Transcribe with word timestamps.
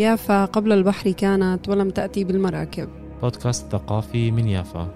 يافا 0.00 0.44
قبل 0.44 0.72
البحر 0.72 1.10
كانت 1.10 1.68
ولم 1.68 1.90
تأتي 1.90 2.24
بالمراكب. 2.24 2.88
بودكاست 3.22 3.72
ثقافي 3.72 4.30
من 4.30 4.48
يافا. 4.48 4.88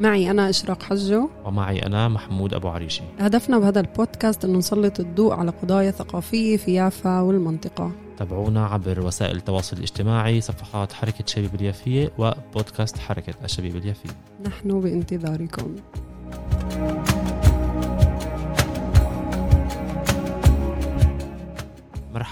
معي 0.00 0.30
أنا 0.30 0.50
إشراق 0.50 0.82
حجو. 0.82 1.28
ومعي 1.44 1.78
أنا 1.78 2.08
محمود 2.08 2.54
أبو 2.54 2.68
عريشي. 2.68 3.02
هدفنا 3.18 3.58
بهذا 3.58 3.80
البودكاست 3.80 4.44
أنه 4.44 4.58
نسلط 4.58 5.00
الضوء 5.00 5.32
على 5.32 5.50
قضايا 5.50 5.90
ثقافية 5.90 6.56
في 6.56 6.74
يافا 6.74 7.20
والمنطقة. 7.20 7.92
تابعونا 8.18 8.66
عبر 8.66 9.06
وسائل 9.06 9.36
التواصل 9.36 9.76
الاجتماعي 9.76 10.40
صفحات 10.40 10.92
حركة 10.92 11.24
شبيب 11.26 11.54
اليافية 11.54 12.12
وبودكاست 12.18 12.98
حركة 12.98 13.34
الشبيب 13.44 13.76
اليافية. 13.76 14.10
نحن 14.46 14.80
بانتظاركم. 14.80 15.76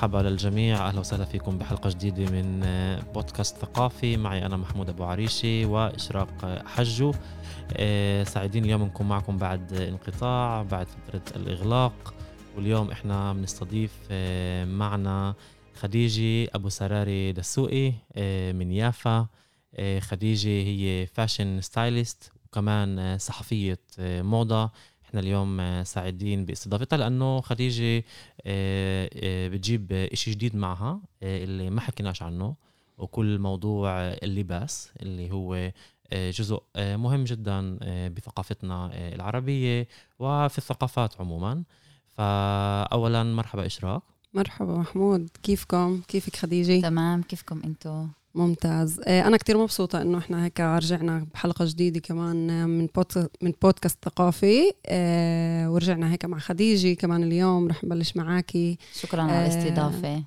مرحبا 0.00 0.18
للجميع. 0.18 0.88
أهلا 0.88 1.00
وسهلا 1.00 1.24
فيكم 1.24 1.59
بحلقة 1.59 1.90
جديدة 1.90 2.32
من 2.32 2.60
بودكاست 3.14 3.56
ثقافي. 3.56 4.16
معي 4.16 4.46
أنا 4.46 4.56
محمود 4.56 4.88
أبو 4.88 5.04
عريشي 5.04 5.64
وإشراق 5.64 6.62
حجو. 6.66 7.12
آه، 7.73 8.24
سعيدين 8.24 8.64
اليوم 8.64 8.82
نكون 8.82 9.09
معكم 9.09 9.36
بعد 9.36 9.73
انقطاع 9.73 10.62
بعد 10.62 10.86
فترة 10.86 11.36
الإغلاق. 11.36 12.14
واليوم 12.56 12.90
إحنا 12.90 13.32
بنستضيف 13.32 13.92
آه، 14.10 14.64
معنا 14.64 15.34
خديجة 15.80 16.51
أبو 16.54 16.68
سراري 16.68 17.32
دسوقي 17.32 17.92
آه، 18.16 18.52
من 18.52 18.73
يافا. 18.73 19.26
خديجة 20.01 20.48
هي 20.48 21.06
fashion 21.06 21.60
stylist 21.60 22.33
وكمان 22.45 23.18
صحفية 23.18 23.80
موضة. 23.98 24.70
إحنا 25.10 25.20
اليوم 25.20 25.60
آه، 25.60 25.82
سعيدين 25.82 26.45
باستضافتها 26.45 26.96
لأنه 26.96 27.41
خديجة 27.41 28.05
آه، 28.46 29.10
آه، 29.14 29.48
بتجيب 29.48 29.92
إشي 29.92 30.30
جديد 30.30 30.56
معها 30.56 31.01
اللي 31.23 31.71
ما 31.71 31.80
حكيناش 31.80 32.23
عنه 32.23 32.54
وكل 32.98 33.38
موضوع 33.38 33.90
اللباس 33.98 34.90
اللي 35.02 35.30
هو 35.30 35.73
جزء 36.12 36.62
مهم 36.76 37.24
جدا 37.24 37.79
بثقافتنا 38.09 38.90
العربية 38.95 39.88
وفي 40.18 40.59
الثقافات 40.59 41.20
عموما 41.20 41.63
فأولا 42.09 43.23
مرحبا 43.23 43.66
إشراق 43.66 44.02
مرحبا 44.35 44.79
محمود 44.79 45.29
كيفكم؟ 45.42 46.01
كيفك 46.09 46.37
خديجة؟ 46.37 46.82
تمام 46.82 47.23
كيفكم 47.23 47.63
أنتو؟ 47.65 48.07
ممتاز. 48.34 49.00
آه، 49.06 49.26
أنا 49.26 49.36
كتير 49.36 49.59
مبسوطة 49.59 50.02
إنه 50.02 50.18
إحنا 50.18 50.45
هيك 50.45 50.60
رجعنا 50.60 51.26
بحلقة 51.34 51.64
جديدة 51.64 52.00
كمان 52.00 52.68
من 52.68 52.88
من 53.42 53.52
بودكاست 53.62 53.98
ثقافي. 54.04 54.73
آه، 54.86 55.70
ورجعنا 55.70 56.12
هيك 56.12 56.24
مع 56.24 56.38
خديجة 56.38 56.95
كمان 56.95 57.23
اليوم 57.23 57.68
رح 57.68 57.84
نبلش 57.84 58.16
معاكي 58.16 58.78
شكرا 58.95 59.23
على 59.23 59.32
آه، 59.32 59.46
الاستضافة. 59.46 60.23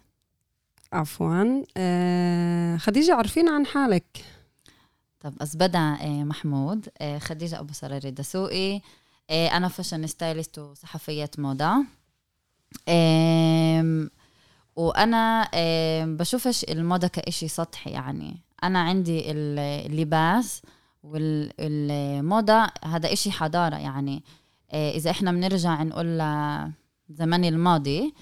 عفوا. 0.94 1.64
خديجة 2.78 3.16
عرفينا 3.16 3.52
عن 3.52 3.66
حالك. 3.66 4.26
طب 5.20 5.34
بس 5.42 5.56
بدأ 5.56 5.98
محمود. 6.04 6.90
خديجة 7.18 7.60
أبو 7.60 7.74
سراري 7.74 8.12
دسوقي. 8.12 8.82
أنا 9.32 9.68
fashion 9.68 10.08
stylist 10.08 10.60
وصحفية 10.60 11.30
موضة. 11.38 11.86
وأنا 14.76 15.50
بشوفش 16.06 16.64
الموضة 16.64 17.08
كإشي 17.08 17.48
سطحي 17.48 17.90
يعني. 17.90 18.38
أنا 18.64 18.80
عندي 18.80 19.24
اللباس 19.32 20.62
والموضه 21.04 22.68
هذا 22.84 23.14
إشي 23.14 23.32
حضارة 23.32 23.76
يعني. 23.76 24.24
آه، 24.72 24.92
إذا 24.92 25.12
إحنا 25.12 25.32
بنرجع 25.32 25.84
نقول 25.84 26.18
لزمن 27.10 27.46
الماضي 27.46 28.14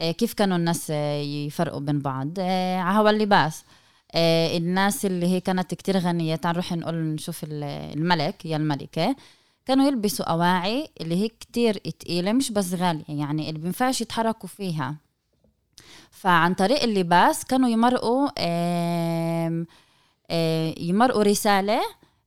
آه، 0.00 0.10
كيف 0.10 0.32
كانوا 0.34 0.56
الناس 0.56 0.90
يفرقوا 0.90 1.80
بين 1.80 1.98
بعض؟ 1.98 2.28
آه، 2.38 2.78
على 2.78 2.98
هوا 2.98 3.10
اللباس. 3.10 3.64
الناس 4.14 5.06
اللي 5.06 5.26
هي 5.26 5.40
كانت 5.40 5.74
كتير 5.74 5.98
غنية 5.98 6.36
تعال 6.36 6.54
نروح 6.54 6.72
نقول 6.72 6.94
نشوف 6.94 7.40
الملك 7.48 8.46
يا 8.46 8.56
الملكة. 8.56 9.16
كانوا 9.66 9.86
يلبسوا 9.86 10.26
أواعي 10.26 10.88
اللي 11.00 11.16
هي 11.16 11.28
كتير 11.28 11.74
تقيلة 11.74 12.32
مش 12.32 12.50
بس 12.50 12.74
غالية 12.74 13.04
يعني 13.08 13.48
اللي 13.48 13.60
بينفعش 13.60 14.00
يتحركوا 14.00 14.48
فيها. 14.48 14.96
فعن 16.10 16.54
طريق 16.54 16.82
اللباس 16.82 17.44
كانوا 17.44 17.68
يمرقوا 17.68 18.28
يمرقوا 20.80 21.22
رسالة 21.22 21.80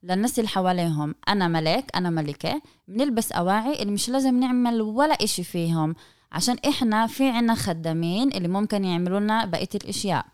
للناس 0.03 0.39
اللي 0.39 0.49
حواليهم. 0.49 1.15
أنا 1.27 1.47
ملك 1.47 1.85
أنا 1.95 2.09
ملكة 2.09 2.61
بنلبس 2.87 3.31
أواعي 3.31 3.81
اللي 3.81 3.91
مش 3.93 4.09
لازم 4.09 4.39
نعمل 4.39 4.81
ولا 4.81 5.13
إشي 5.13 5.43
فيهم 5.43 5.95
عشان 6.31 6.55
إحنا 6.69 7.07
في 7.07 7.29
عنا 7.29 7.55
خدامين 7.55 8.33
اللي 8.33 8.47
ممكن 8.47 8.85
يعملوا 8.85 9.19
لنا 9.19 9.45
بقية 9.45 9.69
الأشياء. 9.75 10.25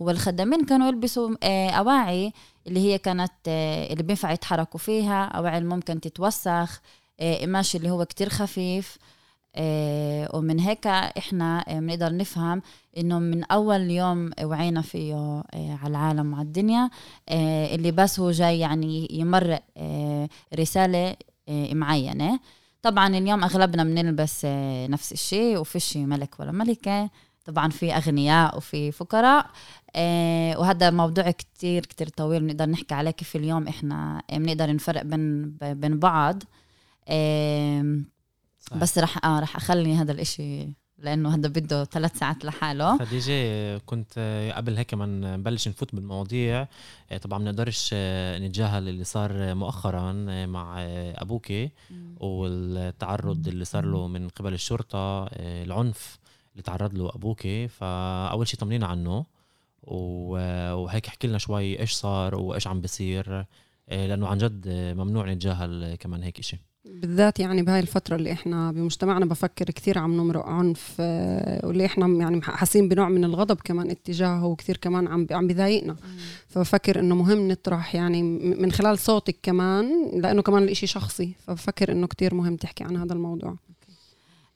والخدامين 0.00 0.64
كانوا 0.64 0.88
يلبسوا 0.88 1.36
أواعي 1.78 2.32
اللي 2.66 2.80
هي 2.80 2.98
كانت 2.98 3.32
اللي 3.90 4.02
بينفع 4.02 4.32
يتحركوا 4.32 4.80
فيها 4.80 5.24
أواعي 5.24 5.58
اللي 5.58 5.68
ممكن 5.68 6.00
تتوسخ 6.00 6.80
قماش 7.20 7.76
اللي 7.76 7.90
هو 7.90 8.04
كتير 8.04 8.28
خفيف. 8.28 8.98
ومن 10.34 10.60
هيك 10.60 10.86
إحنا 10.86 11.64
آه، 11.68 11.80
بنقدر 11.80 12.16
نفهم 12.16 12.62
إنه 12.96 13.18
من 13.18 13.44
أول 13.44 13.90
يوم 13.90 14.30
وعينا 14.42 14.82
فيه 14.82 15.14
آه، 15.14 15.78
على 15.82 15.90
العالم 15.90 16.32
وعلى 16.32 16.42
الدنيا 16.42 16.90
اللي 17.74 17.90
بس 17.92 18.20
هو 18.20 18.30
جاي 18.30 18.58
يعني 18.58 19.08
يمرق 19.10 19.62
رسالة 20.54 21.16
معينة. 21.72 22.40
طبعا 22.82 23.08
اليوم 23.18 23.44
أغلبنا 23.44 23.84
بنلبس 23.84 24.44
نفس 24.90 25.12
الشيء 25.12 25.58
وفيش 25.58 25.96
ملك 25.96 26.40
ولا 26.40 26.52
ملكة. 26.52 27.10
طبعا 27.44 27.68
في 27.70 27.92
أغنياء 27.96 28.56
وفي 28.56 28.92
فقراء. 28.92 29.50
وهذا 30.60 30.90
موضوع 30.90 31.30
كتير 31.30 31.86
كتير 31.86 32.08
طويل 32.08 32.40
بنقدر 32.40 32.66
نحكي 32.66 32.94
عليه 32.94 33.10
كيف 33.10 33.36
اليوم 33.36 33.68
إحنا 33.68 34.22
بنقدر 34.32 34.72
نفرق 34.72 35.02
بين 35.02 35.50
بين 35.60 35.98
بعض. 35.98 36.42
صح. 38.70 38.76
بس 38.76 38.98
رح 38.98 39.24
آه 39.24 39.40
رح 39.40 39.56
أخلي 39.56 39.94
هذا 39.94 40.12
الإشي 40.12 40.68
لأنه 40.98 41.34
هذا 41.34 41.48
بده 41.48 41.84
ثلاث 41.84 42.18
ساعات 42.18 42.44
لحاله. 42.44 42.98
خديجة 42.98 43.78
كنت 43.78 44.18
قبل 44.56 44.76
هيك 44.76 44.94
ما 44.94 45.06
نبلش 45.36 45.68
نفوت 45.68 45.94
بالمواضيع. 45.94 46.68
آه، 47.10 47.16
طبعا 47.16 47.38
ما 47.38 47.44
بنقدرش 47.44 47.90
آه، 47.92 48.38
نتجاهل 48.38 48.88
اللي 48.88 49.04
صار 49.04 49.54
مؤخرا 49.54 50.26
آه، 50.28 50.46
مع 50.46 50.76
أبوك 51.22 51.52
والتعرض 52.20 53.48
اللي 53.48 53.64
صار 53.64 53.84
له 53.84 54.08
من 54.08 54.28
قبل 54.28 54.52
الشرطة 54.52 55.26
العنف 55.36 56.18
اللي 56.52 56.62
تعرض 56.62 56.94
له 56.94 57.08
أبوك. 57.14 57.46
فأول 57.68 58.48
شيء 58.48 58.60
طمنينا 58.60 58.86
عنه 58.86 59.24
وهيك 59.82 61.06
احكي 61.06 61.28
لنا 61.28 61.38
شوي 61.38 61.80
إيش 61.80 61.92
صار 61.92 62.34
وإيش 62.34 62.66
عم 62.66 62.80
بيصير 62.80 63.46
لأنه 63.88 64.28
عن 64.28 64.38
جد 64.38 64.68
ممنوع 64.68 65.32
نتجاهل 65.32 65.94
كمان 65.94 66.22
هيك 66.22 66.40
شيء 66.40 66.58
بالذات 66.84 67.40
يعني 67.40 67.62
بهاي 67.62 67.80
الفترة 67.80 68.16
اللي 68.16 68.32
إحنا 68.32 68.72
بمجتمعنا 68.72 69.26
بفكر 69.26 69.64
كثير 69.64 69.98
عم 69.98 70.16
نمرق 70.16 70.46
عنف 70.46 70.96
آه، 71.00 71.66
واللي 71.66 71.86
إحنا 71.86 72.06
يعني 72.06 72.42
حاسين 72.42 72.88
بنوع 72.88 73.08
من 73.08 73.24
الغضب 73.24 73.56
كمان 73.64 73.90
اتجاهه 73.90 74.46
وكثير 74.46 74.76
كمان 74.76 75.08
عم 75.08 75.26
عم 75.30 75.46
بضايقنا 75.46 75.96
فبفكر 76.48 77.00
إنه 77.00 77.14
مهم 77.14 77.48
نطرح 77.48 77.94
يعني 77.94 78.22
من 78.22 78.72
خلال 78.72 78.98
صوتك 78.98 79.36
كمان 79.42 80.10
لأنه 80.20 80.42
كمان 80.42 80.62
الإشي 80.62 80.86
شخصي. 80.86 81.32
فبفكر 81.46 81.92
إنه 81.92 82.06
كثير 82.06 82.34
مهم 82.34 82.56
تحكي 82.56 82.84
عن 82.84 82.96
هذا 82.96 83.12
الموضوع. 83.12 83.56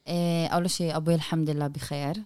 إيه، 0.08 0.46
أول 0.46 0.70
شيء 0.70 0.96
أبوي 0.96 1.14
الحمد 1.14 1.50
لله 1.50 1.66
بخير. 1.66 2.16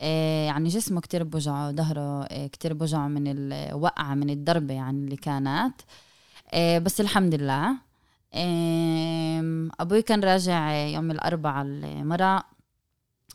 إيه، 0.00 0.46
يعني 0.46 0.68
جسمه 0.68 1.00
كتير 1.00 1.24
بوجعه 1.24 1.72
ظهره 1.72 2.24
إيه، 2.24 2.46
كتير 2.46 2.74
بوجعه 2.74 3.08
من 3.08 3.24
الوقعة 3.26 4.14
من 4.14 4.30
الضربة 4.30 4.74
يعني 4.74 4.98
اللي 5.04 5.16
كانت. 5.16 5.74
بس 6.84 7.00
الحمد 7.00 7.34
لله. 7.34 7.83
أبوي 9.80 10.02
كان 10.02 10.20
راجع 10.20 10.72
يوم 10.74 11.10
الأربعاء 11.10 11.66
المرة 11.66 12.44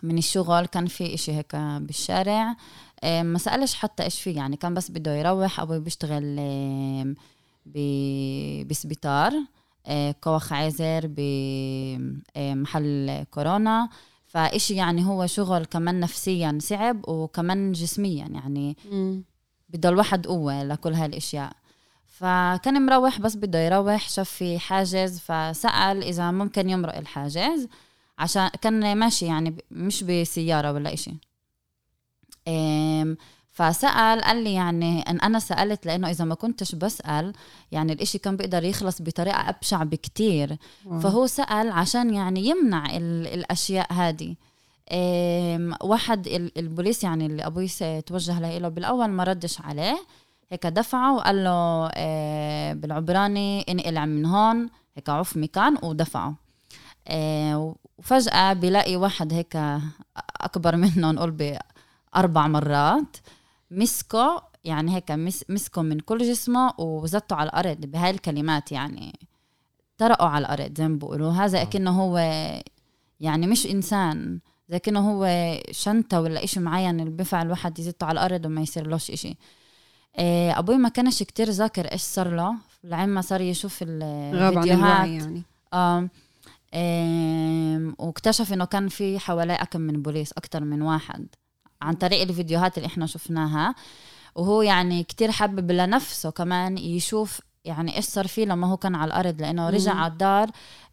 من 0.04 0.18
الشغل 0.18 0.66
كان 0.66 0.86
في 0.86 1.13
إشي 1.13 1.34
هيك 1.34 1.56
بالشارع. 1.56 2.56
ما 3.04 3.38
سألش 3.38 3.74
حتى 3.74 4.04
إيش 4.04 4.22
في 4.22 4.31
يعني 4.31 4.57
كان 4.57 4.74
بس 4.74 4.92
بده 4.92 5.16
يروح 5.16 5.60
أبوي 5.60 5.80
بيشتغل 5.80 6.40
بسبيطار 8.66 9.34
كوخ 10.22 10.54
عازر 10.54 11.01
بمحل 12.38 13.24
كورونا. 13.31 13.90
فإشي 14.25 14.75
يعني 14.75 15.06
هو 15.06 15.25
شغل 15.25 15.66
كمان 15.66 16.00
نفسيا 16.00 16.57
صعب 16.62 17.10
وكمان 17.10 17.72
جسميا 17.72 18.25
يعني 18.25 18.78
بده 19.69 19.90
الواحد 19.90 20.28
قوة 20.28 20.63
لكل 20.63 20.94
هاي 20.94 21.06
الأشياء 21.06 21.51
فكان 22.19 22.86
مروح 22.86 23.19
بس 23.19 23.36
بده 23.36 23.60
يروح 23.60 24.10
شاف 24.10 24.30
في 24.30 24.60
حاجز 24.60 25.19
فسأل 25.19 26.04
إذا 26.04 26.31
ممكن 26.31 26.69
يمرق 26.69 26.98
الحاجز 26.98 27.68
عشان 28.19 28.50
كان 28.62 28.98
ماشي 28.98 29.25
يعني 29.25 29.56
مش 29.71 30.04
بسيارة 30.04 30.71
ولا 30.74 30.94
إشي. 30.94 31.12
فسأل 33.51 34.21
قال 34.21 34.44
لي 34.44 34.54
يعني 34.54 35.01
أن 35.01 35.19
أنا 35.21 35.39
سألت 35.39 35.86
لأنه 35.86 36.10
إذا 36.10 36.25
ما 36.25 36.36
كنتش 36.36 36.75
بسأل 36.75 37.33
يعني 37.71 37.94
الإشي 37.94 38.18
كان 38.18 38.38
بيقدر 38.38 38.63
يخلص 38.63 39.01
بطريقة 39.01 39.50
أبشع 39.50 39.83
بكتير. 39.83 40.57
فهو 41.01 41.27
سأل 41.27 41.72
عشان 41.72 42.13
يعني 42.13 42.45
يمنع 42.45 42.86
الأشياء 42.98 43.94
هذه. 43.94 44.36
واحد 45.81 46.27
ال- 46.27 46.57
البوليس 46.57 47.04
يعني 47.04 47.25
اللي 47.25 47.45
أبوي 47.45 47.68
س- 47.68 47.83
توجه 48.06 48.57
له 48.60 48.68
بالأول 48.69 49.06
ما 49.07 49.24
ردش 49.24 49.62
عليه. 49.62 50.00
هيك 50.51 50.68
دفعه 50.68 51.16
وقال 51.16 51.44
له 51.44 51.90
آه، 51.94 52.74
بالعبراني 52.74 53.66
انقلع 53.69 54.06
من 54.06 54.25
هون 54.25 54.69
هيك 54.96 55.10
عف 55.10 55.38
مكان 55.38 55.78
ودفعه 55.84 56.36
آه، 57.07 57.75
وفجأة 57.98 58.54
بلاقي 58.54 58.96
واحد 58.96 59.34
هيك 59.34 59.57
أكبر 60.42 60.75
منه 60.75 61.12
نقول 61.12 61.31
بأربع 61.31 62.48
مرات 62.48 63.18
مسكه 63.72 64.44
يعني 64.63 64.96
هيك 64.96 65.12
مس 65.12 65.46
مسكه 65.50 65.81
من 65.81 66.00
كل 66.00 66.18
جسمه 66.18 66.74
وزته 66.78 67.36
على 67.36 67.50
الأرض 67.50 67.78
بهاي 67.86 68.10
الكلمات 68.10 68.72
يعني 68.72 69.19
طرقوا 69.98 70.28
على 70.28 70.46
الأرض 70.46 70.78
زي 70.78 70.88
ما 70.88 70.96
بيقولوا. 70.96 71.31
هذا 71.31 71.60
آه. 71.60 71.62
أكنه 71.62 71.92
هو 72.01 72.18
يعني 73.19 73.48
مش 73.48 73.66
إنسان 73.68 74.40
زي 74.69 74.80
كأنه 74.80 75.12
هو 75.12 75.28
شنطة 75.72 76.22
ولا 76.22 76.44
إشي 76.44 76.60
معين 76.60 77.00
اللي 77.00 77.12
بينفع 77.12 77.42
الواحد 77.42 77.80
يزته 77.80 78.06
على 78.06 78.19
الأرض 78.19 78.46
وما 78.46 78.62
يصيرلوش 78.62 79.12
إشي. 79.12 79.38
آه، 80.16 80.60
أبوي 80.60 80.78
ما 80.78 80.90
كانش 80.90 81.24
كتير 81.24 81.50
ذاكر 81.50 81.86
إيش 81.86 82.02
صار 82.02 82.36
له. 82.36 82.56
لعين 82.84 83.10
ما 83.10 83.22
صار 83.22 83.42
يشوف 83.42 83.80
الفيديوهات. 83.82 85.08
يعني. 85.08 85.44
آم 85.74 86.10
آم 86.74 87.96
واكتشف 88.00 88.54
إنه 88.54 88.66
كان 88.66 88.88
في 88.88 89.20
حواليه 89.20 89.54
أكم 89.54 89.82
من 89.82 90.02
بوليس 90.02 90.32
أكتر 90.34 90.64
من 90.64 90.82
واحد 90.82 91.28
عن 91.82 91.94
طريق 91.94 92.22
الفيديوهات 92.22 92.78
اللي 92.78 92.88
إحنا 92.88 93.06
شفناها. 93.06 93.76
وهو 94.36 94.62
يعني 94.62 95.04
كتير 95.04 95.32
حابب 95.32 95.72
لنفسه 95.72 96.30
كمان 96.32 96.78
يشوف 96.78 97.42
يعني 97.66 97.96
إيش 97.96 98.06
صار 98.06 98.28
فيه 98.28 98.46
لما 98.46 98.68
هو 98.68 98.78
كان 98.78 98.96
على 98.96 99.08
الأرض 99.08 99.42
لأنه 99.42 99.70
رجع. 99.70 99.94
على 99.94 100.12
الدار 100.12 100.50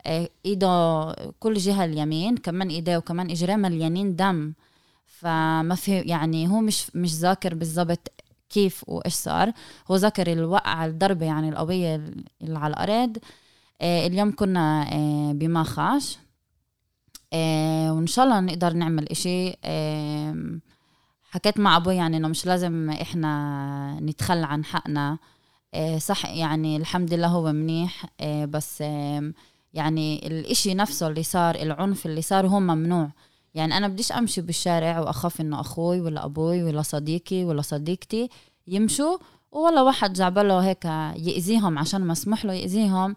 آه، 0.07 0.29
إيده 0.47 1.15
كل 1.41 1.55
جهة 1.55 1.85
اليمين 1.85 2.37
كمان 2.37 2.69
ايديه 2.69 2.97
وكمان 2.97 3.31
إجريه 3.31 3.57
مليانين 3.57 4.17
دم. 4.17 4.53
فما 5.07 5.75
في 5.75 6.01
يعني 6.01 6.49
هو 6.49 6.61
مش 6.61 6.97
مش 6.97 7.13
ذاكر 7.15 7.55
بالضبط 7.55 8.13
كيف 8.50 8.84
وإيش 8.88 9.14
صار. 9.14 9.52
هو 9.90 9.96
ذاكر 9.96 10.32
الوقعة 10.32 10.87
الضربة 10.87 11.26
يعني 11.26 11.48
القويه 11.48 11.94
اللي 12.43 12.58
على 12.58 12.70
الأرض. 12.75 13.19
آه، 13.81 14.06
اليوم 14.06 14.32
كنا 14.34 14.93
آه، 14.93 15.32
بماخاش 15.32 16.19
آه، 17.32 17.93
وإن 17.93 18.06
شاء 18.06 18.25
الله 18.25 18.40
نقدر 18.40 18.72
نعمل 18.72 19.08
آم، 19.64 20.60
حكيت 21.31 21.58
مع 21.60 21.76
أبوي 21.76 21.96
يعني 21.96 22.16
إنه 22.16 22.28
مش 22.28 22.46
لازم 22.46 22.90
إحنا 22.90 23.98
نتخلى 24.00 24.46
عن 24.46 24.64
حقنا. 24.64 25.19
صح 25.98 26.26
يعني 26.26 26.76
الحمد 26.76 27.14
لله 27.14 27.26
هو 27.26 27.52
منيح. 27.52 28.06
بس 28.25 28.81
يعني 29.75 30.26
الإشي 30.26 30.75
نفسه 30.75 31.08
اللي 31.08 31.22
صار 31.22 31.54
العنف 31.54 32.06
اللي 32.06 32.22
صار 32.22 32.46
هو 32.46 32.60
ممنوع. 32.60 33.10
يعني 33.56 33.76
أنا 33.76 33.88
بديش 33.88 34.12
أمشي 34.12 34.41
بالشارع 34.41 35.00
وأخاف 35.00 35.41
إنه 35.41 35.61
أخوي 35.61 36.00
ولا 36.00 36.25
أبوي 36.25 36.62
ولا 36.62 36.82
صديقي 36.82 37.44
ولا 37.44 37.62
صديقتي 37.62 38.29
يمشوا 38.67 39.19
ولا 39.53 39.82
واحد 39.82 40.12
جعبله 40.12 40.58
هيك 40.58 40.85
يأذيهم 41.17 41.79
عشان 41.79 42.06
مسموح 42.06 42.44
له 42.44 42.53
يأذيهم 42.53 43.17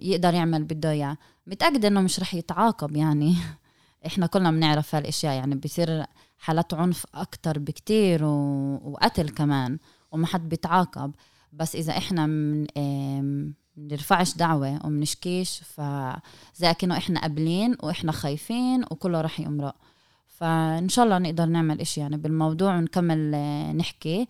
يقدر 0.00 0.34
يعمل 0.34 0.64
بده 0.64 0.90
إياه. 0.90 1.16
متأكدة 1.46 1.88
إنه 1.88 2.00
مش 2.00 2.20
رح 2.20 2.34
يتعاقب 2.34 2.96
يعني. 2.96 3.34
إحنا 4.06 4.26
كلنا 4.26 4.50
بنعرف 4.50 4.94
هالأشياء 4.94 5.34
يعني 5.34 5.54
بصير 5.54 6.04
حالات 6.38 6.74
عنف 6.74 7.06
أكتر 7.14 7.58
بكتير 7.58 8.24
و... 8.24 8.30
وقتل 8.84 9.28
كمان 9.28 9.78
وما 10.12 10.26
حد 10.26 10.48
بيتعاقب. 10.48 11.14
بس 11.52 11.76
إذا 11.76 11.92
إحنا 11.98 12.26
من 12.26 12.66
بنرفعش 13.76 14.34
دعوة 14.36 14.86
ومنشكيش 14.86 15.60
فزي 15.64 16.74
كأنه 16.74 16.96
إحنا 16.96 17.20
قابلين 17.20 17.76
وإحنا 17.82 18.12
خايفين 18.12 18.84
وكله 18.90 19.20
رح 19.20 19.40
يمرق. 19.40 19.74
فإن 20.26 20.88
شاء 20.88 21.04
الله 21.04 21.18
نقدر 21.18 21.44
نعمل 21.46 21.80
إشي 21.80 22.00
يعني 22.00 22.16
بالموضوع 22.16 22.76
ونكمل 22.76 23.32
آه، 23.34 23.72
نحكي. 23.72 24.26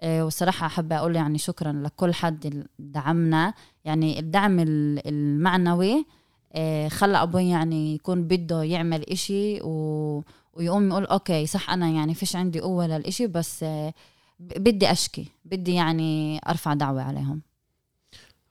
آه، 0.00 0.24
وصراحة 0.26 0.68
حابة 0.68 0.96
أقول 0.96 1.16
يعني 1.16 1.38
شكرا 1.38 1.72
لكل 1.72 2.14
حد 2.14 2.66
دعمنا. 2.78 3.54
يعني 3.84 4.18
الدعم 4.18 4.58
ال- 4.60 5.08
المعنوي 5.08 6.06
آه، 6.52 6.88
خلى 6.88 7.22
أبوي 7.22 7.48
يعني 7.48 7.94
يكون 7.94 8.22
بده 8.22 8.62
يعمل 8.62 9.02
إشي 9.10 9.60
و... 9.62 10.22
ويقوم 10.54 10.88
يقول 10.88 11.04
أوكي 11.04 11.46
صح 11.46 11.70
أنا 11.70 11.88
يعني 11.88 12.14
فيش 12.14 12.36
عندي 12.36 12.60
قوة 12.60 12.86
للإشي 12.86 13.26
بس 13.26 13.64
بدي 14.40 14.92
أشكي 14.92 15.26
بدي 15.44 15.74
يعني 15.74 16.40
أرفع 16.48 16.74
دعوة 16.74 17.02
عليهم. 17.02 17.40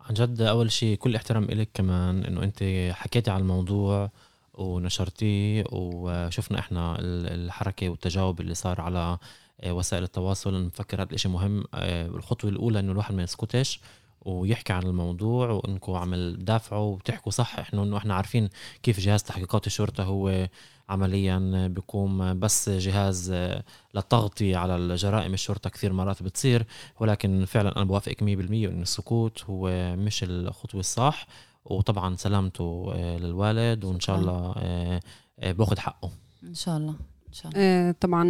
عن 0.09 0.15
جد 0.15 0.41
أول 0.41 0.71
شيء 0.71 0.97
كل 0.97 1.15
احترام 1.15 1.43
إلك 1.43 1.69
كمان 1.73 2.23
إنه 2.25 2.43
أنت 2.43 2.63
حكيتي 2.93 3.31
على 3.31 3.41
الموضوع 3.41 4.11
ونشرتيه 4.53 5.63
وشفنا 5.71 6.59
إحنا 6.59 6.95
ال- 6.99 7.45
الحركة 7.45 7.89
والتجاوب 7.89 8.41
اللي 8.41 8.55
صار 8.55 8.81
على 8.81 9.17
آه، 9.61 9.73
وسائل 9.73 10.03
التواصل. 10.03 10.65
نفكر 10.65 11.01
هذا 11.01 11.13
الشيء 11.13 11.31
مهم. 11.31 11.63
آه، 11.73 12.07
الخطوة 12.07 12.49
الأولى 12.49 12.79
إنه 12.79 12.91
الواحد 12.91 13.15
ما 13.15 13.23
يسكتش 13.23 13.79
ويحكي 14.21 14.73
عن 14.73 14.83
الموضوع 14.83 15.49
وإنكم 15.49 15.93
عم 15.93 16.15
تدافعوا 16.35 16.95
وتحكوا 16.95 17.31
صح. 17.31 17.59
إحنا 17.59 17.83
إنه 17.83 17.97
إحنا 17.97 18.13
عارفين 18.15 18.49
كيف 18.83 18.99
جهاز 18.99 19.23
تحقيقات 19.23 19.67
الشرطه 19.67 20.03
هو 20.03 20.47
عمليا 20.89 21.67
بيقوم 21.67 22.39
بس 22.39 22.69
جهاز 22.69 23.31
آه، 23.33 23.63
للتغطية 23.95 24.57
على 24.57 24.75
الجرائم 24.75 25.33
الشرطة 25.33 25.69
كثير 25.69 25.93
مرات 25.93 26.23
بتصير 26.23 26.65
ولكن 26.99 27.45
فعلا 27.45 27.75
أنا 27.77 27.85
بوافقك 27.85 28.23
100% 28.23 28.25
إن 28.69 28.81
السكوت 28.81 29.43
هو 29.43 29.95
مش 29.95 30.23
الخطوة 30.23 30.79
الصح. 30.79 31.27
وطبعا 31.65 32.15
سلامته 32.15 32.91
آه، 32.93 33.17
للوالد 33.17 33.83
وإن 33.83 33.99
شاء. 33.99 34.19
الله 34.19 34.53
آه، 34.57 35.01
باخد 35.41 35.79
حقه. 35.79 36.09
إن 36.43 36.53
شاء 36.53 36.77
الله 36.77 36.95
إن 37.27 37.33
شاء 37.33 37.51
الله. 37.51 37.91
طبعا 37.91 38.23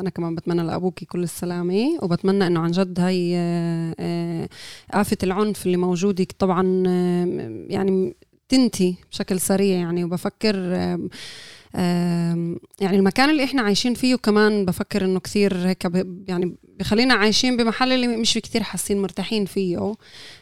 أنا 0.00 0.10
كمان 0.10 0.34
بتمنى 0.34 0.62
لابوكي 0.62 1.04
كل 1.04 1.22
السلامة 1.22 1.98
وبتمنى 2.02 2.46
إنه 2.46 2.60
عن 2.60 2.70
جد 2.70 3.00
هاي 3.00 3.36
آفة 4.90 5.16
العنف 5.22 5.66
اللي 5.66 5.76
موجودة 5.76 6.26
طبعا 6.38 6.82
يعني 7.68 8.16
تنتهي 8.48 8.94
بشكل 9.10 9.40
سريع 9.40 9.78
يعني. 9.78 10.04
وبفكر 10.04 10.54
يعني 11.74 12.96
المكان 12.96 13.30
اللي 13.30 13.44
إحنا 13.44 13.62
عايشين 13.62 13.94
فيه 13.94 14.16
كمان 14.16 14.64
بفكر 14.64 15.04
إنه 15.04 15.20
كثير 15.20 15.56
هيك 15.68 15.86
يعني 16.28 16.54
بخلينا 16.78 17.14
عايشين 17.14 17.56
بمحل 17.56 17.92
اللي 17.92 18.06
مش 18.06 18.34
كثير 18.38 18.62
حاسين 18.62 19.02
مرتاحين 19.02 19.44
فيه. 19.44 19.94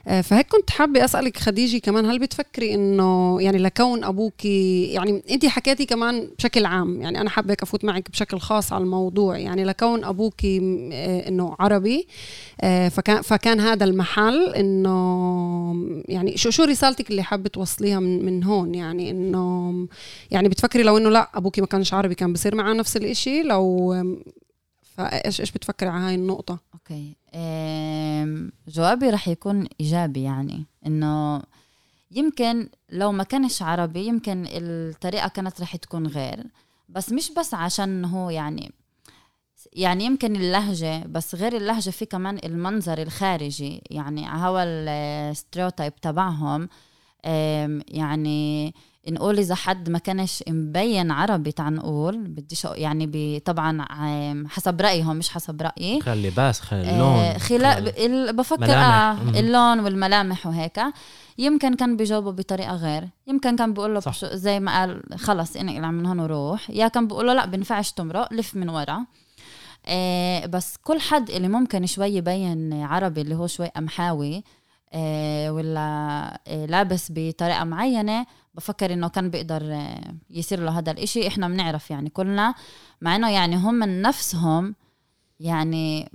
آه، 0.08 0.20
فهيك 0.20 0.46
كنت 0.46 0.70
حابة 0.70 1.04
أسألك 1.04 1.38
خديجة 1.38 1.78
كمان 1.78 2.06
هل 2.06 2.18
بتفكري 2.18 2.74
إنه 2.74 3.40
يعني 3.42 3.58
لكون 3.58 4.04
أبوك 4.04 4.44
يعني 4.44 5.22
أنت 5.30 5.46
حكيتي 5.46 5.86
كمان 5.86 6.30
بشكل 6.38 6.64
عام 6.66 7.00
يعني 7.02 7.20
أنا 7.20 7.30
حابة 7.30 7.56
أفوت 7.62 7.84
معك 7.84 8.10
بشكل 8.10 8.38
خاص 8.38 8.72
على 8.72 8.84
الموضوع 8.84 9.38
يعني 9.38 9.64
لكون 9.64 10.04
أبوك 10.04 10.44
م- 10.44 10.90
آه، 10.92 11.28
إنه 11.28 11.56
عربي 11.60 12.06
آه، 12.60 12.88
فكان 12.88 13.22
فكان 13.22 13.60
هذا 13.60 13.84
المحل 13.84 14.54
إنه 14.54 16.00
يعني 16.08 16.36
شو 16.36 16.50
شو 16.50 16.64
رسالتك 16.64 17.10
اللي 17.10 17.22
حابة 17.22 17.48
توصليها 17.48 18.00
من 18.00 18.24
من 18.24 18.44
هون؟ 18.44 18.74
يعني 18.74 19.10
إنه 19.10 19.74
يعني 20.30 20.48
بتفكري 20.48 20.82
لو 20.82 20.98
إنه 20.98 21.08
لا 21.10 21.19
أبوك 21.34 21.58
ما 21.58 21.66
كانش 21.66 21.94
عربي 21.94 22.14
كان 22.14 22.32
بصير 22.32 22.54
معاه 22.54 22.72
نفس 22.74 22.96
الإشي. 22.96 23.42
لو 23.42 23.94
فايش 24.82 25.40
إيش 25.40 25.50
بتفكري 25.50 25.88
على 25.88 26.04
هاي 26.04 26.14
النقطة؟ 26.14 26.58
أوكي. 26.74 27.16
جوابي 28.68 29.10
رح 29.10 29.28
يكون 29.28 29.68
إيجابي 29.80 30.22
يعني 30.22 30.66
إنه 30.86 31.42
يمكن 32.10 32.68
لو 32.90 33.12
ما 33.12 33.24
كانش 33.24 33.62
عربي 33.62 34.06
يمكن 34.06 34.44
الطريقة 34.48 35.28
كانت 35.28 35.60
رح 35.60 35.76
تكون 35.76 36.06
غير. 36.06 36.44
بس 36.88 37.12
مش 37.12 37.32
بس 37.32 37.54
عشان 37.54 38.04
هو 38.04 38.30
يعني 38.30 38.72
يعني 39.72 40.04
يمكن 40.04 40.36
اللهجة 40.36 41.06
بس 41.06 41.34
غير 41.34 41.56
اللهجة 41.56 41.90
في 41.90 42.06
كمان 42.06 42.38
المنظر 42.44 43.02
الخارجي. 43.02 43.82
يعني 43.90 44.26
هوا 44.28 44.62
الستريوتايب 44.64 45.96
تبعهم 45.96 46.68
يعني 47.24 48.74
نقول 49.08 49.38
إذا 49.38 49.54
حد 49.54 49.90
ما 49.90 49.98
كانش 49.98 50.44
مبين 50.48 51.10
عربي 51.10 51.52
تعال 51.52 51.74
نقول 51.74 52.18
بديش 52.18 52.64
يعني 52.64 53.40
طبعا 53.40 53.84
حسب 54.48 54.80
رأيهم 54.80 55.16
مش 55.16 55.28
حسب 55.30 55.62
رأيي. 55.62 56.00
خلي 56.00 56.14
اللباس 56.14 56.60
خلي 56.60 56.80
آه، 56.90 56.92
اللون. 56.94 57.38
خلا 57.38 57.74
خلي- 57.74 58.06
ال- 58.06 58.36
بفكر 58.36 58.60
ملامح. 58.60 59.34
آه. 59.36 59.40
اللون 59.40 59.80
والملامح 59.80 60.46
وهيك. 60.46 60.80
يمكن 61.38 61.74
كان 61.74 61.96
بيجاوبوا 61.96 62.32
بطريقة 62.32 62.74
غير. 62.76 63.08
يمكن 63.26 63.56
كان 63.56 63.74
بيقول 63.74 63.94
له 63.94 64.00
زي 64.22 64.60
ما 64.60 64.80
قال 64.80 65.02
خلص 65.18 65.56
انقلع 65.56 65.90
من 65.90 66.06
هون 66.06 66.20
وروح. 66.20 66.70
يا 66.70 66.88
كان 66.88 67.06
بيقول 67.08 67.26
له 67.26 67.32
لا 67.34 67.46
بنفعش 67.46 67.92
تمرق 67.92 68.32
لف 68.32 68.56
من 68.56 68.68
ورا. 68.68 69.04
آه 69.86 70.46
بس 70.46 70.76
كل 70.84 71.00
حد 71.00 71.30
اللي 71.30 71.48
ممكن 71.48 71.86
شوي 71.86 72.06
يبين 72.08 72.72
عربي 72.82 73.20
اللي 73.20 73.34
هو 73.34 73.46
شوي 73.46 73.66
قمحاوي 73.66 74.44
آه 74.92 75.52
ولا 75.52 75.80
آه 76.46 76.66
لابس 76.66 77.06
بطريقة 77.14 77.64
معينة 77.64 78.26
بفكر 78.54 78.92
إنه 78.92 79.08
كان 79.08 79.30
بيقدر 79.30 79.62
آه 79.74 80.14
يصير 80.30 80.60
له 80.60 80.78
هذا 80.78 80.92
الإشي. 80.92 81.28
إحنا 81.28 81.48
بنعرف 81.48 81.90
يعني 81.90 82.10
كلنا 82.10 82.54
مع 83.00 83.16
إنه 83.16 83.30
يعني 83.30 83.56
هم 83.56 83.74
من 83.74 84.02
نفسهم 84.02 84.74
يعني 85.40 86.10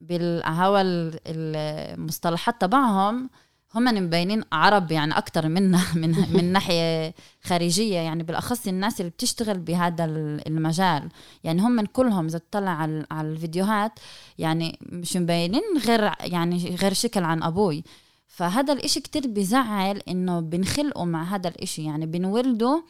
بالهوا 0.00 0.80
المصطلحات 1.26 2.60
تبعهم 2.60 3.30
هم 3.74 3.84
مبينين 3.84 4.42
عرب 4.52 4.92
يعني 4.92 5.18
أكثر 5.18 5.48
منا 5.48 5.80
من 6.00 6.32
من 6.32 6.52
ناحية 6.52 7.14
خارجية. 7.42 7.98
يعني 7.98 8.22
بالأخص 8.22 8.66
الناس 8.68 9.00
اللي 9.00 9.10
بتشتغل 9.10 9.58
بهذا 9.58 10.04
المجال. 10.46 11.08
يعني 11.44 11.62
هم 11.62 11.70
من 11.70 11.86
كلهم 11.86 12.26
إذا 12.26 12.38
تطلع 12.38 12.70
على 13.10 13.30
الفيديوهات 13.30 13.92
يعني 14.38 14.78
مش 14.82 15.16
مبينين 15.16 15.62
غير 15.86 16.12
يعني 16.20 16.76
غير 16.76 16.92
شكل 16.92 17.24
عن 17.24 17.42
أبوي. 17.42 17.84
فهذا 18.26 18.72
الإشي 18.72 19.00
كتير 19.00 19.26
بزعل 19.26 20.02
إنه 20.08 20.40
بنخلقوا 20.40 21.04
مع 21.04 21.24
هذا 21.24 21.48
الإشي. 21.48 21.84
يعني 21.84 22.06
بنولدوا 22.06 22.80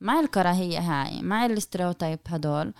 مع 0.00 0.20
الكراهية 0.20 0.78
هاي 0.78 1.22
مع 1.22 1.46
الاستريوتايب 1.46 2.18
هدول. 2.28 2.74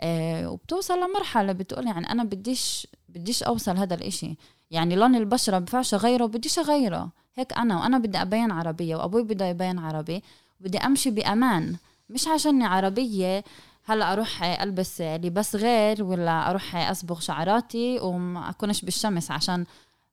آه 0.00 0.50
وبتوصل 0.50 0.94
لمرحلة 0.98 1.52
بتقول 1.52 1.86
يعني 1.86 2.10
أنا 2.12 2.24
بديش 2.24 2.86
بديش 3.08 3.42
أوصل 3.42 3.76
هذا 3.76 3.94
الإشي. 3.94 4.36
يعني 4.70 4.96
لون 4.96 5.14
البشرة 5.14 5.58
بفعش 5.58 5.94
أغيره 5.94 6.26
بديش 6.26 6.58
أغيره. 6.58 7.10
هيك 7.34 7.52
أنا 7.52 7.80
وأنا 7.80 7.98
بدي 7.98 8.22
أبين 8.22 8.50
عربية 8.50 8.96
وأبوي 8.96 9.22
بده 9.22 9.46
يبين 9.46 9.78
عربي 9.78 10.22
بدي 10.60 10.78
أمشي 10.78 11.10
بأمان. 11.10 11.76
مش 12.10 12.28
عشاني 12.28 12.64
عربية 12.64 13.44
هلا 13.84 14.12
أروح 14.12 14.42
ألبس 14.42 15.00
لباس 15.00 15.56
غير 15.56 16.04
ولا 16.04 16.50
أروح 16.50 16.76
أصبغ 16.76 17.20
شعراتي 17.20 17.98
وما 18.00 18.50
أكونش 18.50 18.82
بالشمس 18.84 19.30
عشان 19.30 19.66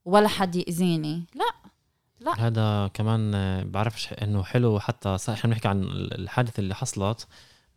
ولا 0.06 0.28
حد 0.28 0.56
يأذيني. 0.56 1.24
لا 1.36 1.70
لا. 2.20 2.48
هذا 2.48 2.88
كمان 2.94 3.32
بعرفش 3.72 4.14
إنه 4.14 4.44
حلو 4.44 4.80
حتى 4.80 5.18
إحنا 5.30 5.50
بنحكي 5.50 5.68
عن 5.68 5.84
الحادثة 5.92 6.60
اللي 6.60 6.76
حصلت 6.76 7.28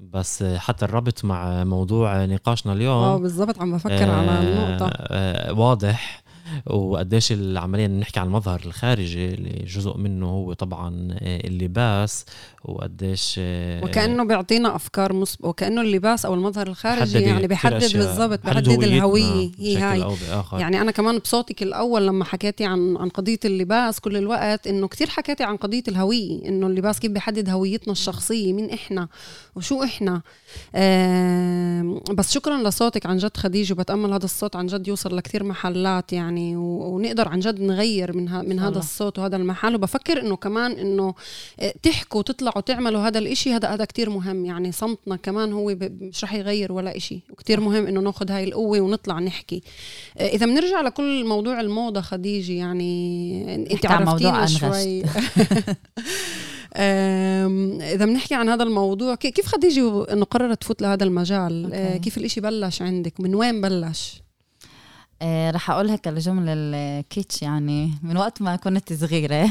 بس 0.01 0.43
حتى 0.43 0.85
الربط 0.85 1.25
مع 1.25 1.65
موضوع 1.65 2.25
نقاشنا 2.25 2.73
اليوم 2.73 3.03
آه 3.05 3.17
بالضبط 3.17 3.59
عم 3.59 3.77
بفكر 3.77 4.11
آه 4.11 4.17
على 4.17 4.49
النقطة 4.49 4.91
آه 4.97 5.53
واضح. 5.53 6.23
وقديش 6.67 7.33
العملية 7.33 7.87
نحكي 7.87 8.21
عن 8.21 8.27
المظهر 8.27 8.61
الخارجي 8.67 9.35
اللي 9.35 9.65
جزء 9.67 9.97
منه 9.97 10.27
هو 10.29 10.53
طبعا 10.53 11.09
آه، 11.13 11.47
اللباس 11.47 12.25
وقديش 12.65 13.37
آه، 13.39 13.85
وكأنه 13.85 14.25
بيعطينا 14.25 14.77
أفكار 14.77 15.13
مصب 15.13 15.45
وكأنه 15.45 15.81
اللباس 15.81 16.27
أو 16.27 16.35
المظهر 16.35 16.67
الخارجي 16.67 17.21
يعني 17.21 17.47
بيحدد 17.47 17.97
بالضبط 17.97 18.41
بيحدد 18.45 18.83
الهوية. 18.83 19.51
هي 19.59 19.77
هاي. 19.77 20.17
يعني 20.53 20.81
أنا 20.81 20.91
كمان 20.91 21.19
بصوتك 21.19 21.63
الأول 21.63 22.07
لما 22.07 22.25
حكيتي 22.25 22.65
عن 22.65 22.97
عن 22.97 23.09
قضية 23.09 23.39
اللباس 23.45 24.01
كل 24.01 24.17
الوقت 24.17 24.67
إنه 24.67 24.89
كتير 24.89 25.09
حكيتي 25.11 25.45
عن 25.45 25.57
قضية 25.57 25.83
الهوية 25.89 26.49
إنه 26.49 26.67
اللباس 26.67 27.01
كيف 27.01 27.11
بيحدد 27.11 27.49
هويتنا 27.51 27.93
الشخصية 27.93 28.53
مين 28.53 28.71
إحنا 28.71 29.09
وشو 29.57 29.83
إحنا. 29.83 30.23
آه 30.75 32.01
بس 32.13 32.35
شكرا 32.35 32.69
لصوتك 32.69 33.07
عن 33.07 33.17
جد 33.17 33.37
خديجة 33.37 33.73
وبتأمل 33.73 34.13
هذا 34.13 34.25
الصوت 34.25 34.57
عن 34.57 34.67
جد 34.67 34.89
يوصل 34.89 35.17
لكتير 35.17 35.45
محلات 35.45 36.13
يعني. 36.13 36.36
ونقدر 36.39 37.29
عن 37.29 37.41
جد 37.41 37.61
نغير 37.61 38.17
من, 38.17 38.29
ها 38.29 38.43
من 38.43 38.59
هذا 38.59 38.79
الصوت 38.79 39.19
وهذا 39.19 39.37
المحل. 39.37 39.75
وبفكر 39.75 40.21
إنه 40.21 40.37
كمان 40.37 40.73
إنه 40.73 41.15
آه، 41.61 41.75
تحكوا 41.83 42.19
وتطلعوا 42.19 42.61
تعملوا 42.61 43.01
هذا 43.01 43.19
الإشي. 43.19 43.53
هذا 43.53 43.69
هذا 43.69 43.85
كتير 43.85 44.11
مهم. 44.11 44.45
يعني 44.45 44.73
صمتنا 44.73 45.17
كمان 45.17 45.53
هو 45.53 45.77
مش 45.81 46.25
رح 46.25 46.35
يغير 46.35 46.73
ولا 46.73 46.97
إشي. 46.97 47.21
وكتير 47.31 47.61
مهم 47.61 47.87
إنه 47.87 48.01
ناخذ 48.01 48.31
هاي 48.31 48.45
القوة 48.45 48.81
ونطلع 48.81 49.19
نحكي. 49.19 49.63
آه، 50.19 50.29
إذا 50.29 50.47
بنرجع 50.47 50.81
لكل 50.81 51.25
موضوع 51.25 51.61
الموضة 51.61 52.01
خديجة 52.01 52.53
يعني 52.53 53.67
أنت 53.73 53.87
عرفتينا 53.87 54.47
شوي. 54.47 55.03
إذا 56.77 58.05
بنحكي 58.05 58.35
عن 58.35 58.49
هذا 58.49 58.63
الموضوع 58.63 59.15
كيف 59.15 59.47
خديجة 59.47 60.13
إنه 60.13 60.25
قررت 60.25 60.61
تفوت 60.61 60.83
لهذا 60.83 61.05
المجال؟ 61.05 61.71
آه، 61.73 61.87
okay. 61.87 61.99
كيف 61.99 62.19
الإشي 62.19 62.41
بلش 62.41 62.83
عندك؟ 62.83 63.21
من 63.21 63.35
وين 63.35 63.61
بلش؟ 63.61 64.26
آه 65.23 65.51
رح 65.51 65.71
أقول 65.71 65.91
هيك 65.91 66.09
الجمله 66.09 66.53
الـ 66.57 66.69
kitsch 66.69 67.43
يعني 67.43 67.91
من 68.03 68.17
وقت 68.17 68.43
ما 68.43 68.57
كنت 68.57 68.93
صغيرة. 68.93 69.51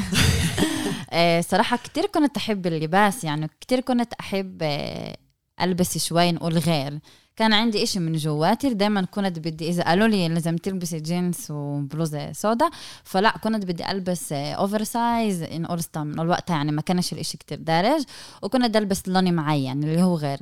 آه 1.10 1.40
صراحة 1.40 1.76
كتير 1.76 2.06
كنت 2.06 2.36
أحب 2.36 2.66
اللباس 2.66 3.24
يعني 3.24 3.50
كتير 3.60 3.80
كنت 3.80 4.12
أحب 4.20 4.58
آه 4.62 5.16
ألبس 5.60 5.98
شوي 5.98 6.32
نقول 6.32 6.58
غير. 6.58 6.98
كان 7.36 7.52
عندي 7.52 7.82
إشي 7.82 7.98
من 7.98 8.12
جواتي 8.12 8.74
دائما 8.74 9.02
كنت 9.04 9.38
بدي 9.38 9.68
إذا 9.68 9.82
قالوا 9.82 10.08
لي 10.08 10.28
لازم 10.28 10.56
تلبسي 10.56 11.00
جينز 11.00 11.46
وبلوزة 11.50 12.32
سودا 12.32 12.70
فلا 13.04 13.30
كنت 13.30 13.64
بدي 13.66 13.90
ألبس 13.90 14.32
oversize 14.32 15.42
إن 15.42 15.64
أورستا 15.64 16.00
من 16.00 16.20
الوقت 16.20 16.50
يعني 16.50 16.72
ما 16.72 16.82
كانش 16.82 17.12
الإشي 17.12 17.38
كتير 17.38 17.58
دارج 17.58 18.02
وكنت 18.42 18.76
ألبس 18.76 19.08
لون 19.08 19.32
معين 19.34 19.84
اللي 19.84 20.02
هو 20.02 20.16
غير. 20.16 20.38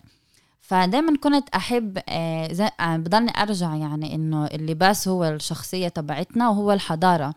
فدايما 0.65 1.17
كنت 1.17 1.49
أحب 1.49 1.99
آه، 2.09 2.73
آه، 2.81 2.97
بضلني 2.97 3.31
أرجع 3.43 3.75
يعني 3.77 4.15
إنه 4.15 4.47
اللباس 4.47 5.09
هو 5.09 5.25
الشخصية 5.25 5.89
تبعتنا 5.89 6.49
وهو 6.49 6.73
الحضارة. 6.73 7.35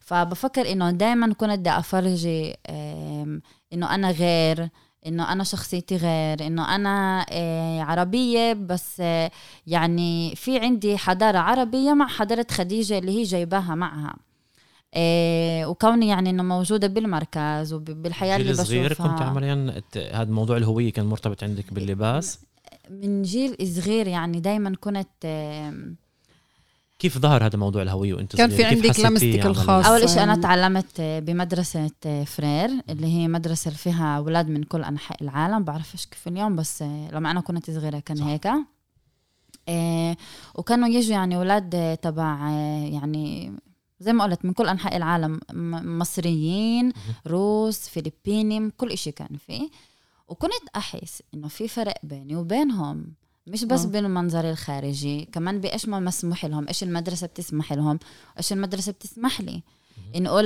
فبفكر 0.00 0.72
إنه 0.72 0.90
دايما 0.90 1.34
كنت 1.34 1.50
بدي 1.50 1.70
أفرجي 1.70 2.54
إنه 3.72 3.94
أنا 3.94 4.10
غير 4.10 4.68
إنه 5.06 5.32
أنا 5.32 5.44
شخصيتي 5.44 5.96
غير 5.96 6.46
إنه 6.46 6.74
أنا 6.74 7.26
آه، 7.30 7.80
عربية. 7.80 8.52
بس 8.52 9.00
آه، 9.00 9.30
يعني 9.66 10.34
في 10.36 10.58
عندي 10.58 10.98
حضارة 10.98 11.38
عربية 11.38 11.94
مع 11.94 12.06
حضارة 12.06 12.46
خديجة 12.50 12.98
اللي 12.98 13.18
هي 13.18 13.22
جايباها 13.22 13.74
معها. 13.74 14.16
إيه 14.96 15.66
وكوني 15.66 16.08
يعني 16.08 16.30
إنه 16.30 16.42
موجودة 16.42 16.86
بالمركز 16.86 17.72
وبالحياه 17.72 18.36
اللي 18.36 18.52
بشوفها. 18.52 18.64
صغير 18.64 18.94
كنت 18.94 19.22
عمليا 19.22 19.82
هذا 20.12 20.30
موضوع 20.30 20.56
الهوية 20.56 20.92
كان 20.92 21.06
مرتبط 21.06 21.44
عندك 21.44 21.72
باللباس؟ 21.74 22.38
من 22.90 23.22
جيل 23.22 23.56
صغير 23.76 24.06
يعني 24.06 24.40
دايما 24.40 24.74
كنت 24.80 25.26
كيف 26.98 27.18
ظهر 27.18 27.46
هذا 27.46 27.58
موضوع 27.58 27.82
الهوية 27.82 28.14
وأنت 28.14 28.36
كان 28.36 28.50
في 28.50 28.64
عندك 28.64 29.00
لمستك 29.00 29.46
الخاصه 29.46 29.88
أول 29.88 30.08
شيء 30.08 30.22
أنا 30.22 30.36
تعلمت 30.36 31.00
بمدرسة 31.00 31.90
فرير 32.26 32.70
اللي 32.90 33.06
هي 33.06 33.28
مدرسة 33.28 33.68
اللي 33.68 33.78
فيها 33.78 34.16
أولاد 34.16 34.48
من 34.48 34.62
كل 34.62 34.84
أنحاء 34.84 35.22
العالم 35.22 35.64
بعرفش 35.64 36.06
كيف 36.06 36.28
اليوم 36.28 36.56
بس 36.56 36.82
لما 36.82 37.30
أنا 37.30 37.40
كنت 37.40 37.70
صغيرة 37.70 37.98
كان 37.98 38.16
صح. 38.16 38.26
هيك. 38.26 38.48
إيه 39.68 40.16
وكانوا 40.54 40.88
يجوا 40.88 41.12
يعني 41.12 41.36
أولاد 41.36 41.98
تبع 42.02 42.50
يعني 42.92 43.52
زي 44.00 44.12
ما 44.12 44.24
قلت 44.24 44.44
من 44.44 44.52
كل 44.52 44.68
أنحاء 44.68 44.96
العالم 44.96 45.40
مصريين 46.00 46.92
روس 47.26 47.88
فلبيني 47.88 48.70
كل 48.76 48.90
إشي 48.90 49.12
كان 49.12 49.36
فيه 49.46 49.68
وكنت 50.32 50.68
أحس 50.76 51.22
إنه 51.34 51.48
في 51.48 51.68
فرق 51.68 51.94
بيني 52.02 52.36
وبينهم 52.36 53.06
مش 53.46 53.64
بس 53.64 53.80
أوه. 53.80 53.90
بالمنظر 53.90 54.50
الخارجي 54.50 55.28
كمان 55.32 55.60
بإيش 55.60 55.88
ما 55.88 56.00
مسموح 56.00 56.44
لهم 56.44 56.68
إيش 56.68 56.82
المدرسة 56.82 57.26
بتسمح 57.26 57.72
لهم 57.72 57.98
إيش 58.38 58.52
المدرسة 58.52 58.92
بتسمح 58.92 59.40
لي. 59.40 59.62
نقول 60.16 60.44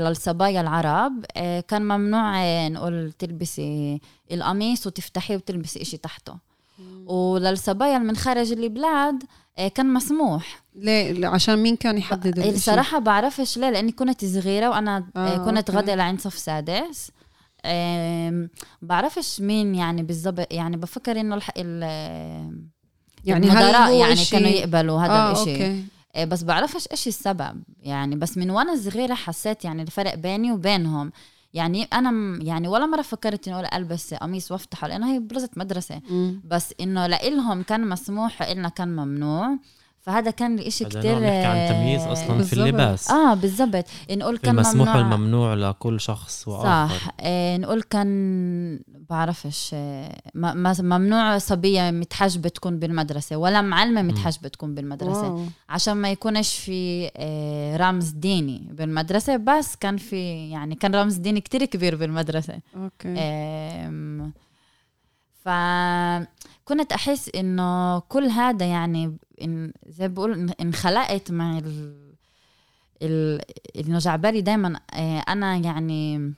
للصبايا 0.00 0.60
العرب 0.60 1.24
آه، 1.36 1.60
كان 1.60 1.82
ممنوع 1.82 2.42
آه، 2.44 2.68
نقول 2.68 3.12
تلبسي 3.12 4.00
القميص 4.32 4.86
وتفتحيه 4.86 5.36
وتلبسي 5.36 5.82
إشي 5.82 5.96
تحته. 5.96 6.36
وللصبايا 7.06 7.98
من 7.98 8.16
خارج 8.16 8.52
البلاد 8.52 9.22
آه، 9.58 9.68
كان 9.68 9.92
مسموح. 9.92 10.62
ليه؟ 10.74 11.26
عشان 11.26 11.56
مين 11.58 11.76
كان 11.76 11.98
يحدد 11.98 12.38
الإشي؟ 12.38 12.56
الصراحة 12.56 12.98
بعرفش 12.98 13.58
ليه 13.58 13.70
لأني 13.70 13.92
كنت 13.92 14.24
صغيرة 14.24 14.68
وأنا 14.68 15.06
آه 15.16 15.36
كنت 15.36 15.70
غدا 15.70 15.96
لعند 15.96 16.20
صف 16.20 16.38
سادس. 16.38 17.10
بعرفش 18.82 19.40
مين 19.40 19.74
يعني 19.74 20.02
بالضبط 20.02 20.52
يعني 20.52 20.76
بفكر 20.76 21.20
إنه 21.20 21.34
الح... 21.34 21.50
ال 21.56 21.82
يعني 23.24 23.46
المدراء 23.46 23.92
يعني 23.92 24.12
إشي... 24.12 24.30
كانوا 24.30 24.48
يقبلوا 24.48 25.00
هذا 25.00 25.12
آه 25.12 25.32
الشيء 25.32 25.66
أوكي. 25.66 25.84
إيه، 26.16 26.24
بس 26.24 26.42
بعرفش 26.42 26.88
إيش 26.90 27.08
السبب 27.08 27.62
يعني 27.82 28.16
بس 28.16 28.38
من 28.38 28.50
وأنا 28.50 28.76
صغيرة 28.76 29.14
حسيت 29.14 29.64
يعني 29.64 29.82
الفرق 29.82 30.14
بيني 30.14 30.52
وبينهم 30.52 31.12
يعني 31.54 31.84
أنا 31.84 32.38
يعني 32.42 32.68
ولا 32.68 32.86
مرة 32.86 33.02
فكرت 33.02 33.48
انه 33.48 33.60
ألبس 33.60 34.14
قميص 34.14 34.52
وأفتحه 34.52 34.88
لأنه 34.88 35.12
هي 35.12 35.18
بلوزه 35.18 35.48
مدرسة 35.56 35.96
م. 36.10 36.40
بس 36.44 36.74
إنه 36.80 37.06
لإلهم 37.06 37.62
كان 37.62 37.88
مسموح 37.88 38.42
وإلنا 38.42 38.68
كان 38.68 38.96
ممنوع 38.96 39.58
فهذا 40.00 40.30
كان 40.30 40.58
الإشي 40.58 40.84
كتير 40.84 41.18
نحكي 41.18 41.44
عن 41.44 41.68
تمييز 41.68 42.02
أصلا 42.02 42.36
بالزبط. 42.36 42.54
في 42.54 42.62
اللباس. 42.62 43.10
آه 43.10 43.34
بالضبط. 43.34 43.84
نقول 44.10 44.38
كان 44.38 44.54
المسموح 44.54 44.88
ممنوع 44.88 45.10
والممنوع 45.12 45.54
لكل 45.54 46.00
شخص 46.00 46.48
وآخر. 46.48 46.98
صح. 46.98 47.10
إيه 47.20 47.56
نقول 47.56 47.82
كان 47.82 48.80
بعرفش 49.10 49.70
إيه 49.74 50.12
ممنوع 50.80 51.38
صبية 51.38 51.90
متحجبه 51.90 52.48
تكون 52.48 52.78
بالمدرسة 52.78 53.36
ولا 53.36 53.62
معلمة 53.62 54.02
متحجبه 54.02 54.48
تكون 54.48 54.74
بالمدرسة. 54.74 55.32
wow. 55.32 55.44
عشان 55.68 55.94
ما 55.96 56.10
يكونش 56.10 56.58
في 56.58 57.10
إيه 57.16 57.76
رمز 57.76 58.08
ديني 58.08 58.68
بالمدرسة 58.72 59.36
بس 59.36 59.76
كان 59.76 59.96
في 59.96 60.50
يعني 60.50 60.74
كان 60.74 60.94
رمز 60.94 61.14
ديني 61.14 61.40
كتير 61.40 61.64
كبير 61.64 61.96
بالمدرسة. 61.96 62.58
okay. 62.76 63.08
إيه 63.08 64.30
فكنت 66.68 66.92
أحس 66.92 67.30
إنه 67.34 67.98
كل 67.98 68.24
هذا 68.24 68.66
يعني 68.66 69.16
إن 69.42 69.72
زي 69.86 70.08
بقول 70.08 70.50
انخلقت 70.60 71.30
مع 71.30 71.58
ال 71.58 71.94
ال 73.02 73.40
انه 73.76 73.98
جعبالي 73.98 74.40
دائما 74.40 74.80
آه، 74.92 75.24
أنا 75.28 75.56
يعني 75.56 76.34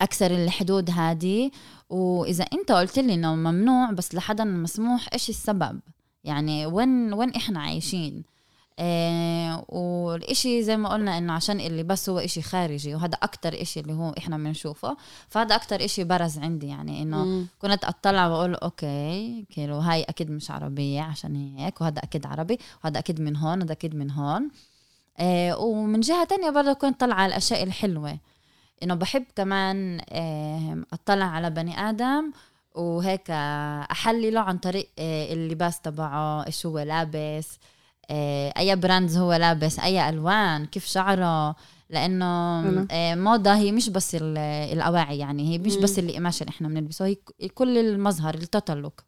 اكسر 0.00 0.30
الحدود 0.30 0.90
هذه. 0.90 1.50
وإذا 1.90 2.44
أنت 2.44 2.72
قلت 2.72 2.98
لي 2.98 3.14
إنه 3.14 3.34
ممنوع 3.34 3.90
بس 3.90 4.14
لحدا 4.14 4.44
مسموح 4.44 5.08
إيش 5.12 5.28
السبب؟ 5.28 5.80
يعني 6.24 6.66
وين 6.66 7.12
وين 7.12 7.30
إحنا 7.30 7.60
عايشين؟ 7.60 8.24
آه 8.80 9.64
والإشي 9.68 10.62
زي 10.62 10.76
ما 10.76 10.88
قلنا 10.88 11.18
إنه 11.18 11.32
عشان 11.32 11.60
اللي 11.60 11.82
بس 11.82 12.08
هو 12.08 12.18
إشي 12.18 12.42
خارجي 12.42 12.94
وهذا 12.94 13.14
أكتر 13.22 13.62
إشي 13.62 13.80
اللي 13.80 13.92
هو 13.92 14.14
إحنا 14.18 14.36
بنشوفه. 14.36 14.96
فهذا 15.28 15.54
أكتر 15.54 15.84
إشي 15.84 16.04
برز 16.04 16.38
عندي 16.38 16.66
يعني 16.66 17.02
إنه. 17.02 17.46
كنت 17.58 17.84
أطلع 17.84 18.26
وأقول 18.26 18.54
okay 18.54 19.44
כאילו 19.50 19.76
هاي 19.78 20.02
أكيد 20.02 20.30
مش 20.30 20.50
عربية 20.50 21.00
عشان 21.00 21.56
هيك 21.56 21.80
وهذا 21.80 21.98
أكيد 21.98 22.26
عربي 22.26 22.58
وهذا 22.84 22.98
أكيد 22.98 23.20
من 23.20 23.36
هون 23.36 23.58
وهذا 23.58 23.72
أكيد 23.72 23.94
من 23.94 24.10
هون. 24.10 24.50
آه 25.18 25.58
ومن 25.58 26.00
جهة 26.00 26.24
تانية 26.24 26.50
برضه 26.50 26.72
كنت 26.72 27.00
طالعة 27.00 27.16
على 27.16 27.30
الأشياء 27.30 27.62
الحلوة. 27.62 28.18
إنه 28.82 28.94
بحب 28.94 29.24
كمان 29.36 30.00
آه 30.10 30.84
أطلع 30.92 31.24
على 31.24 31.50
بني 31.50 31.80
آدم 31.80 32.32
وهيك 32.74 33.30
أحلله 33.90 34.40
عن 34.40 34.58
طريق 34.58 34.88
اللباس 34.98 35.80
تبعه 35.80 36.46
إيش 36.46 36.66
هو 36.66 36.78
لابس 36.78 37.58
آه 38.10 38.52
أي 38.58 38.76
brands 38.76 39.16
هو 39.18 39.32
لابس 39.34 39.78
أي 39.78 40.08
ألوان 40.08 40.66
كيف 40.66 40.86
شعره 40.86 41.56
لأنه 41.90 42.62
حلو. 42.62 42.86
آه 42.90 43.14
موضة 43.14 43.54
هي 43.56 43.72
مش 43.72 43.88
بس 43.88 44.14
ال- 44.14 44.38
الأواعي 44.72 45.18
يعني 45.18 45.48
هي 45.54 45.58
مش. 45.58 45.76
بس 45.76 45.98
القماش 45.98 46.42
اللي 46.42 46.50
إحنا 46.50 46.68
بنلبسه 46.68 47.04
هي 47.06 47.16
كل 47.54 47.78
المظهر 47.78 48.34
ال 48.34 48.41
total 48.41 48.76
look 48.78 49.04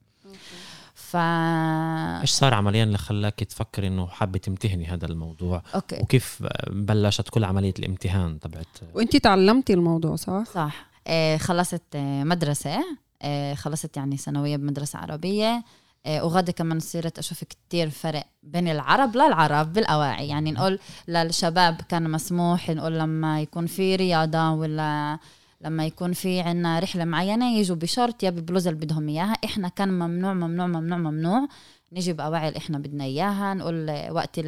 ف 0.95 1.17
إيش 1.17 2.31
صار 2.31 2.55
عمليا 2.55 2.85
اللي 2.85 2.99
خلاك 2.99 3.35
تفكري 3.35 3.87
إنه 3.87 4.07
حابة 4.07 4.39
تمتهني 4.39 4.87
هذا 4.87 5.07
الموضوع؟ 5.07 5.63
أوكي. 5.75 5.99
وكيف 6.03 6.43
بلشت 6.71 7.29
كل 7.29 7.45
عملية 7.45 7.75
الامتهان 7.79 8.41
تبعت؟ 8.41 8.67
وانت 8.95 9.17
تعلمتي 9.17 9.73
الموضوع 9.75 10.17
صح؟ 10.17 10.45
صح. 10.55 10.87
آه 11.07 11.37
خلصت 11.37 11.83
آه 11.95 12.25
مدرسة 12.25 12.85
آه 13.23 13.55
خلصت 13.55 13.97
يعني 13.97 14.17
ثانوية 14.17 14.57
بمدرسة 14.57 14.99
عربية. 14.99 15.65
آه 16.07 16.25
وغدا 16.25 16.53
كمان 16.53 16.81
صرت 16.81 17.19
أشوف 17.19 17.45
كتير 17.45 17.91
فرق 17.91 18.25
بين 18.43 18.69
العرب 18.69 19.17
للعرب 19.17 19.73
بالأواعي. 19.73 20.29
يعني 20.29 20.53
نقول 20.53 20.79
للشباب 21.09 21.81
كان 21.89 22.11
مسموح 22.11 22.71
نقول 22.71 22.99
لما 22.99 23.41
يكون 23.41 23.67
في 23.67 23.97
رياضة 23.97 24.51
ولا 24.51 25.19
لما 25.61 25.87
يكون 25.87 26.13
في 26.13 26.41
عنا 26.41 26.79
رحلة 26.79 27.05
معينة 27.05 27.57
يجوا 27.59 27.77
بشورت 27.77 28.23
يا 28.23 28.31
ببلوزة 28.31 28.71
اللي 28.71 28.87
بدهم 28.87 29.09
إياها. 29.09 29.33
إحنا 29.45 29.69
كان 29.69 29.89
ممنوع 29.89 30.35
ممنوع 30.35 30.67
ممنوع 30.67 30.99
ممنوع 30.99 31.49
نجي 31.93 32.13
بأواعي 32.13 32.49
اللي 32.49 32.59
إحنا 32.59 32.79
بدنا 32.79 33.05
إياها. 33.05 33.55
نقول 33.55 33.91
وقت 34.11 34.39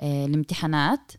آه، 0.00 0.26
الامتحانات 0.26 1.12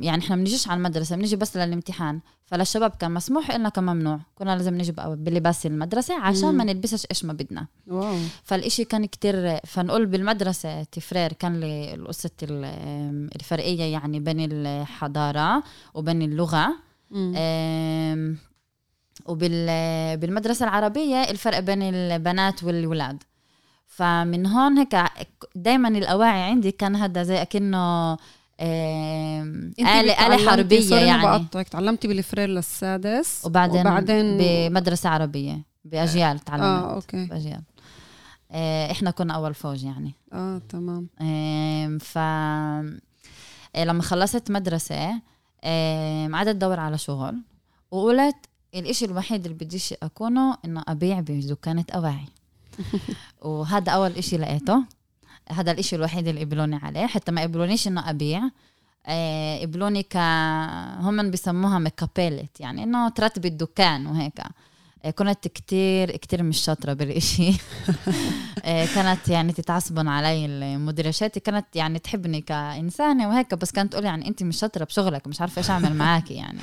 يعني 0.00 0.18
إحنا 0.22 0.36
بنجيش 0.36 0.68
على 0.68 0.78
المدرسة 0.78 1.16
بنجي 1.16 1.36
بس 1.36 1.56
للامتحان. 1.56 2.20
فللشباب 2.46 2.90
كان 2.90 3.10
مسموح 3.10 3.50
إلنا 3.50 3.68
كان 3.68 3.84
ممنوع 3.84 4.20
كنا 4.34 4.56
لازم 4.56 4.74
نجي 4.74 4.92
بلباس 4.98 5.66
المدرسة 5.66 6.20
عشان. 6.20 6.54
ما 6.54 6.64
نلبسش 6.64 7.06
إيش 7.10 7.24
ما 7.24 7.32
بدنا. 7.32 7.66
واو. 7.86 8.16
فالإشي 8.44 8.84
كان 8.84 9.06
كتير 9.06 9.56
فنقول 9.66 10.06
بالمدرسة 10.06 10.82
تفرير 10.82 11.32
كان 11.32 11.60
لي 11.60 11.94
القصة 11.94 12.30
ال- 12.42 12.64
آم، 12.64 13.30
الفرقية 13.36 13.84
يعني 13.84 14.20
بين 14.20 14.52
الحضارة 14.52 15.62
وبين 15.94 16.22
اللغة. 16.22 16.68
مم. 17.10 17.34
آم، 17.36 18.36
وبال 19.26 19.66
بالمدرسة 20.16 20.64
العربية 20.64 21.16
الفرق 21.16 21.58
بين 21.60 21.82
البنات 21.82 22.64
والولاد. 22.64 23.22
فمن 23.86 24.46
هون 24.46 24.78
هيك 24.78 24.96
دايما 25.54 25.88
الأواعي 25.88 26.42
عندي 26.42 26.70
كان 26.70 26.96
هذا 26.96 27.22
زي 27.22 27.42
انت 27.42 27.74
آلة 28.60 30.26
آلة 30.26 30.50
حربية 30.50 30.96
يعني. 30.96 31.22
بقطعك. 31.22 31.68
تعلمتي 31.68 32.08
بالفرير 32.08 32.48
للسادس 32.48 33.42
وبعدين, 33.44 33.80
وبعدين 33.80 34.38
بمدرسة 34.38 35.08
عربية 35.08 35.62
بأجيال 35.84 36.38
تعلمت 36.38 36.64
آه 36.64 36.94
أوكي. 36.94 37.26
بأجيال. 37.26 37.62
آه، 38.52 38.90
إحنا 38.92 39.10
كنا 39.10 39.34
أول 39.34 39.54
فوج 39.54 39.84
يعني. 39.84 40.14
آه 40.32 40.60
تمام. 40.68 41.08
آم، 41.20 41.98
ف 41.98 42.18
آه، 42.18 43.84
لما 43.84 44.02
خلصت 44.02 44.50
مدرسة 44.50 45.10
آم، 45.64 46.34
قعدت 46.36 46.48
أدور 46.48 46.80
على 46.80 46.98
شغل 46.98 47.34
وقلت 47.90 48.36
الإشي 48.74 49.04
الوحيد 49.04 49.46
اللي 49.46 49.64
بديش 49.64 49.94
أكونه 50.02 50.56
إنه 50.64 50.82
أبيع 50.88 51.20
بدكانة 51.20 51.84
أواعي. 51.94 52.28
وهذا 53.42 53.92
أول 53.92 54.10
إشي 54.12 54.36
لقيته. 54.38 54.82
هذا 55.52 55.72
الإشي 55.72 55.96
الوحيد 55.96 56.28
اللي 56.28 56.40
قبلوني 56.40 56.76
عليه 56.76 57.06
حتى 57.06 57.32
ما 57.32 57.42
قبلونيش 57.42 57.88
إنه 57.88 58.10
أبيع. 58.10 58.42
آه، 59.06 59.60
قبلوني 59.60 60.02
ك 60.02 60.16
هم 61.00 61.30
بيسموها 61.30 61.78
مكابيلت 61.78 62.60
يعني 62.60 62.84
إنه 62.84 63.08
ترتبي 63.08 63.48
الدكان 63.48 64.06
وهيك. 64.06 64.40
آه، 65.04 65.10
كنت 65.10 65.48
كتير 65.48 66.16
كتير 66.16 66.42
مش 66.42 66.58
شاطرة 66.58 66.92
بالإشي. 66.92 67.52
آه، 68.64 68.86
كانت 68.94 69.28
يعني 69.28 69.52
تتعصبن 69.52 70.08
علي 70.08 70.46
المدرسات 70.46 71.38
كانت 71.38 71.66
يعني 71.74 71.98
تحبني 71.98 72.40
كإنسانة 72.40 73.28
وهيك 73.28 73.54
بس 73.54 73.72
كانت 73.72 73.92
تقول 73.92 74.04
يعني 74.04 74.28
أنت 74.28 74.42
مش 74.42 74.58
شاطرة 74.58 74.84
بشغلك 74.84 75.26
مش 75.26 75.40
عارفة 75.40 75.58
إيش 75.58 75.70
أعمل 75.70 75.94
معاكي 75.94 76.34
يعني. 76.34 76.60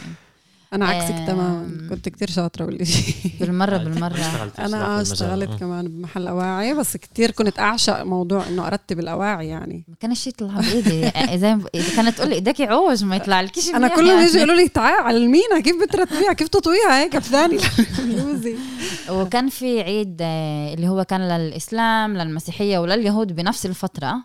أنا 0.75 0.85
عكسك 0.85 1.11
آم، 1.13 1.25
تماما. 1.25 1.87
كنت 1.89 2.09
كتير 2.09 2.29
شاطرة 2.29 2.65
بالشيء 2.65 3.15
بالمرة 3.39 3.77
بالمرة. 3.77 4.15
أنا 4.59 4.97
آه 4.97 5.01
اشتغلت 5.01 5.59
كمان 5.59 5.87
بمحل 5.87 6.27
أواعي 6.27 6.73
بس 6.73 6.97
كتير 6.97 7.31
كنت 7.31 7.59
أعشق 7.59 8.03
موضوع 8.03 8.47
إنه 8.47 8.67
أرتب 8.67 8.99
الأواعي 8.99 9.47
يعني. 9.47 9.85
ما 9.87 9.95
كانش 9.99 10.27
يطلع 10.27 10.59
بإيدي. 10.59 11.05
آه، 11.07 11.09
إذا 11.09 11.59
كانت 11.95 12.17
تقول 12.17 12.29
لي 12.29 12.35
إيدك 12.35 12.61
عوج 12.61 13.03
ما 13.03 13.15
يطلع 13.15 13.41
لكيش 13.41 13.69
أنا 13.69 13.77
منيح 13.79 13.95
كل 13.95 14.03
ما 14.07 14.13
يعني. 14.13 14.25
يجي 14.25 14.37
يقولوا 14.37 14.55
لي 14.55 14.67
تعال 14.77 15.03
علمينا 15.03 15.59
كيف 15.63 15.75
بترتبيها 15.83 16.33
كيف 16.33 16.47
تطويها 16.47 16.99
هيك 17.03 17.15
بثاني. 17.15 17.57
وكان 19.09 19.49
في 19.49 19.81
عيد 19.81 20.17
آه، 20.21 20.73
اللي 20.73 20.87
هو 20.87 21.03
كان 21.03 21.21
للإسلام 21.21 22.17
للمسيحية 22.17 22.77
ولليهود 22.79 23.35
بنفس 23.35 23.65
الفترة. 23.65 24.07
آه، 24.07 24.23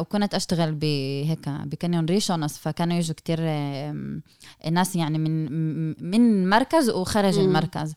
وكنت 0.00 0.34
أشتغل 0.34 0.74
بهيك 0.74 1.48
بكانيون 1.48 2.04
ريشونس 2.04 2.58
فكانوا 2.58 2.96
يجوا 2.96 3.14
كتير 3.14 3.40
ناس 4.70 4.96
يعني 4.96 5.18
من 5.18 6.04
من 6.10 6.48
مركز 6.48 6.90
وخارج 6.90 7.38
مم. 7.38 7.44
المركز 7.44 7.94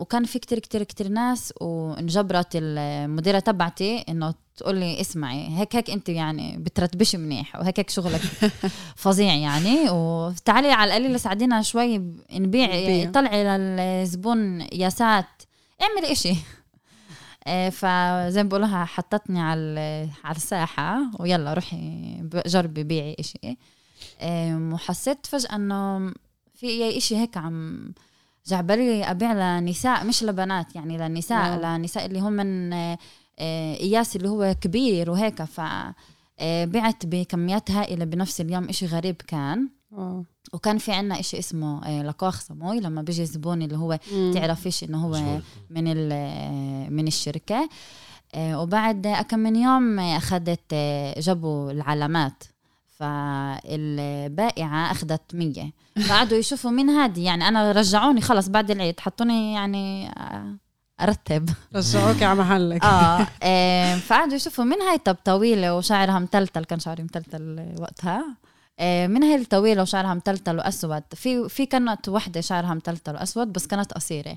وكان 0.00 0.24
في 0.24 0.38
كتير 0.38 0.58
كتير 0.58 0.82
كتير 0.82 1.08
ناس 1.08 1.52
وانجبرت 1.60 2.48
المديرة 2.54 3.38
تبعتي 3.38 3.98
إنه 4.08 4.34
تقول 4.56 4.76
لي 4.76 5.00
اسمعي 5.00 5.48
هيك 5.58 5.76
هيك 5.76 5.90
أنت 5.90 6.08
يعني 6.08 6.56
بترتبش 6.58 7.16
منيح 7.16 7.56
وهيك 7.56 7.80
هيك 7.80 7.90
شغلك 7.90 8.20
فظيع 9.02 9.34
يعني 9.34 9.90
وتعالي 9.90 10.72
على 10.72 10.96
القليل 10.96 11.20
ساعدينا 11.20 11.62
شوي 11.62 11.98
نبيع. 12.32 13.10
طلعي 13.10 13.58
للزبون 13.58 14.60
ياسات 14.60 15.26
اعملي 15.82 16.12
إشي 16.12 16.30
آه، 16.30 16.36
فزي 17.70 18.42
ما 18.42 18.48
بقولها 18.48 18.84
حطتني 18.84 19.40
على 19.40 20.08
على 20.24 20.36
الساحة 20.36 21.10
ويلا 21.20 21.54
روحي 21.54 22.16
جربي 22.46 22.82
بيعي 22.82 23.16
إشي. 23.20 23.56
آم، 24.20 24.72
وحسيت 24.72 25.26
فجأة 25.26 25.54
إنه 25.56 26.12
في 26.54 26.66
اي 26.66 26.96
إشي 26.96 27.16
هيك 27.16 27.36
عم 27.36 27.92
جعبالي 28.46 29.04
أبيع 29.04 29.58
لنساء 29.58 30.04
مش 30.04 30.22
لبنات 30.24 30.74
يعني 30.76 30.98
للنساء 30.98 31.58
واو. 31.58 31.76
لنساء 31.76 32.06
اللي 32.06 32.20
هم 32.20 32.32
من 32.32 32.72
آه، 32.72 33.74
قياس 33.76 34.16
اللي 34.16 34.28
هو 34.28 34.54
كبير 34.60 35.10
وهيك. 35.10 35.42
ف 35.42 35.60
بعت 36.42 37.06
بكميات 37.06 37.70
هائلة 37.70 38.04
بنفس 38.04 38.40
اليوم 38.40 38.68
إشي 38.68 38.86
غريب 38.86 39.16
كان. 39.26 39.68
آه. 39.96 40.24
وكان 40.52 40.78
في 40.78 40.92
عنا 40.92 41.20
إشي 41.20 41.38
اسمه 41.38 41.84
آه، 41.86 42.02
لقاخ 42.02 42.40
سموي 42.40 42.80
لما 42.80 43.02
بيجي 43.02 43.26
زبون 43.26 43.62
اللي 43.62 43.76
هو. 43.76 43.98
تعرفيش 44.34 44.84
إنه 44.84 45.06
هو 45.06 45.38
من 45.70 45.84
ال- 45.96 46.92
من 46.92 47.06
الشركة. 47.06 47.68
آه، 48.34 48.60
وبعد 48.60 49.06
كم 49.28 49.38
من 49.38 49.56
يوم 49.56 49.98
أخذت 50.00 50.60
آه، 50.72 51.20
جابوا 51.20 51.70
العلامات. 51.70 52.44
فالبائعة 52.98 54.90
أخذت 54.90 55.34
مية. 55.34 55.72
فقعدوا 56.08 56.38
يشوفوا 56.38 56.70
مين 56.70 56.90
هادي. 56.90 57.22
يعني 57.24 57.48
أنا 57.48 57.72
رجعوني 57.72 58.20
خلص 58.20 58.48
بعد 58.48 58.70
العيد. 58.70 59.00
حطوني 59.00 59.52
يعني 59.54 60.08
آه، 60.08 60.56
أرتب. 61.00 61.50
رجعوك 61.74 62.22
على 62.22 62.38
محلك. 62.40 62.84
آه 62.84 63.26
آه، 63.42 63.96
فقعدوا 63.96 64.34
يشوفوا 64.34 64.64
مين 64.64 64.80
هاي. 64.82 64.98
طب 64.98 65.16
طويلة 65.24 65.76
وشعرها 65.76 66.18
متلتل 66.18 66.64
كان 66.64 66.78
شعري 66.80 67.02
متلتل 67.02 67.74
وقتها. 67.80 68.18
آه، 68.18 68.45
من 68.80 69.22
هاي 69.22 69.34
الطويلة 69.34 69.82
وشعرها 69.82 70.14
متلتل 70.14 70.56
وأسود. 70.56 71.02
في 71.14 71.48
في 71.48 71.66
كانت 71.66 72.08
وحدة 72.08 72.40
شعرها 72.40 72.74
متلتل 72.74 73.14
وأسود 73.14 73.52
بس 73.52 73.66
كانت 73.66 73.92
قصيرة. 73.92 74.36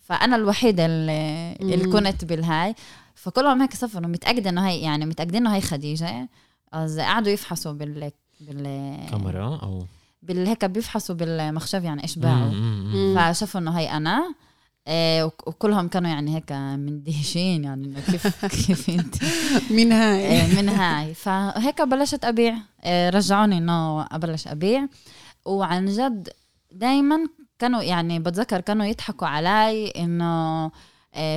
فأنا 0.00 0.36
الوحيدة 0.36 0.86
اللي, 0.86 1.56
اللي. 1.60 1.92
كنت 1.92 2.24
بالهاي. 2.24 2.74
فكلهم 3.14 3.62
هيك 3.62 3.74
صفروا 3.74 4.06
متأكدة 4.06 4.50
إنه 4.50 4.68
هي 4.68 4.80
يعني 4.80 5.06
متأكدين 5.06 5.46
إنه 5.46 5.56
هي 5.56 5.60
خديجة. 5.60 6.28
אז 6.72 7.00
قعدوا 7.00 7.32
يفحصوا 7.32 7.72
بال 7.72 8.10
بال 8.40 8.96
كاميرا 9.10 9.56
أو 9.62 9.84
بال 10.22 10.46
هيك 10.46 10.64
بيفحصوا 10.64 11.14
بالمخشب 11.14 11.84
يعني 11.84 12.02
إيش 12.02 12.18
باعوا. 12.18 12.52
فشافوا 13.14 13.60
إنه 13.60 13.78
هي 13.78 13.90
أنا. 13.90 14.34
آه، 14.90 15.24
وك- 15.26 15.48
وكلهم 15.48 15.88
كانوا 15.88 16.10
يعني 16.10 16.36
هيك 16.36 16.52
مندهشين 16.52 17.64
يعني 17.64 17.86
إنه 17.86 18.00
كيف 18.00 18.44
كيف 18.66 18.90
أنت؟ 18.90 19.14
مين 19.70 19.92
هاي. 19.92 20.40
آه، 20.42 20.62
من 20.62 20.68
هاي. 20.68 21.14
فهيك 21.14 21.82
بلشت 21.82 22.24
أبيع. 22.24 22.54
آه، 22.84 23.10
رجعوني 23.10 23.58
إنه 23.58 24.02
أبلش 24.06 24.46
أبيع. 24.48 24.86
وعن 25.46 25.86
جد 25.86 26.28
دائما 26.72 27.18
كانوا 27.58 27.82
يعني 27.82 28.18
بتذكر 28.18 28.60
كانوا 28.60 28.86
يضحكوا 28.86 29.26
علي 29.28 29.88
إنه 29.88 30.70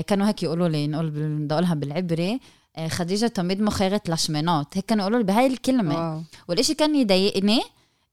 كانوا 0.07 0.27
هيك 0.27 0.43
يقولوا 0.43 0.67
لي 0.67 0.87
نقول 0.87 1.09
بدي 1.09 1.53
أقولها 1.53 1.73
بالعبري. 1.73 2.39
خديجة 2.87 3.27
تميد 3.27 3.61
مخيرة 3.61 4.01
لشمنات 4.07 4.77
هيك 4.77 4.85
كانوا 4.85 5.03
يقولوا 5.03 5.19
لي 5.19 5.25
بهاي 5.25 5.47
الكلمة. 5.47 5.95
واو. 6.11 6.21
والإشي 6.47 6.73
كان 6.73 6.95
يضايقني 6.95 7.61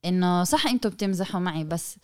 إنه 0.05 0.45
صح 0.45 0.67
أنتم 0.67 0.91
بتمزحوا 0.91 1.41
معي 1.41 1.65
بس 1.65 1.97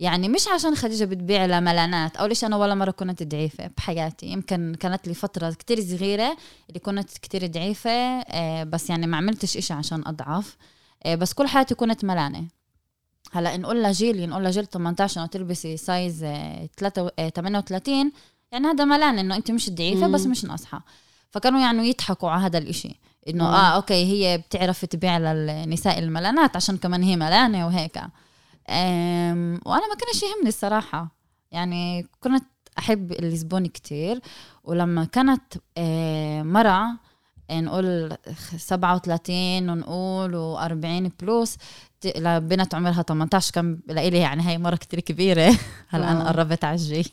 يعني 0.00 0.28
مش 0.28 0.48
عشان 0.48 0.74
خديجة 0.74 1.04
بتبيع 1.04 1.46
لملانات 1.46 2.16
اول 2.16 2.36
شيء 2.36 2.46
أنا 2.48 2.56
ولا 2.56 2.74
مرة 2.74 2.90
كنت 2.90 3.22
ضعيفة 3.22 3.70
بحياتي. 3.76 4.26
يمكن 4.26 4.74
كانت 4.80 5.08
لي 5.08 5.14
فترة 5.14 5.50
كتير 5.50 5.80
صغيرة 5.80 6.36
اللي 6.68 6.80
كنت 6.80 7.18
كتير 7.18 7.46
ضعيفة 7.46 7.90
آه، 7.90 8.64
بس 8.64 8.90
يعني 8.90 9.06
ما 9.06 9.16
عملتش 9.16 9.56
إشي 9.56 9.72
عشان 9.72 10.02
أضعف. 10.06 10.56
آه، 11.02 11.14
بس 11.14 11.32
كل 11.32 11.46
حياتي 11.46 11.74
كنت 11.74 12.04
ملانة. 12.04 12.44
هلأ 13.32 13.56
نقول 13.56 13.82
لجيل 13.82 14.28
نقول 14.28 14.44
لجيل 14.44 14.66
18 14.66 15.20
إنه 15.20 15.28
تلبسي 15.28 15.76
size 15.76 16.24
آه، 16.24 16.68
3 16.76 17.10
آه، 17.18 17.28
38 17.28 18.12
يعني 18.52 18.66
هذا 18.66 18.84
ملان 18.84 19.18
إنه 19.18 19.36
أنت 19.36 19.50
مش 19.50 19.70
ضعيفة 19.70 20.08
بس. 20.08 20.26
مش 20.26 20.44
ناصحة. 20.44 20.84
فكانوا 21.30 21.60
يعني 21.60 21.88
يضحكوا 21.88 22.30
على 22.30 22.42
هذا 22.46 22.58
الإشي. 22.58 23.00
إنه. 23.28 23.44
آه 23.44 23.76
okay 23.76 23.94
هي 24.04 24.38
بتعرف 24.38 24.84
تبيع 24.84 25.18
للنساء 25.18 25.98
الملانات 25.98 26.56
عشان 26.56 26.76
كمان 26.76 27.02
هي 27.02 27.16
ملانة 27.16 27.66
وهيك. 27.66 27.98
وأنا 29.66 29.88
ما 29.88 29.94
كانش 30.00 30.22
يهمني 30.22 30.48
الصراحة. 30.48 31.08
يعني 31.52 32.06
كنت 32.20 32.44
أحب 32.78 33.12
الزبون 33.12 33.66
كتير 33.66 34.20
ولما 34.64 35.04
كانت 35.04 35.42
آه، 35.78 36.42
مرة 36.42 36.86
نقول 37.50 38.16
37 38.56 39.70
ونقول 39.70 40.32
و40 40.58 41.24
بلس 41.24 41.56
ت- 42.00 42.16
لبنت 42.18 42.74
عمرها 42.74 43.02
18 43.02 43.52
كان 43.54 43.80
لإلي 43.88 44.18
يعني 44.18 44.42
هاي 44.42 44.58
مرة 44.58 44.76
كتير 44.76 45.00
كبيرة. 45.00 45.56
هلا 45.90 46.10
أنا. 46.12 46.28
قربت 46.28 46.64
على 46.64 46.74
الجيل 46.74 47.08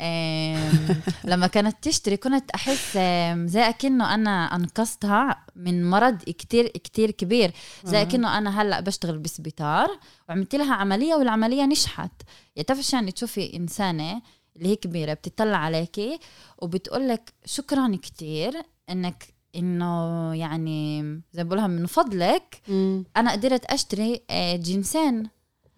لما 1.24 1.46
كانت 1.46 1.76
تشتري 1.88 2.16
كنت 2.16 2.50
آم، 2.96 3.46
زي 3.46 3.60
أكنه 3.60 4.14
أنا 4.14 4.56
أنقذتها 4.56 5.44
من 5.56 5.90
مرض 5.90 6.16
كتير 6.22 6.66
كتير 6.68 7.10
كبير 7.10 7.52
زي. 7.84 8.02
أكنه 8.02 8.38
أنا 8.38 8.62
هلأ 8.62 8.80
بشتغل 8.80 9.18
بسبيطار 9.18 9.88
وعملت 10.28 10.54
لها 10.54 10.74
عملية 10.74 11.14
والعملية 11.14 11.62
نجحت 11.64 12.10
يعني 12.56 12.64
تعرفي 12.66 12.96
يعني 12.96 13.12
تشوفي 13.12 13.56
إنسانة 13.56 14.22
اللي 14.56 14.68
هي 14.68 14.76
كبيرة 14.76 15.14
بتطلع 15.14 15.56
عليكي 15.56 16.18
وبتقول 16.58 17.08
لك 17.08 17.32
شكرا 17.44 17.96
كتير 18.02 18.52
إنك 18.90 19.24
إنه 19.56 20.34
يعني 20.34 21.02
زي 21.32 21.44
بقولها 21.44 21.66
من 21.66 21.86
فضلك 21.86 22.60
مم. 22.68 23.04
أنا 23.16 23.32
قدرت 23.32 23.64
أشتري 23.64 24.22
آه، 24.30 24.56
جنسين. 24.56 25.28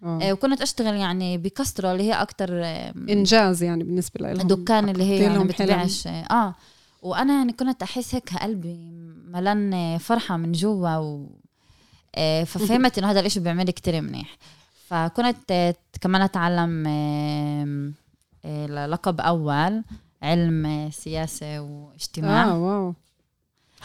آه، 0.03 0.33
وكنت 0.33 0.61
أشتغل 0.61 0.95
يعني 0.95 1.37
بكسترو 1.37 1.91
اللي 1.91 2.03
هي 2.03 2.13
أكتر 2.13 2.63
إنجاز 3.09 3.63
يعني 3.63 3.83
بالنسبة 3.83 4.27
لهم. 4.29 4.47
دكان 4.47 4.89
اللي 4.89 5.03
هي 5.03 5.23
يعني 5.23 5.43
بتبيعش. 5.43 6.07
آه. 6.07 6.55
وأنا 7.01 7.33
يعني 7.33 7.53
كنت 7.53 7.83
أحس 7.83 8.15
هيك 8.15 8.37
قلبي 8.37 8.77
ملان 9.27 9.97
فرحة 9.97 10.37
من 10.37 10.51
جوا 10.51 10.95
و 10.97 11.29
آه، 12.15 12.43
ففهمت 12.43 12.97
إنه 12.97 13.11
هذا 13.11 13.19
الإشي 13.19 13.39
بيعمل 13.39 13.71
كتير 13.71 14.01
منيح. 14.01 14.37
فكنت 14.87 15.51
آه، 15.51 15.75
كمان 16.01 16.21
أتعلم 16.21 16.83
آه، 18.45 18.87
لقب 18.87 19.21
أول 19.21 19.83
علم 20.21 20.65
آه، 20.65 20.89
سياسة 20.89 21.59
واجتماع. 21.61 22.43
آه 22.49 22.57
واو. 22.57 22.93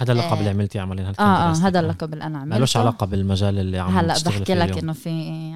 هذا 0.00 0.12
اللقب 0.12 0.32
آه. 0.32 0.38
اللي 0.38 0.50
عملتيه 0.50 0.80
عمليا 0.80 1.04
هل 1.10 1.14
آه 1.18 1.22
آه؟ 1.22 1.52
هذا 1.52 1.80
اللقب 1.80 2.12
اللي 2.12 2.24
أنا 2.24 2.38
عملته. 2.38 2.54
مالوش 2.54 2.76
علاقة 2.76 3.06
بالمجال 3.06 3.58
اللي 3.58 3.78
عم 3.78 3.98
هلا 3.98 4.14
بحكي 4.26 4.54
لك. 4.54 4.78
إنه 4.78 4.92
في 4.92 5.10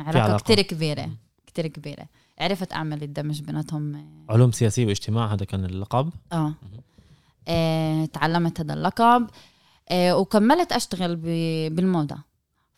علاقة, 0.07 0.23
علاقة. 0.25 0.39
كتير 0.39 0.63
كبيرة 0.63 1.11
كتير 1.47 1.67
كبيرة. 1.67 2.07
عرفت 2.39 2.73
أعمل 2.73 3.03
الدمج 3.03 3.41
بيناتهم. 3.43 3.95
آه، 3.95 4.33
علوم 4.33 4.53
سياسية 4.53 4.87
واجتماع 4.87 5.33
هذا 5.35 5.45
كان 5.45 5.65
اللقب. 5.65 6.11
آه. 6.33 6.55
آه، 7.49 8.05
تعلمت 8.05 8.61
هذا 8.61 8.75
اللقب. 8.75 9.27
آه، 9.89 10.17
وكملت 10.17 10.73
أشتغل 10.73 11.17
ب- 11.17 11.75
بالموضة. 11.75 12.17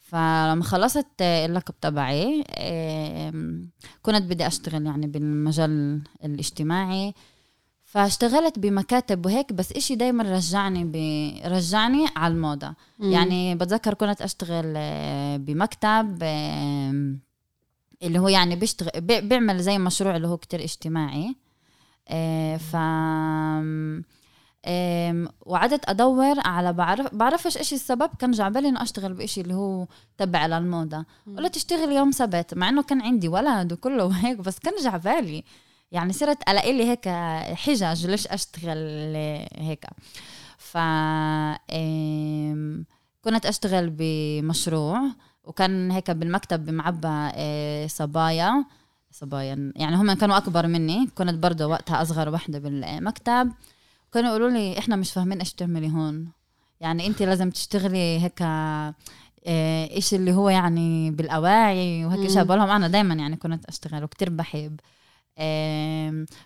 فلما 0.01 0.63
خلصت 0.65 1.07
آه، 1.21 1.47
اللقب 1.47 1.75
تبعي 1.81 2.45
آه، 2.51 3.33
كنت 4.03 4.23
بدي 4.23 4.47
أشتغل 4.47 4.87
يعني 4.87 5.07
بالمجال 5.07 6.03
الاجتماعي. 6.25 7.15
فاشتغلت 7.89 8.59
بمكاتب 8.59 9.27
وهيك 9.27 9.53
بس 9.53 9.73
إشي 9.73 9.95
دايما 9.95 10.23
رجعني 10.25 10.85
ب- 10.85 11.47
رجعني 11.47 12.07
على 12.17 12.35
الموضة 12.35 12.75
مم. 12.99 13.13
يعني 13.13 13.55
بتذكر 13.55 13.95
كنت 13.95 14.23
أشتغل 14.23 14.75
آه، 14.77 15.37
بمكتب 15.37 16.23
اللي 18.03 18.19
هو 18.19 18.29
يعني 18.29 18.57
بيشتغل 18.57 19.01
بي- 19.01 19.21
بيعمل 19.21 19.59
زي 19.63 19.79
مشروع 19.79 20.17
اللي 20.17 20.29
هو 20.29 20.37
كتير 20.37 20.65
اجتماعي 20.65 21.35
آه، 22.09 22.57
ف 22.57 22.77
وقعدت 25.47 25.89
أدور 25.91 26.35
على 26.45 26.73
بعرف 26.73 27.15
بعرفش 27.15 27.57
إيش 27.57 27.73
السبب 27.73 28.11
كان 28.19 28.31
جعبالي 28.31 28.69
إنه 28.69 28.83
أشتغل 28.83 29.13
بإشي 29.13 29.41
اللي 29.41 29.55
هو 29.55 29.87
تبع 30.19 30.47
للموضة. 30.47 31.05
قلت 31.39 31.57
اشتغل 31.57 31.93
يوم 31.93 32.13
سبت 32.13 32.55
مع 32.55 32.69
إنه 32.69 32.83
كان 32.83 33.01
عندي 33.03 33.29
ولد 33.29 33.73
وكله 33.73 34.05
وهيك 34.07 34.39
بس 34.39 34.59
كان 34.59 34.73
جعبالي 34.83 35.45
يعني 35.93 36.13
صرت 36.13 36.49
ألاقي 36.49 36.73
لي 36.73 36.85
هيك 36.91 37.09
حجج 37.57 38.07
ليش 38.07 38.27
أشتغل 38.27 38.79
هيك. 39.57 39.87
ف 40.59 40.79
كنت 43.25 43.47
أشتغل 43.47 43.91
بمشروع 43.99 45.01
وكان 45.45 45.91
هيك 45.91 46.11
بالمكتب 46.11 46.65
بمعبى 46.65 47.09
آه، 47.35 47.87
صبايا. 47.87 48.65
صبايا 49.11 49.73
يعني 49.77 49.97
هم 49.97 50.13
كانوا 50.13 50.37
أكبر 50.37 50.67
مني. 50.67 51.07
كنت 51.15 51.35
برضه 51.35 51.67
وقتها 51.67 52.03
أصغر 52.03 52.29
وحدة 52.29 52.59
بالمكتب. 52.59 53.53
كانوا 54.13 54.31
يقولوا 54.31 54.51
لي 54.51 54.79
إحنا 54.79 54.97
مش 54.97 55.13
فاهمين 55.13 55.39
إيش 55.39 55.55
بتعملي 55.55 55.91
هون. 55.91 56.29
يعني 56.81 57.07
انت 57.07 57.23
لازم 57.23 57.51
تشتغلي 57.51 58.21
هيك 58.21 58.43
آه، 58.43 58.95
إيش 59.91 60.15
اللي 60.15 60.33
هو 60.33 60.49
يعني 60.49 61.11
بالأواعي 61.11 62.05
وهيك. 62.05 62.31
اشياء 62.31 62.45
بقول 62.45 62.59
لهم 62.59 62.71
أنا 62.71 62.89
دائما 62.89 63.15
يعني 63.15 63.37
كنت 63.37 63.65
أشتغل 63.65 64.05
وكتير 64.05 64.31
بحب. 64.31 64.81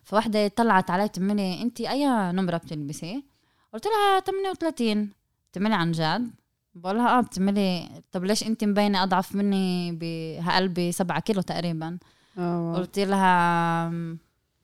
فواحدة 0.05 0.49
طلعت 0.49 0.91
علي 0.91 1.09
تملي 1.09 1.63
انت 1.63 1.81
أي 1.81 2.07
نمرة 2.33 2.57
بتلبسي؟ 2.57 3.25
قلت 3.73 3.87
لها 3.87 4.21
38 4.21 5.11
بتعملي 5.53 5.75
عن 5.75 5.93
جد؟ 5.93 6.31
بقولها 6.75 7.19
آه 7.19 7.21
بتعملي 7.21 7.89
طب 8.13 8.25
ليش 8.25 8.43
انت 8.47 8.65
مبينة 8.65 9.03
أضعف 9.03 9.35
مني 9.35 9.93
بقلبي 9.93 10.93
7 10.93 11.21
كيلو 11.21 11.41
تقريبا 11.43 11.99
واو. 12.37 12.77
قلت 12.77 12.99
لها 12.99 13.93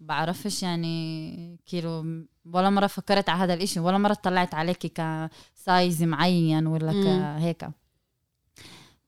بعرفش 0.00 0.62
يعني 0.62 1.58
כאילו 1.66 2.04
ولا 2.52 2.70
مرة 2.70 2.86
فكرت 2.86 3.28
على 3.28 3.42
هذا 3.42 3.54
الإشي 3.54 3.80
ولا 3.80 3.98
مرة 3.98 4.14
طلعت 4.14 4.54
عليكي 4.54 4.88
ك 4.88 5.11
size 5.11 6.02
معين 6.02 6.66
ولا. 6.66 6.92
كهيك 6.92 7.68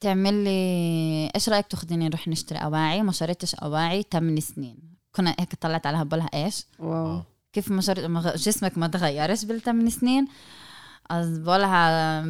تعمل 0.01 0.45
لي 0.45 1.31
إيش 1.35 1.49
رأيك 1.49 1.67
تاخذيني 1.67 2.09
نروح 2.09 2.29
نشتري 2.29 2.59
أواعي 2.59 3.03
ما 3.03 3.13
شريتش 3.13 3.55
أواعي 3.55 4.05
8 4.13 4.41
سنين 4.41 4.88
كنا 5.17 5.37
هيك 5.41 5.55
طلعت 5.55 5.87
عليها 5.87 6.03
بقولها 6.05 6.29
إيش؟ 6.35 6.67
wow. 6.79 7.23
كيف 7.53 7.71
ما 7.71 7.81
شريت 7.81 8.05
ما 8.05 8.21
غ- 8.21 8.37
جسمك 8.37 8.79
ما 8.79 8.87
تغيرش 8.89 9.45
بالثمان 9.45 9.91
سنين. 9.91 10.29
אז 11.11 11.39
بقولها 11.39 12.21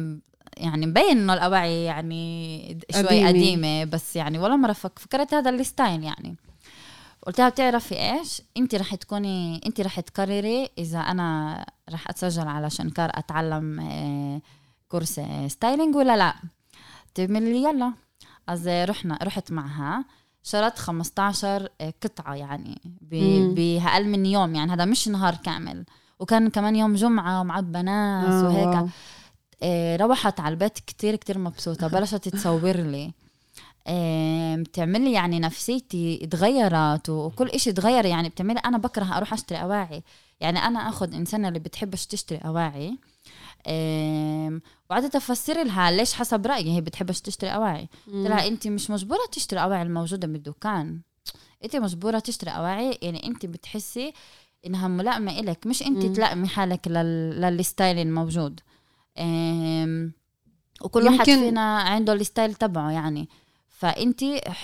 يعني 0.57 0.85
مبين 0.87 1.17
إنه 1.17 1.33
الاواعي 1.33 1.83
يعني 1.83 2.79
شوي 2.91 3.03
قديمة. 3.03 3.27
قديمة. 3.27 3.83
بس 3.85 4.15
يعني 4.15 4.39
ولا 4.39 4.55
مرة 4.55 4.73
فك- 4.73 4.99
فكرت 4.99 5.33
هذا 5.33 5.49
ال 5.49 5.58
style 5.58 6.03
يعني. 6.03 6.35
قلت 7.27 7.39
لها 7.39 7.49
بتعرفي 7.49 7.95
إيش؟ 7.95 8.41
انت 8.57 8.75
رح 8.75 8.95
تكوني 8.95 9.61
انت 9.65 9.81
رح 9.81 9.99
تقرري 9.99 10.69
إذا 10.77 10.99
أنا 10.99 11.65
رح 11.89 12.09
أتسجل 12.09 12.47
على 12.47 12.69
شنكار 12.69 13.09
أتعلم 13.13 13.79
آه، 13.79 14.41
course 14.89 15.19
آه، 15.19 15.47
styling 15.47 15.95
ولا 15.95 16.17
لا. 16.17 16.33
تعمل 17.15 17.43
لي 17.43 17.63
يلا. 17.63 17.93
אז 18.49 18.67
رحنا 18.67 19.19
رحت 19.23 19.51
معها. 19.51 20.05
شرت 20.43 20.79
15 20.79 21.69
قطعة 22.03 22.33
يعني 22.35 22.81
بأقل 23.55 24.07
من 24.07 24.25
يوم 24.25 24.55
يعني 24.55 24.71
هذا 24.71 24.85
مش 24.85 25.07
نهار 25.07 25.35
كامل. 25.35 25.85
وكان 26.19 26.49
كمان 26.49 26.75
يوم 26.75 26.95
جمعة 26.95 27.41
ومعبى 27.41 27.81
ناس 27.81 28.43
آه، 28.43 28.43
وهيك. 28.47 28.89
آه، 29.63 29.95
روحت 29.95 30.39
على 30.39 30.53
البيت 30.53 30.79
كتير 30.79 31.15
كتير 31.15 31.37
مبسوطة 31.37 31.87
بلشت 31.87 32.29
تصور 32.29 32.75
لي. 32.77 33.11
بتعمل 34.57 35.01
لي 35.01 35.11
يعني 35.11 35.39
نفسيتي 35.39 36.27
تغيرت 36.31 37.09
وكل 37.09 37.47
إشي 37.47 37.71
تغير 37.71 38.05
يعني 38.05 38.29
بتعمل 38.29 38.57
أنا 38.57 38.77
بكره 38.77 39.17
أروح 39.17 39.33
أشتري 39.33 39.61
أواعي. 39.61 40.03
يعني 40.39 40.59
أنا 40.59 40.89
أخذ 40.89 41.13
إنسانة 41.13 41.47
اللي 41.47 41.59
بتحبش 41.59 42.05
تشتري 42.05 42.37
أواعي. 42.37 42.87
آم، 42.89 42.97
وقعدت 44.89 45.15
أفسر 45.15 45.63
لها 45.63 45.91
ليش 45.91 46.13
حسب 46.13 46.45
رأيي 46.47 46.75
هي 46.75 46.81
بتحبش 46.81 47.21
تشتري 47.21 47.49
أواعي. 47.49 47.89
قلت 48.07 48.27
لها 48.27 48.47
أنت 48.47 48.67
مش 48.67 48.89
مجبورة 48.89 49.19
تشتري 49.31 49.59
أواعي 49.63 49.81
الموجودة 49.81 50.27
بالدكان 50.27 50.99
أنت 51.63 51.75
مجبورة 51.75 52.19
تشتري 52.19 52.51
أواعي 52.51 52.97
يعني 53.01 53.27
أنت 53.27 53.45
بتحسي 53.45 54.13
إنها 54.65 54.87
ملائمة 54.87 55.39
إلك 55.39 55.67
مش 55.67 55.83
أنت 55.83 56.05
مم. 56.05 56.13
تلائمي 56.13 56.47
حالك 56.47 56.87
لل... 56.87 57.41
للستايل 57.41 57.97
الموجود. 57.99 58.59
وكل 60.81 61.03
واحد 61.05 61.23
فينا 61.25 61.77
عنده 61.79 62.13
الستايل 62.13 62.53
تبعه 62.53 62.91
يعني. 62.91 63.29
فأنت 63.69 64.23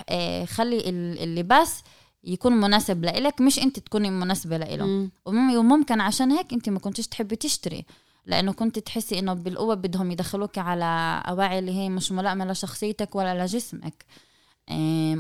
آه، 0.10 0.46
خلي 0.46 0.78
ال- 0.90 1.20
اللباس 1.24 1.84
يكون 2.24 2.54
مناسب 2.54 3.04
لإلك 3.06 3.42
مش 3.42 3.60
أنت 3.60 3.80
تكوني 3.80 4.10
مناسبة 4.10 4.58
لإله. 4.58 4.86
مم. 4.86 5.12
ومم- 5.26 5.56
وممكن 5.58 6.02
عشان 6.02 6.32
هيك 6.32 6.54
أنت 6.54 6.70
ما 6.70 6.80
كنتش 6.80 7.08
تحبي 7.08 7.36
تشتري. 7.36 7.86
لأنه 8.26 8.54
كنت 8.54 8.80
تحسي 8.80 9.20
إنه 9.20 9.34
بالقوة 9.34 9.76
بدهم 9.76 10.12
يدخلوك 10.12 10.58
على 10.58 11.22
أواعي 11.28 11.60
اللي 11.60 11.72
هي 11.72 11.90
مش 11.90 12.12
ملائمة 12.12 12.46
لشخصيتك 12.46 13.16
ولا 13.16 13.44
لجسمك 13.44 14.06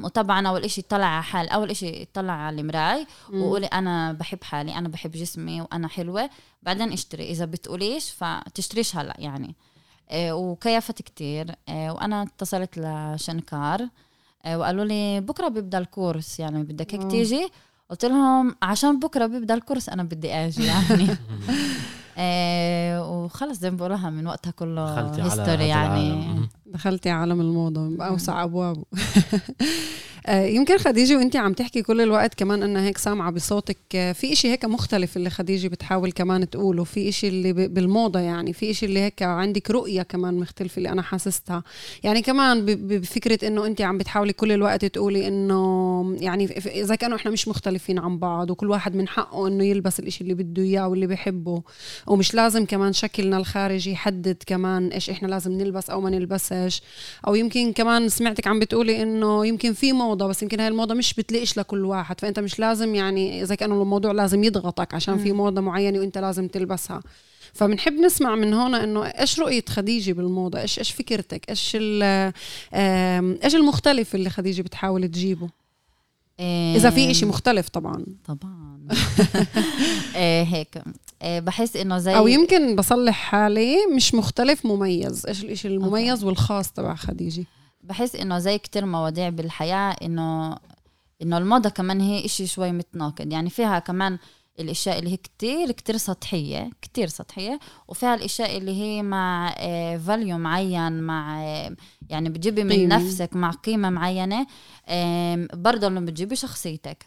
وطبعا 0.03 0.47
أول 0.47 0.63
إشي 0.63 0.81
اطلع 0.81 1.05
على 1.05 1.23
حال 1.23 1.49
أول 1.49 1.69
إشي 1.71 2.03
اطلع 2.03 2.33
على 2.33 2.61
المراي 2.61 3.07
وقولي 3.33 3.65
أنا 3.65 4.11
بحب 4.13 4.43
حالي 4.43 4.75
أنا 4.75 4.89
بحب 4.89 5.11
جسمي 5.11 5.61
وأنا 5.61 5.87
حلوة. 5.87 6.29
بعدين 6.63 6.91
اشتري 6.91 7.29
إذا 7.31 7.45
بتقوليش 7.45 8.11
فتشتريش 8.11 8.95
هلا 8.95 9.15
يعني. 9.19 9.55
آه، 10.09 10.35
وكيفت 10.35 11.01
كتير. 11.01 11.55
آه، 11.69 11.93
وأنا 11.93 12.23
اتصلت 12.23 12.77
لشنكار. 12.77 13.87
آه، 14.45 14.57
وقالوا 14.57 14.85
لي 14.85 15.21
بكرة 15.21 15.47
بيبدأ 15.47 15.77
ال 15.77 15.86
course 15.86 16.39
يعني 16.39 16.63
بدك 16.63 16.93
هيك. 16.95 17.11
تيجي. 17.11 17.49
قلت 17.89 18.05
لهم 18.05 18.55
عشان 18.61 18.99
بكرة 18.99 19.25
بيبدأ 19.25 19.53
ال 19.53 19.59
course 19.59 19.89
أنا 19.89 20.03
بدي 20.03 20.33
أجي 20.33 20.65
يعني. 20.65 21.07
وخلص 23.01 23.59
زي 23.59 23.71
ما 23.71 23.77
بقولها 23.77 24.09
من 24.09 24.27
وقتها 24.27 24.51
كله 24.51 24.99
history 25.25 25.67
يعني. 25.67 26.49
دخلتي 26.65 27.09
عالم 27.09 27.41
الموضة 27.41 27.87
بأوسع 27.89 28.43
أبوابه. 28.43 28.83
آه، 30.27 30.45
يمكن 30.45 30.77
خديجة 30.77 31.17
وانت 31.17 31.35
عم 31.35 31.53
تحكي 31.53 31.81
كل 31.81 32.01
الوقت 32.01 32.33
كمان 32.33 32.63
إنها 32.63 32.81
هيك 32.81 32.97
سامعة 32.97 33.31
بصوتك. 33.31 33.77
آه، 33.95 34.11
في 34.11 34.33
إشي 34.33 34.51
هيك 34.51 34.65
مختلف 34.65 35.17
اللي 35.17 35.29
خديجة 35.29 35.67
بتحاول 35.67 36.11
كمان 36.11 36.49
تقوله؟ 36.49 36.83
في 36.83 37.09
إشي 37.09 37.27
اللي 37.27 37.53
ب- 37.53 37.73
بالموضة 37.73 38.19
يعني؟ 38.19 38.53
في 38.53 38.71
إشي 38.71 38.85
اللي 38.85 38.99
هيك 38.99 39.21
عندك 39.23 39.71
رؤية 39.71 40.01
كمان 40.01 40.33
مختلفة 40.39 40.77
اللي 40.77 40.89
أنا 40.89 41.01
حاسستها؟ 41.01 41.63
يعني 42.03 42.21
كمان 42.21 42.65
ب- 42.65 42.69
ب- 42.71 43.01
بفكرة 43.01 43.47
إنه 43.47 43.65
انت 43.65 43.81
عم 43.81 43.97
بتحاولي 43.97 44.33
كل 44.33 44.51
الوقت 44.51 44.85
تقولي 44.85 45.27
إنه 45.27 46.15
يعني 46.19 46.45
إذا 46.57 46.95
كانوا 46.95 47.17
إحنا 47.17 47.31
مش 47.31 47.47
مختلفين 47.47 47.99
عن 47.99 48.17
بعض 48.19 48.49
وكل 48.51 48.69
واحد 48.69 48.95
من 48.95 49.07
حقه 49.07 49.47
إنه 49.47 49.63
يلبس 49.63 49.99
الإشي 49.99 50.21
اللي 50.21 50.33
بده 50.33 50.63
إياه 50.63 50.87
واللي 50.87 51.07
بحبه. 51.07 51.61
ومش 52.07 52.33
لازم 52.35 52.65
كمان 52.65 52.93
شكلنا 52.93 53.37
الخارجي 53.37 53.91
يحدد 53.91 54.37
كمان 54.47 54.87
إيش 54.87 55.09
إحنا 55.09 55.27
لازم 55.27 55.51
نلبس 55.51 55.89
أو 55.89 56.01
ما 56.01 56.09
نلبسش 56.55 56.81
أو 57.27 57.35
يمكن 57.35 57.73
كمان 57.73 58.09
سمعتك 58.09 58.47
عم 58.47 58.59
بتقولي 58.59 59.03
إنه 59.03 59.45
يمكن 59.45 59.73
في 59.73 59.93
موضة 59.93 60.27
بس 60.27 60.43
يمكن 60.43 60.59
هاي 60.59 60.67
الموضة 60.67 60.93
مش 60.93 61.13
بتليقش 61.13 61.57
لكل 61.57 61.85
واحد. 61.85 62.21
فأنت 62.21 62.39
مش 62.39 62.59
لازم 62.59 62.95
يعني 62.95 63.41
إذا 63.43 63.55
كان 63.55 63.71
الموضوع 63.71 64.11
لازم 64.11 64.43
يضغطك 64.43 64.93
عشان 64.93 65.17
في 65.17 65.31
موضة 65.31 65.61
معينة 65.61 65.99
وأنت 65.99 66.17
لازم 66.17 66.47
تلبسها. 66.47 67.01
فبنحب 67.53 67.93
نسمع 67.93 68.35
من 68.35 68.53
هون 68.53 68.75
إنه 68.75 69.05
إيش 69.05 69.39
رؤية 69.39 69.63
خديجة 69.69 70.13
بالموضة؟ 70.13 70.61
إيش 70.61 70.79
إيش 70.79 70.91
فكرتك؟ 70.91 71.49
إيش 71.49 71.77
إيش 73.43 73.55
المختلف 73.55 74.15
اللي 74.15 74.29
خديجة 74.29 74.61
بتحاول 74.61 75.07
تجيبه؟ 75.07 75.49
إذا 76.75 76.89
في 76.89 77.11
إشي 77.11 77.25
مختلف 77.25 77.69
طبعا. 77.69 78.05
طبعا. 78.25 78.87
آه، 80.15 80.43
هيك. 80.43 80.83
بحس 81.23 81.75
إنه 81.75 81.97
زي 81.97 82.17
أو 82.17 82.27
يمكن 82.27 82.75
بصلح 82.75 83.15
حالي 83.15 83.75
مش 83.95 84.13
مختلف 84.15 84.65
مميز. 84.65 85.25
إيش 85.25 85.43
الاشي 85.43 85.67
المميز 85.67 86.23
والخاص 86.23 86.71
تبع 86.71 86.95
خديجة. 86.95 87.45
بحس 87.83 88.15
إنه 88.15 88.39
زي 88.39 88.57
كتير 88.57 88.85
مواضيع 88.85 89.29
بالحياة 89.29 89.95
إنه 90.01 90.57
إنه 91.21 91.37
الموضة 91.37 91.69
كمان 91.69 92.01
هي 92.01 92.25
إشي 92.25 92.47
شوي 92.47 92.71
متناقض. 92.71 93.31
يعني 93.31 93.49
فيها 93.49 93.79
كمان 93.79 94.17
الأشياء 94.59 94.99
اللي 94.99 95.11
هي 95.11 95.17
كتير 95.17 95.71
كتير 95.71 95.97
سطحية 95.97 96.69
كتير 96.81 97.07
سطحية 97.07 97.59
وفيها 97.87 98.15
الأشياء 98.15 98.57
اللي 98.57 98.71
هي 98.81 99.01
مع 99.03 99.53
فاليو 99.97 100.37
معين 100.37 101.01
مع 101.01 101.43
آه، 101.43 101.75
يعني 102.09 102.29
بتجيبي 102.29 102.63
من 102.63 102.71
قيمة. 102.71 102.95
نفسك 102.95 103.29
مع 103.35 103.51
قيمة 103.51 103.89
معينة. 103.89 104.47
آم، 104.89 105.47
برضه 105.53 105.87
لما 105.87 105.99
بتجيبي 105.99 106.35
شخصيتك 106.35 107.05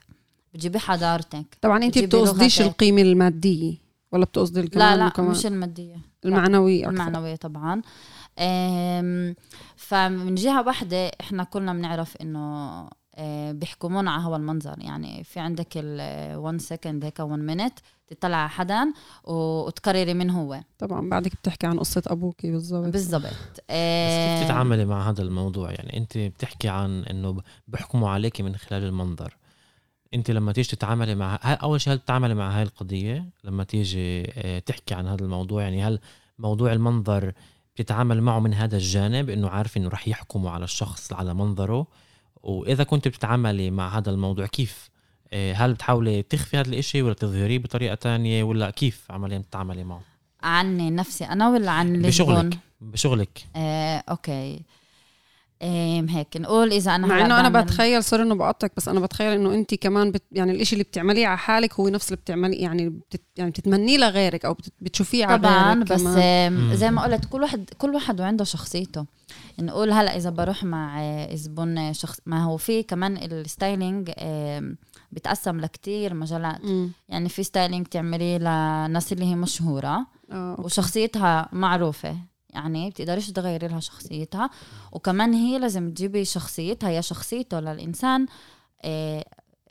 بتجيبي 0.54 0.78
حضارتك 0.78 1.44
طبعا 1.60 1.84
انت 1.84 1.98
بتقصديش. 1.98 2.60
القيمة 2.60 3.02
المادية. 3.02 3.87
ولا 4.12 4.24
بتقصدي 4.24 4.60
لا 4.62 4.68
كمان 4.68 4.98
لا 4.98 5.08
كمان؟ 5.08 5.30
مش 5.30 5.46
المادية. 5.46 5.96
المعنوية 6.24 6.80
أكثر. 6.88 6.90
المعنوية 6.90 7.36
طبعا. 7.36 7.82
فمن 9.76 10.34
جهة 10.34 10.66
واحدة 10.66 11.10
إحنا 11.20 11.44
كلنا 11.44 11.72
بنعرف 11.72 12.16
إنه 12.16 12.88
أه، 13.20 13.52
بيحكمونا 13.52 14.10
على 14.10 14.22
هوا 14.24 14.36
المنظر. 14.36 14.74
يعني 14.78 15.24
في 15.24 15.40
عندك 15.40 15.68
ال 15.76 16.36
1 16.36 16.60
second 16.60 17.04
هيك 17.04 17.20
1 17.20 17.38
minute 17.38 17.78
تطلع 18.06 18.36
على 18.36 18.48
حدا 18.48 18.92
وتقرري 19.24 20.14
من 20.14 20.30
هو. 20.30 20.60
طبعا 20.78 21.08
بعدك 21.08 21.32
بتحكي 21.32 21.66
عن 21.66 21.78
قصة 21.78 22.02
أبوكي 22.06 22.50
بالضبط. 22.50 22.92
بالضبط. 22.92 23.22
بس 23.24 23.60
كيف 23.68 24.44
تتعاملي 24.44 24.84
مع 24.84 25.10
هذا 25.10 25.22
الموضوع؟ 25.22 25.70
يعني 25.70 25.96
أنت 25.96 26.18
بتحكي 26.18 26.68
عن 26.68 27.04
إنه 27.04 27.36
بحكموا 27.68 28.10
عليك 28.10 28.40
من 28.40 28.56
خلال 28.56 28.84
المنظر. 28.84 29.36
انت 30.14 30.30
لما 30.30 30.52
تيجي 30.52 30.68
تتعاملي 30.68 31.14
مع 31.14 31.38
أول 31.44 31.80
شيء 31.80 31.92
هل 31.92 31.98
تتعاملي 31.98 32.34
مع 32.34 32.56
هاي 32.56 32.62
القضية؟ 32.62 33.24
لما 33.44 33.64
تيجي 33.64 34.32
آه، 34.36 34.58
تحكي 34.58 34.94
عن 34.94 35.06
هذا 35.06 35.24
الموضوع 35.24 35.62
يعني 35.62 35.84
هل 35.84 36.00
موضوع 36.38 36.72
المنظر 36.72 37.32
بتتعامل 37.74 38.22
معه 38.22 38.40
من 38.40 38.54
هذا 38.54 38.76
الجانب 38.76 39.30
إنه 39.30 39.48
عارف 39.48 39.76
إنه 39.76 39.88
رح 39.88 40.08
يحكموا 40.08 40.50
على 40.50 40.64
الشخص 40.64 41.12
على 41.12 41.34
منظره؟ 41.34 41.86
وإذا 42.42 42.84
كنت 42.84 43.08
بتتعاملي 43.08 43.70
مع 43.70 43.98
هذا 43.98 44.10
الموضوع 44.10 44.46
كيف؟ 44.46 44.90
آه، 45.32 45.52
هل 45.52 45.74
بتحاولي 45.74 46.22
تخفي 46.22 46.56
هذا 46.56 46.68
الإشي 46.68 47.02
ولا 47.02 47.14
تظهريه 47.14 47.58
بطريقة 47.58 47.94
تانية 47.94 48.42
ولا 48.42 48.70
كيف 48.70 49.06
عمليا 49.10 49.38
بتتعاملي 49.38 49.84
معه؟ 49.84 50.00
عني 50.42 50.90
نفسي 50.90 51.24
أنا 51.24 51.48
ولا 51.48 51.70
عن 51.70 51.94
اللي؟ 51.94 52.08
بشغلك 52.08 52.58
بشغلك. 52.80 53.46
أه، 53.56 54.04
okay. 54.10 54.62
هيك 55.62 56.36
نقول 56.36 56.72
إذا 56.72 56.94
أنا 56.94 57.06
مع 57.06 57.24
إنه 57.26 57.40
أنا 57.40 57.60
بتخيل 57.62 58.04
sorry 58.04 58.22
إنه 58.22 58.34
بقطعك 58.34 58.72
بس 58.76 58.88
أنا 58.88 59.00
بتخيل 59.00 59.32
إنه 59.32 59.54
انت 59.54 59.74
كمان 59.74 60.10
بت 60.10 60.22
يعني 60.32 60.52
الإشي 60.52 60.72
اللي 60.72 60.84
بتعمليه 60.84 61.26
على 61.26 61.38
حالك 61.38 61.74
هو 61.74 61.88
نفس 61.88 62.06
اللي 62.08 62.16
بتعمليه 62.16 62.62
يعني 62.62 62.88
بتت 62.88 63.22
يعني 63.36 63.50
بتتمنيه 63.50 63.98
لغيرك 63.98 64.44
أو 64.44 64.54
بت 64.54 64.72
بتشوفيه 64.80 65.26
على 65.26 65.38
طبعا 65.38 65.74
غيرك 65.74 65.92
بس 65.92 66.02
كمان. 66.02 66.76
زي 66.76 66.90
ما 66.90 67.02
قلت 67.02 67.24
كل 67.24 67.42
واحد 67.42 67.70
كل 67.78 67.94
واحد 67.94 68.20
وعنده 68.20 68.44
شخصيته 68.44 69.06
نقول 69.58 69.90
هلأ 69.90 70.16
إذا 70.16 70.30
بروح 70.30 70.64
مع 70.64 71.00
آه، 71.00 71.34
زبون 71.34 71.92
شخص 71.92 72.20
ما 72.26 72.44
هو 72.44 72.56
في 72.56 72.82
كمان 72.82 73.16
ال 73.16 73.28
styling 73.28 74.10
بتقسم 75.12 75.60
لكتير 75.60 76.14
مجالات 76.14 76.64
مم. 76.64 76.90
يعني 77.08 77.28
في 77.28 77.42
styling 77.42 77.86
تعمليه 77.86 78.38
لناس 78.38 79.12
اللي 79.12 79.24
هي 79.24 79.34
مشهورة 79.34 80.06
آه 80.32 80.50
okay. 80.50 80.62
وشخصيتها 80.62 81.48
معروفة 81.52 82.16
يعني 82.50 82.90
بتقدريش 82.90 83.30
تغيري 83.30 83.68
لها 83.68 83.80
شخصيتها. 83.80 84.50
وكمان 84.92 85.32
هي 85.34 85.58
لازم 85.58 85.90
تجيبي 85.90 86.24
شخصيتها 86.24 86.90
يا 86.90 87.00
شخصيته 87.00 87.60
للانسان 87.60 88.26
آه، 88.84 89.24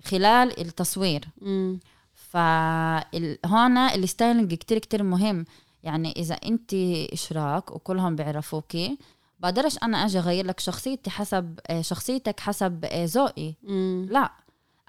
خلال 0.06 0.60
التصوير. 0.62 1.26
فهون 2.16 3.78
ال 3.78 3.87
styling 3.87 4.54
كتير 4.54 4.78
كتير 4.80 5.04
مهم. 5.04 5.46
يعني 5.84 6.12
إذا 6.12 6.36
أنت 6.36 6.74
إشراك 7.13 7.72
وكلهم 7.72 8.16
بيعرفوكي 8.16 8.98
بقدرش 9.40 9.78
أنا 9.84 10.06
أجي 10.06 10.20
أغير 10.20 10.46
لك 10.46 10.60
شخصيتي 10.60 11.10
حسب 11.10 11.60
آه، 11.68 11.82
شخصيتك 11.82 12.40
حسب 12.40 12.86
آه، 12.86 13.06
ذوقي. 13.06 13.54
لا 14.10 14.32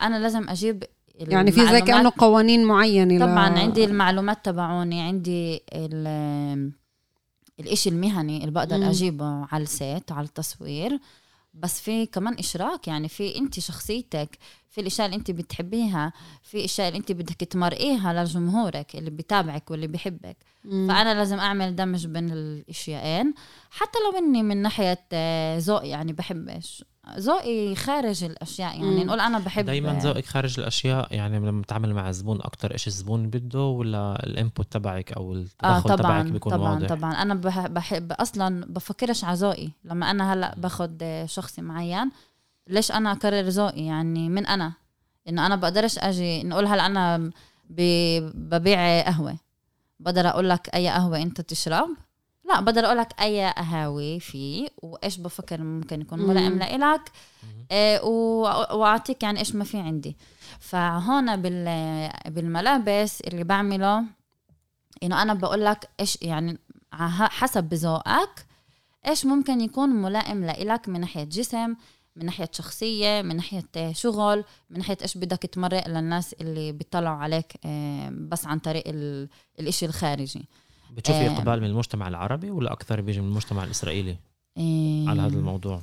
أنا 0.00 0.18
لازم 0.18 0.48
أجيب 0.48 0.84
يعني 1.14 1.52
في 1.52 1.66
زي 1.66 1.80
كأنه 1.80 2.12
قوانين 2.18 2.64
معينة 2.64 3.14
ل- 3.16 3.20
طبعا 3.20 3.58
عندي 3.58 3.84
المعلومات 3.84 4.44
تبعوني 4.44 5.00
عندي 5.02 5.62
ال- 7.60 7.66
الإشي 7.66 7.88
المهني 7.90 8.38
اللي 8.38 8.50
بقدر 8.50 8.76
مم. 8.78 8.82
أجيبه 8.84 9.46
على 9.52 9.62
السيت 9.62 10.12
على 10.12 10.24
التصوير 10.26 10.98
بس 11.54 11.80
في 11.80 12.06
كمان 12.06 12.34
إشراك 12.38 12.88
يعني 12.88 13.08
في 13.08 13.38
أنت 13.38 13.60
شخصيتك 13.60 14.38
في 14.70 14.80
الأشياء 14.80 15.06
اللي 15.06 15.16
أنت 15.16 15.30
بتحبيها 15.30 16.12
في 16.42 16.64
أشياء 16.64 16.88
اللي 16.88 16.98
أنت 16.98 17.12
بدك 17.12 17.34
تمرقيها 17.36 18.24
لجمهورك 18.24 18.96
اللي 18.96 19.10
بتابعك 19.10 19.70
واللي 19.70 19.86
بيحبك 19.86 20.36
مم. 20.64 20.88
فأنا 20.88 21.14
لازم 21.14 21.38
أعمل 21.38 21.76
دمج 21.76 22.06
بين 22.06 22.30
الأشياءين 22.32 23.34
حتى 23.70 23.98
لو 23.98 24.18
إني 24.18 24.42
من 24.42 24.56
ناحية 24.56 25.04
آه، 25.12 25.58
ذوقي 25.58 25.88
يعني 25.88 26.12
بحبش 26.12 26.84
ذوقي 27.18 27.74
خارج 27.74 28.24
الأشياء. 28.24 28.76
يعني 28.80 28.96
مم. 28.96 29.06
نقول 29.06 29.20
أنا 29.20 29.38
بحب 29.38 29.64
دايما 29.64 29.98
ذوقك 30.02 30.26
خارج 30.26 30.60
الأشياء 30.60 31.14
يعني 31.14 31.38
لما 31.38 31.62
تتعامل 31.62 31.94
مع 31.94 32.10
زبون 32.10 32.38
أكتر 32.42 32.72
إيش 32.72 32.86
الزبون 32.86 33.30
بده 33.30 33.60
ولا 33.64 34.26
الإنبوت 34.26 34.72
تبعك 34.72 35.12
أو 35.12 35.32
التدخل 35.32 35.82
تبعك 35.82 35.98
طبعا 35.98 36.22
بيكون 36.22 36.52
طبعا 36.52 36.72
واضح؟ 36.74 36.88
طبعا. 36.88 37.12
أنا 37.12 37.34
بح- 37.34 37.66
بحب 37.66 38.12
أصلا 38.12 38.64
بفكرش 38.66 39.24
على 39.24 39.36
ذوقي. 39.36 39.68
لما 39.84 40.10
أنا 40.10 40.32
هلأ 40.32 40.54
باخد 40.58 41.22
شخصي 41.26 41.62
معين 41.62 42.10
ليش 42.68 42.92
أنا 42.92 43.12
أكرر 43.12 43.48
ذوقي؟ 43.48 43.84
يعني 43.86 44.28
من 44.28 44.46
أنا. 44.46 44.72
إنه 45.28 45.46
أنا 45.46 45.56
بقدرش 45.56 45.98
أجي 45.98 46.42
نقول 46.42 46.66
هلأ 46.66 46.86
أنا 46.86 47.30
ب- 47.70 48.30
ببيع 48.34 49.02
قهوة. 49.02 49.36
بقدر 50.00 50.28
أقول 50.28 50.48
لك 50.50 50.74
أي 50.74 50.88
قهوة 50.88 51.22
أنت 51.22 51.40
تشرب. 51.40 51.88
لا 52.48 52.60
بقدر 52.60 52.84
أقول 52.86 52.98
لك 52.98 53.20
أي 53.20 53.50
قهاوي 53.52 54.20
في 54.20 54.70
وإيش 54.82 55.16
بفكر 55.16 55.60
ممكن 55.62 56.00
يكون. 56.00 56.18
ملائم 56.18 56.58
لإلك. 56.58 57.12
آه، 57.70 58.04
وأعطيك 58.74 59.22
يعني 59.22 59.38
إيش 59.38 59.54
ما 59.54 59.64
في 59.64 59.78
عندي 59.78 60.16
فهون 60.60 61.36
بال 61.42 62.10
بالملابس 62.26 63.20
اللي 63.20 63.44
بعمله 63.44 64.04
إنه 65.02 65.22
أنا 65.22 65.34
بقول 65.34 65.64
لك 65.64 65.88
إيش 66.00 66.18
يعني 66.22 66.58
حسب 67.12 67.74
ذوقك 67.74 68.46
إيش 69.08 69.26
ممكن 69.26 69.60
يكون 69.60 69.88
ملائم 69.88 70.44
لإلك 70.44 70.88
من 70.88 71.00
ناحية 71.00 71.24
جسم 71.24 71.74
من 72.16 72.26
ناحية 72.26 72.48
شخصية 72.52 73.22
من 73.22 73.36
ناحية 73.36 73.92
شغل 73.92 74.44
من 74.70 74.78
ناحية 74.78 74.98
إيش 75.02 75.18
بدك 75.18 75.38
تمرق 75.42 75.88
للناس 75.88 76.32
اللي 76.32 76.72
بيطلعوا 76.72 77.16
عليك 77.16 77.52
آه، 77.64 78.08
بس 78.12 78.46
عن 78.46 78.58
طريق 78.58 78.84
ال- 78.86 79.28
الإشي 79.60 79.86
الخارجي 79.86 80.48
بتشوفي 80.90 81.26
آه. 81.26 81.32
اقبال 81.36 81.60
من 81.60 81.66
المجتمع 81.66 82.08
العربي 82.08 82.50
ولا 82.50 82.72
أكثر 82.72 83.00
بيجي 83.00 83.20
من 83.20 83.28
المجتمع 83.28 83.64
الإسرائيلي 83.64 84.16
إيه، 84.56 85.08
على 85.08 85.22
هذا 85.22 85.36
الموضوع؟ 85.36 85.80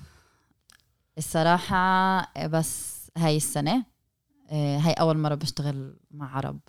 الصراحة 1.18 2.22
بس 2.48 2.96
هاي 3.18 3.38
السنة 3.38 3.84
إيه، 4.52 4.78
هاي 4.78 4.94
أول 4.94 5.18
مرة 5.18 5.36
بشتغل 5.36 5.96
مع 6.12 6.38
عرب. 6.38 6.60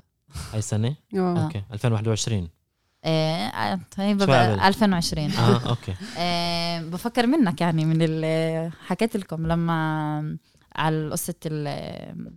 هاي 0.53 0.59
السنة؟ 0.59 0.97
آه. 1.15 1.45
أوكي. 1.45 1.63
2021 1.73 2.49
إيه، 3.05 3.13
آه، 3.47 3.73
قبل؟ 3.75 4.61
2020 4.61 5.31
آه 5.31 5.69
okay. 5.69 5.95
إيه، 6.19 6.81
بفكر 6.91 7.27
منك 7.27 7.61
يعني 7.61 7.85
من 7.85 8.03
اللي 8.03 8.71
حكيت 8.87 9.17
لكم 9.17 9.47
لما 9.47 10.39
على 10.77 11.11
قصة 11.11 11.35
ال- 11.47 12.33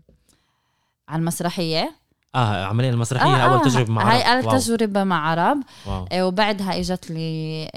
على 1.09 1.19
المسرحية. 1.19 1.95
آه 2.35 2.65
عملية 2.65 2.89
المسرحية 2.89 3.45
أول 3.45 3.61
تجربة 3.61 3.91
مع 3.93 4.11
هاي 4.13 4.23
عرب. 4.23 4.43
أول 4.43 4.53
wow. 4.53 4.57
تجربة 4.59 5.03
مع 5.03 5.29
عرب 5.29 5.57
wow. 5.87 6.05
إيه، 6.11 6.23
وبعدها 6.23 6.79
إجت 6.79 7.11
لي 7.11 7.69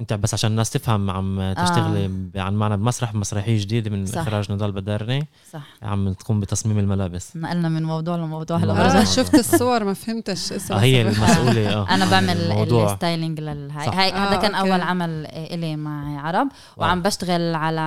انت 0.00 0.12
بس 0.12 0.34
عشان 0.34 0.50
الناس 0.50 0.70
تفهم 0.70 1.10
عم 1.10 1.52
تشتغلي 1.52 2.08
ب- 2.08 2.30
عن 2.38 2.54
معنا 2.54 2.76
بمسرح 2.76 3.14
مسرحية 3.14 3.60
جديدة 3.60 3.90
من 3.90 4.06
صح. 4.06 4.20
إخراج 4.20 4.52
نضال 4.52 4.72
بدارني 4.72 5.26
صح. 5.52 5.62
عم 5.82 6.12
تقوم 6.12 6.40
بتصميم 6.40 6.78
الملابس. 6.78 7.36
نقلنا 7.36 7.68
من 7.68 7.82
موضوع 7.82 8.16
لموضوع 8.16 8.56
هلا 8.56 9.00
آه، 9.00 9.04
شفت 9.04 9.34
الصور 9.34 9.84
ما 9.84 9.94
فهمتش 9.94 10.52
اسمها 10.52 10.78
آه 10.78 10.82
هي 10.82 11.02
المسؤولة 11.02 11.72
آه 11.74 11.94
أنا 11.94 12.10
بعمل 12.10 12.30
الموضوع. 12.36 12.92
ال 12.92 12.98
styling 12.98 13.40
للهاي. 13.40 13.88
هاي 13.88 14.12
هذا 14.12 14.36
آه، 14.36 14.40
كان 14.42 14.54
okay. 14.54 14.70
أول 14.72 14.80
عمل 14.80 15.26
إلي 15.26 15.76
مع 15.76 16.20
عرب. 16.20 16.48
wow. 16.76 16.86
وعم 16.88 17.02
بشتغل 17.02 17.54
على 17.54 17.80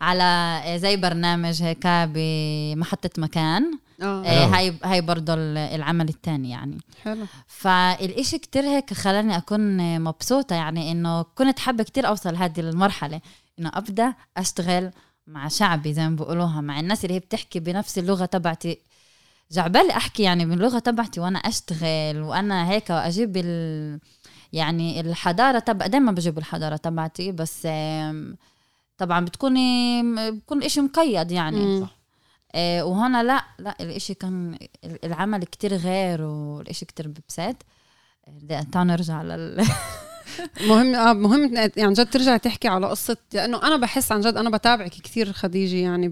على 0.00 0.62
زي 0.78 0.96
برنامج 0.96 1.62
هيك 1.62 1.86
بمحطة 1.86 3.10
مكان. 3.18 3.78
آه، 4.02 4.24
حلو. 4.24 4.54
هاي 4.54 4.74
هاي 4.84 5.00
برضه 5.00 5.34
ال- 5.34 5.58
العمل 5.58 6.08
الثاني 6.08 6.50
يعني. 6.50 6.78
حلو. 7.02 7.26
فالإشي 7.46 8.38
كتير 8.38 8.62
هيك 8.64 8.94
خلاني 8.94 9.36
أكون 9.36 10.00
مبسوطة 10.00 10.56
يعني 10.56 10.92
إنه 10.92 11.22
كنت 11.22 11.58
حابة 11.58 11.84
كتير 11.84 12.08
أوصل 12.08 12.36
هذه 12.36 12.60
المرحلة 12.60 13.20
إنه 13.58 13.70
أبدأ 13.74 14.14
أشتغل 14.36 14.90
مع 15.26 15.48
شعبي 15.48 15.94
زي 15.94 16.08
ما 16.08 16.16
بيقولوها 16.16 16.60
مع 16.60 16.80
الناس 16.80 17.04
اللي 17.04 17.14
هي 17.14 17.18
بتحكي 17.18 17.60
بنفس 17.60 17.98
اللغة 17.98 18.24
تبعتي. 18.24 18.78
جعبالي 19.52 19.90
أحكي 19.96 20.22
يعني 20.22 20.46
باللغة 20.46 20.78
تبعتي 20.78 21.20
وأنا 21.20 21.38
أشتغل 21.38 22.22
وأنا 22.22 22.70
هيك 22.70 22.90
وأجيب 22.90 23.36
ال 23.36 24.00
يعني 24.52 25.00
الحضارة 25.00 25.58
تبع 25.58 25.86
دايما 25.86 26.12
بجيب 26.12 26.38
الحضارة 26.38 26.76
تبعتي 26.76 27.32
بس 27.32 27.68
طبعا 28.98 29.24
بتكوني 29.24 30.02
بكون 30.30 30.62
إشي 30.62 30.80
مقيد 30.80 31.30
يعني. 31.30 31.56
مم. 31.80 31.86
آه، 32.54 32.84
وهنا 32.84 33.22
لا 33.22 33.44
لا 33.58 33.76
الإشي 33.80 34.14
كان 34.14 34.58
العمل 35.04 35.44
كتير 35.44 35.74
غير 35.74 36.22
والإشي 36.22 36.84
كتير 36.84 37.08
ببسط 37.08 37.56
بدي 38.28 38.64
تعال 38.64 38.86
نرجع 38.86 39.22
لل 39.22 39.66
مهم 40.68 40.94
آه 40.94 41.12
مهم 41.12 41.54
يعني 41.54 41.72
عن 41.78 41.92
جد 41.92 42.06
ترجع 42.10 42.36
تحكي 42.36 42.68
على 42.68 42.86
قصة 42.86 43.16
لأنه 43.34 43.62
أنا 43.62 43.76
بحس 43.76 44.12
عن 44.12 44.20
جد 44.20 44.36
أنا 44.36 44.50
بتابعك 44.50 44.90
كثير 44.90 45.32
خديجة 45.32 45.76
يعني 45.76 46.08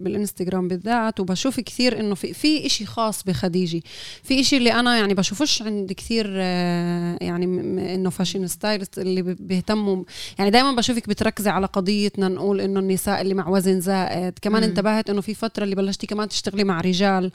بالإنستغرام 0.00 0.68
بالذات 0.68 1.20
وبشوف 1.20 1.60
كثير 1.60 2.00
إنه 2.00 2.14
في 2.14 2.34
في 2.34 2.68
شيء 2.68 2.86
خاص 2.86 3.22
بخديجة 3.22 3.80
في 4.22 4.40
إشي 4.40 4.56
اللي 4.56 4.72
أنا 4.72 4.96
يعني 4.96 5.14
بشوفوش 5.14 5.62
عند 5.62 5.92
كثير 5.92 6.26
آه، 6.36 7.18
يعني 7.20 7.46
م- 7.46 7.74
م- 7.74 7.78
إنه 7.78 8.10
fashion 8.10 8.46
stylist 8.46 8.98
اللي 8.98 9.22
بيهتموا 9.22 10.04
يعني 10.38 10.50
دائما 10.50 10.72
بشوفك 10.72 11.08
بتركزي 11.08 11.50
على 11.50 11.66
قضيتنا 11.66 12.28
نقول 12.28 12.60
إنه 12.60 12.80
النساء 12.80 13.20
اللي 13.20 13.34
مع 13.34 13.48
وزن 13.48 13.80
زائد 13.80 14.32
كمان 14.42 14.62
مم. 14.62 14.68
انتبهت 14.68 15.10
إنه 15.10 15.20
في 15.20 15.34
فترة 15.34 15.64
اللي 15.64 15.74
بلشتي 15.74 16.06
كمان 16.06 16.28
تشتغلي 16.28 16.64
مع 16.64 16.80
رجال 16.80 17.30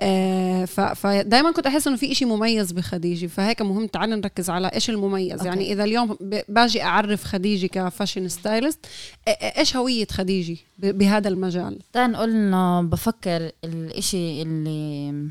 آه، 0.00 0.64
فدائما 0.64 1.50
كنت 1.50 1.66
أحس 1.66 1.86
إنه 1.86 1.96
في 1.96 2.12
إشي 2.12 2.24
مميز 2.24 2.72
بخديجة 2.72 3.26
فهيك 3.26 3.62
مهم 3.62 3.86
تعال 3.86 4.10
نركز 4.10 4.50
على 4.50 4.68
إيش 4.68 4.90
المميز 4.90 5.32
okay. 5.32 5.48
يعني 5.54 5.72
إذا 5.72 5.84
اليوم 5.84 6.16
باجي 6.48 6.82
أعرف 6.82 7.24
خديجه 7.24 7.66
ك 7.66 7.74
fashion 7.74 8.28
stylist 8.28 8.86
إيش 9.28 9.76
هوية 9.76 10.06
خديجه 10.10 10.56
بهذا 10.78 11.28
المجال؟ 11.28 11.78
تعال 11.92 12.12
نقول 12.12 12.30
انه 12.30 12.82
بفكر 12.82 13.52
الإشي 13.64 14.42
اللي 14.42 15.28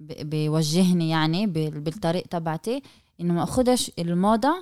بيوجهني 0.00 1.10
يعني 1.10 1.46
بال- 1.46 1.80
بالطريق 1.80 2.26
تبعتي 2.26 2.82
إنه 3.20 3.34
ما 3.34 3.42
أخدش 3.42 3.90
الموضة 3.98 4.54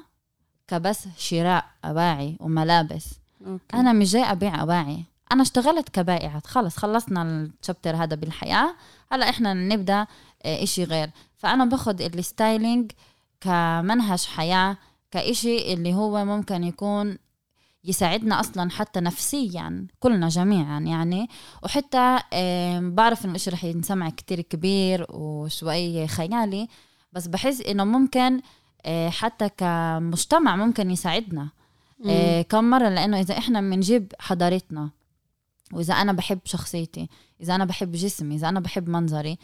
كبس 0.68 1.04
شراء 1.18 1.64
أواعي 1.84 2.36
وملابس. 2.40 3.06
okay. 3.46 3.62
أنا 3.74 3.92
مش 3.92 4.12
جاي 4.12 4.22
أبيع 4.22 4.60
أواعي. 4.62 5.04
أنا 5.32 5.42
اشتغلت 5.42 5.88
كبائعة 5.88 6.42
خلص 6.46 6.76
خلصنا 6.76 7.50
ال 7.62 7.67
chapter 7.67 7.96
هذا 7.96 8.16
بالحياة. 8.16 8.74
هلا 9.12 9.28
إحنا 9.30 9.54
نبدأ 9.54 10.06
آه، 10.42 10.62
إشي 10.62 10.84
غير. 10.84 11.10
فأنا 11.36 11.64
باخد 11.64 12.00
الستايلينج 12.00 12.92
كمنهج 13.40 14.24
حياة 14.24 14.76
كإشي 15.10 15.72
اللي 15.72 15.94
هو 15.94 16.24
ممكن 16.24 16.64
يكون 16.64 17.18
يساعدنا 17.84 18.40
أصلا 18.40 18.70
حتى 18.70 19.00
نفسيا 19.00 19.86
كلنا 20.00 20.28
جميعا 20.28 20.80
يعني. 20.80 21.28
وحتى 21.62 22.18
بعرف 22.80 23.24
إنه 23.24 23.30
الاشي 23.30 23.50
رح 23.50 23.64
ينسمع 23.64 24.10
كتير 24.10 24.40
كبير 24.40 25.06
وشوي 25.10 26.06
خيالي 26.06 26.68
بس 27.12 27.26
بحس 27.26 27.60
إنه 27.60 27.84
ممكن 27.84 28.40
آه، 28.84 29.08
حتى 29.08 29.48
كمجتمع 29.48 30.56
ممكن 30.56 30.90
يساعدنا. 30.90 31.48
مم. 31.98 32.10
إيه 32.10 32.42
كم 32.42 32.70
مرة 32.70 32.88
لأنه 32.88 33.20
إذا 33.20 33.38
إحنا 33.38 33.60
بنجيب 33.60 34.12
حضارتنا 34.18 34.90
وإذا 35.72 35.94
أنا 35.94 36.12
بحب 36.12 36.38
شخصيتي 36.44 37.08
إذا 37.40 37.54
أنا 37.54 37.64
بحب 37.64 37.92
جسمي 37.92 38.34
إذا 38.34 38.48
أنا 38.48 38.60
بحب 38.60 38.88
منظري 38.88 39.38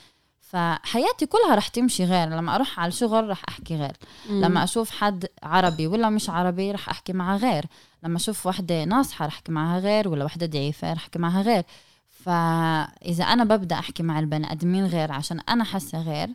فحياتي 0.50 1.26
كلها 1.26 1.54
رح 1.54 1.68
تمشي 1.68 2.04
غير. 2.04 2.28
لما 2.28 2.54
أروح 2.54 2.80
على 2.80 2.88
الشغل 2.88 3.28
رح 3.28 3.42
أحكي 3.48 3.76
غير. 3.76 3.96
مم. 4.30 4.44
لما 4.44 4.64
أشوف 4.64 4.90
حد 4.90 5.26
عربي 5.42 5.86
ولا 5.86 6.10
مش 6.10 6.30
عربي 6.30 6.72
رح 6.72 6.88
أحكي 6.88 7.12
معها 7.12 7.36
غير. 7.36 7.64
لما 8.02 8.16
أشوف 8.16 8.46
وحدة 8.46 8.84
ناصحة 8.84 9.26
رح 9.26 9.32
أحكي 9.34 9.52
معها 9.52 9.78
غير 9.78 10.08
ولا 10.08 10.24
وحدة 10.24 10.46
ضعيفة 10.46 10.92
رح 10.92 10.98
أحكي 11.02 11.18
معها 11.18 11.42
غير. 11.42 11.64
فإذا 12.10 13.24
أنا 13.24 13.44
ببدأ 13.44 13.78
أحكي 13.78 14.02
مع 14.02 14.18
البني 14.18 14.52
آدمين 14.52 14.86
غير 14.86 15.12
عشان 15.12 15.40
أنا 15.48 15.64
حاسة 15.64 16.02
غير 16.02 16.28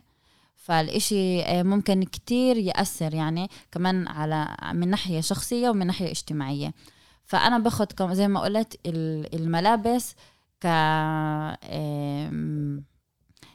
فالإشي 0.56 1.42
آه، 1.42 1.62
ممكن 1.62 2.02
كتير 2.02 2.56
يأثر 2.56 3.14
يعني 3.14 3.50
كمان 3.72 4.08
على 4.08 4.56
من 4.72 4.88
ناحية 4.88 5.20
شخصية 5.20 5.68
ومن 5.70 5.86
ناحية 5.86 6.10
اجتماعية. 6.10 6.72
فأنا 7.24 7.58
باخد 7.58 7.92
كم- 7.92 8.14
زي 8.14 8.28
ما 8.28 8.40
قلت 8.40 8.76
ال- 8.86 9.34
الملابس 9.34 10.14
ك 10.60 10.66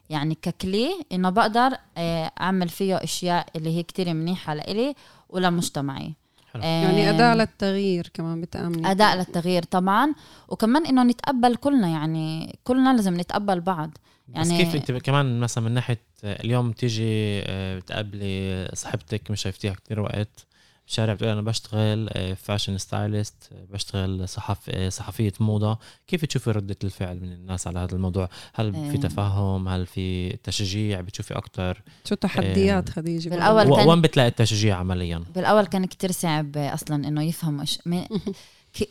يعني 0.09 0.35
ككلي 0.41 0.89
إنه 1.11 1.29
بقدر 1.29 1.71
آه، 1.97 2.31
أعمل 2.41 2.69
فيه 2.69 2.95
أشياء 3.03 3.45
اللي 3.55 3.77
هي 3.77 3.83
كتير 3.83 4.13
منيحة 4.13 4.53
لإلي 4.53 4.95
ولمجتمعي 5.29 6.13
حلو. 6.53 6.63
يعني 6.63 7.09
آم، 7.09 7.15
أداء 7.15 7.35
للتغيير 7.35 8.09
كمان 8.13 8.41
بتأمني. 8.41 8.91
أداء 8.91 9.17
للتغيير 9.17 9.63
طبعا. 9.63 10.13
وكمان 10.47 10.85
إنه 10.85 11.03
نتقبل 11.03 11.55
كلنا 11.55 11.87
يعني 11.87 12.59
كلنا 12.63 12.93
لازم 12.93 13.19
نتقبل 13.19 13.59
بعض. 13.61 13.89
بس 14.27 14.35
يعني- 14.49 14.57
كيف 14.57 14.75
أنت 14.75 14.91
كمان 14.91 15.39
مثلا 15.39 15.63
من 15.63 15.71
ناحية 15.71 16.01
آه، 16.23 16.43
اليوم 16.43 16.71
تيجي 16.71 17.41
آه، 17.45 17.79
بتقابلي 17.79 18.67
صاحبتك 18.73 19.31
مش 19.31 19.41
شايفتيها 19.41 19.73
كتير 19.73 19.99
وقت؟ 19.99 20.46
بالشارع 20.87 21.13
بتقول 21.13 21.29
أنا 21.31 21.41
بشتغل 21.41 22.09
fashion 22.35 22.77
stylist 22.77 23.49
بشتغل 23.71 24.29
صحف 24.29 24.69
آه، 24.69 24.89
صحفية 24.89 25.33
موضة. 25.39 25.79
كيف 26.07 26.25
تشوفي 26.25 26.51
ردة 26.51 26.75
الفعل 26.83 27.19
من 27.19 27.33
الناس 27.33 27.67
على 27.67 27.79
هذا 27.79 27.95
الموضوع؟ 27.95 28.29
هل 28.53 28.73
في 28.73 28.97
آه. 28.97 29.01
تفهم 29.01 29.67
هل 29.67 29.85
في 29.85 30.29
تشجيع؟ 30.43 31.01
بتشوفي 31.01 31.33
أكتر؟ 31.37 31.83
شو 32.09 32.15
تحديات 32.15 32.89
خديجة؟ 32.89 33.29
بالأول 33.29 33.75
كان- 33.75 33.87
وين 33.89 34.01
بتلاقي 34.01 34.27
التشجيع 34.27 34.77
عمليا؟ 34.77 35.23
بالأول 35.35 35.65
كان 35.65 35.85
كتير 35.85 36.11
صعب 36.11 36.57
أصلا 36.57 37.07
إنه 37.07 37.23
يفهموا 37.23 37.61
إيش 37.61 37.79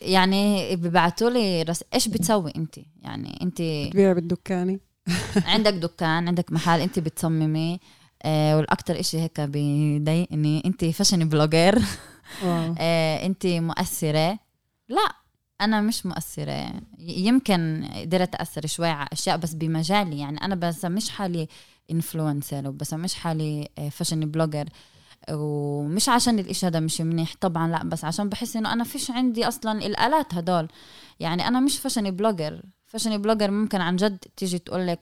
يعني 0.03 0.77
ببعتوا 0.77 1.31
لي 1.31 1.63
رس... 1.63 1.85
إيش 1.95 2.09
بتسوي 2.09 2.53
أنت؟ 2.57 2.75
يعني 3.03 3.39
أنت 3.43 3.63
بتبيع 3.63 4.13
بالدكانة. 4.13 4.79
عندك 5.37 5.73
دكان 5.73 6.29
عندك 6.29 6.53
محل 6.53 6.81
أنت 6.81 6.99
بتصممي. 6.99 7.81
آه 8.27 8.57
والاكثر 8.57 9.01
إشي 9.01 9.21
هيك 9.21 9.41
بضايقني 9.41 10.63
انت 10.67 10.85
fashion 10.85 11.29
blogger 11.29 11.83
آه 12.79 13.27
انت 13.27 13.47
مؤثرة. 13.47 14.39
لا 14.89 15.13
أنا 15.61 15.81
مش 15.81 16.07
مؤثرة. 16.07 16.73
يمكن 16.99 17.89
قدرت 17.95 18.35
أثر 18.35 18.67
شوي 18.67 18.89
على 18.89 19.09
أشياء 19.13 19.37
بس 19.37 19.55
بمجالي. 19.55 20.19
يعني 20.19 20.39
أنا 20.45 20.55
بسميش 20.55 21.11
حالي 21.11 21.49
influencer 21.91 22.69
وبسميش 22.69 23.15
حالي 23.15 23.69
آه، 23.79 23.89
fashion 23.89 24.21
blogger 24.21 24.69
ومش 25.31 26.09
عشان 26.09 26.39
الإشي 26.39 26.67
هذا 26.67 26.81
مش 26.81 27.01
منيح 27.01 27.35
طبعا 27.41 27.69
لا 27.69 27.85
بس 27.85 28.05
عشان 28.05 28.29
بحس 28.29 28.57
إنه 28.57 28.73
أنا 28.73 28.85
فيش 28.85 29.11
عندي 29.11 29.49
أصلا 29.49 29.87
الآلات 29.87 30.35
هدول. 30.35 30.69
يعني 31.21 31.49
أنا 31.49 31.61
مش 31.61 31.79
fashion 31.79 32.11
blogger 32.11 32.63
fashion 32.87 33.19
blogger 33.23 33.51
ممكن 33.51 33.81
عن 33.81 33.97
جد 33.97 34.19
تيجي 34.37 34.59
تقول 34.59 34.87
لك 34.87 35.01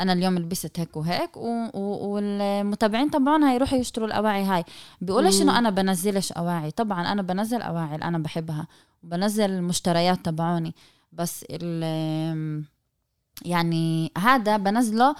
أنا 0.00 0.12
اليوم 0.12 0.38
لبست 0.38 0.80
هيك 0.80 0.96
وهيك 0.96 1.36
و- 1.36 1.68
و- 1.74 2.06
والمتابعين 2.14 3.10
تبعون 3.10 3.44
هيروحوا 3.44 3.78
يشتروا 3.78 4.06
الأواعي 4.06 4.44
هاي. 4.44 4.64
بيقولش 5.00 5.42
انه 5.42 5.58
أنا 5.58 5.70
بنزلش 5.70 6.32
أواعي. 6.32 6.70
طبعا 6.70 7.12
أنا 7.12 7.22
بنزل 7.22 7.62
أواعي 7.62 7.94
اللي 7.94 8.04
أنا 8.04 8.18
بحبها. 8.18 8.66
وبنزل 9.04 9.50
المشتريات 9.50 10.24
تبعوني. 10.24 10.74
بس 11.12 11.44
ال 11.50 12.64
يعني 13.44 14.12
هذا 14.18 14.56
بنزله 14.56 15.14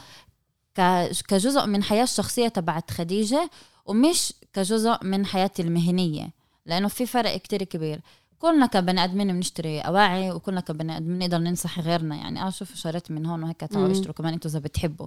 ك- 0.76 1.10
كجزء 1.28 1.66
من 1.66 1.82
حياة 1.82 2.02
الشخصية 2.02 2.48
تبعت 2.48 2.90
خديجة 2.90 3.50
ومش 3.86 4.32
كجزء 4.52 4.96
من 5.02 5.26
حياتي 5.26 5.62
المهنية 5.62 6.30
لأنه 6.66 6.88
في 6.88 7.06
فرق 7.06 7.36
كتير 7.36 7.62
كبير. 7.62 8.00
كلنا 8.39 8.66
كبني 8.66 9.05
آدمين 9.05 9.32
بنشتري 9.32 9.80
أواعي 9.80 10.30
وكلنا 10.30 10.61
كبني 10.61 10.97
آدمين 10.97 11.18
نقدر 11.18 11.39
ننصح 11.39 11.80
غيرنا. 11.80 12.16
يعني 12.16 12.43
آه 12.43 12.51
شوفوا 12.51 12.76
شريت 12.76 13.11
من 13.11 13.26
هون 13.26 13.43
وهيك 13.43 13.61
تعالوا. 13.61 13.93
اشتروا 13.93 14.14
كمان 14.14 14.32
أنتوا 14.32 14.51
إذا 14.51 14.59
بتحبوا. 14.59 15.07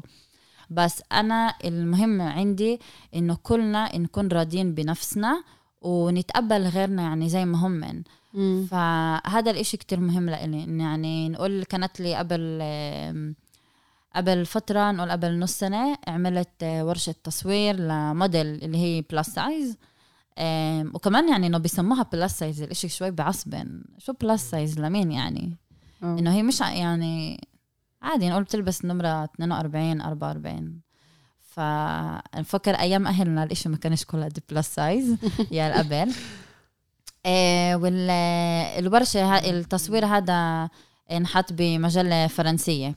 بس 0.69 1.03
أنا 1.11 1.53
المهم 1.65 2.21
عندي 2.21 2.79
إنه 3.15 3.37
كلنا 3.43 3.97
نكون 3.97 4.27
راضيين 4.27 4.73
بنفسنا 4.73 5.43
ونتقبل 5.81 6.67
غيرنا 6.67 7.03
يعني 7.03 7.29
زي 7.29 7.45
ما 7.45 7.57
هم. 7.57 7.71
من. 7.71 8.03
فهذا 8.65 9.51
الإشي 9.51 9.77
كتير 9.77 9.99
مهم 9.99 10.29
لإلي. 10.29 10.83
يعني 10.83 11.29
نقول 11.29 11.63
كانت 11.63 11.99
لي 11.99 12.15
قبل 12.15 12.63
قبل 14.15 14.45
فترة 14.45 14.91
نقول 14.91 15.11
قبل 15.11 15.39
نص 15.39 15.51
سنة 15.51 15.97
عملت 16.07 16.63
ورشة 16.63 17.15
تصوير 17.23 17.75
لموديل 17.75 18.47
اللي 18.47 18.77
هي 18.77 19.01
plus 19.01 19.29
size 19.29 19.77
وكمان 20.93 21.29
يعني 21.29 21.47
إنه 21.47 21.57
بيسموها 21.57 22.03
plus 22.03 22.39
size 22.39 22.61
الإشي 22.61 22.89
شوي 22.89 23.11
بعصبن. 23.11 23.83
شو 23.97 24.13
plus 24.13 24.49
size 24.49 24.79
لمين 24.79 25.11
يعني. 25.11 25.57
إنه 26.03 26.33
هي 26.33 26.43
مش 26.43 26.59
يعني 26.59 27.47
عادي 28.01 28.29
نقول 28.29 28.43
بتلبس 28.43 28.85
نمرة 28.85 29.23
42 29.23 30.01
44 30.01 30.81
فنفكر 31.41 32.75
أيام 32.75 33.07
أهلنا 33.07 33.43
الإشي 33.43 33.69
ما 33.69 33.77
كانش 33.77 34.05
كل 34.05 34.23
قد 34.23 34.39
plus 34.49 34.75
size 34.75 35.17
يا 35.51 35.77
قبل 35.77 36.13
آه 37.25 37.75
والورشة 37.75 39.37
التصوير 39.37 40.05
هذا 40.05 40.69
انحط 41.11 41.53
بمجلة 41.53 42.27
فرنسية. 42.27 42.95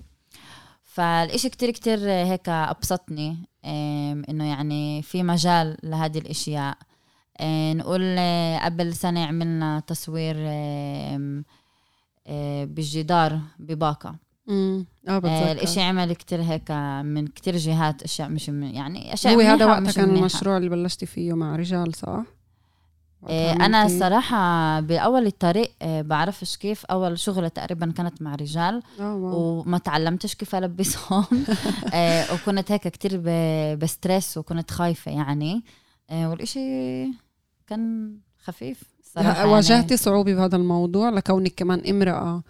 فالإشي 0.82 1.48
كتير 1.48 1.70
كتير 1.70 1.98
هيك 2.10 2.48
أبسطني. 2.48 3.36
إنه 3.64 4.44
يعني 4.44 5.02
في 5.02 5.22
مجال 5.22 5.76
لهذه 5.82 6.18
الأشياء. 6.18 6.78
نقول 7.74 8.16
آه، 8.18 8.58
قبل 8.58 8.94
سنة 8.94 9.26
عملنا 9.26 9.80
تصوير 9.80 10.36
آه، 10.38 11.42
بالجدار 12.64 13.40
بباقة 13.58 14.14
مم. 14.46 14.86
آه 15.08 15.20
آه، 15.24 15.52
الإشي 15.52 15.80
عمل 15.80 16.12
كتير 16.12 16.42
هيك 16.42 16.70
من 17.04 17.26
كتير 17.26 17.56
جهات 17.56 18.02
أشياء 18.02 18.28
مش 18.28 18.50
من 18.50 18.74
يعني 18.74 19.14
أشياء 19.14 19.34
هو 19.34 19.40
هذا 19.40 19.66
وقتها 19.66 19.92
كان. 19.92 20.16
المشروع 20.16 20.56
اللي 20.56 20.68
بلشتي 20.68 21.06
فيه 21.06 21.32
مع 21.32 21.56
رجال 21.56 21.94
صح؟ 21.94 22.22
إيه، 23.28 23.52
أنا 23.52 23.86
الصراحه 23.86 24.80
بأول 24.80 25.26
الطريق 25.26 25.70
إيه، 25.82 26.02
بعرفش 26.02 26.56
كيف 26.56 26.84
أول 26.84 27.18
شغلة 27.18 27.48
تقريبا 27.48 27.92
كانت 27.96 28.22
مع 28.22 28.34
رجال 28.34 28.82
واو. 28.98 29.62
وما 29.66 29.78
تعلمتش 29.78 30.34
كيف 30.34 30.54
ألبسهم 30.54 31.24
إيه، 31.94 32.24
وكنت 32.34 32.72
هيك 32.72 32.88
كتير 32.88 33.20
بستريس 33.76 34.38
وكنت 34.38 34.70
خايفة 34.70 35.10
يعني 35.10 35.64
إيه، 36.10 36.26
والإشي 36.26 36.60
كان 37.76 38.16
خفيف 38.44 38.82
يعني. 39.16 39.50
واجهتي 39.50 39.96
صعوبة 39.96 40.34
بهذا 40.34 40.56
الموضوع 40.56 41.08
لكونك 41.10 41.52
كمان 41.56 41.82
امرأة 41.90 42.42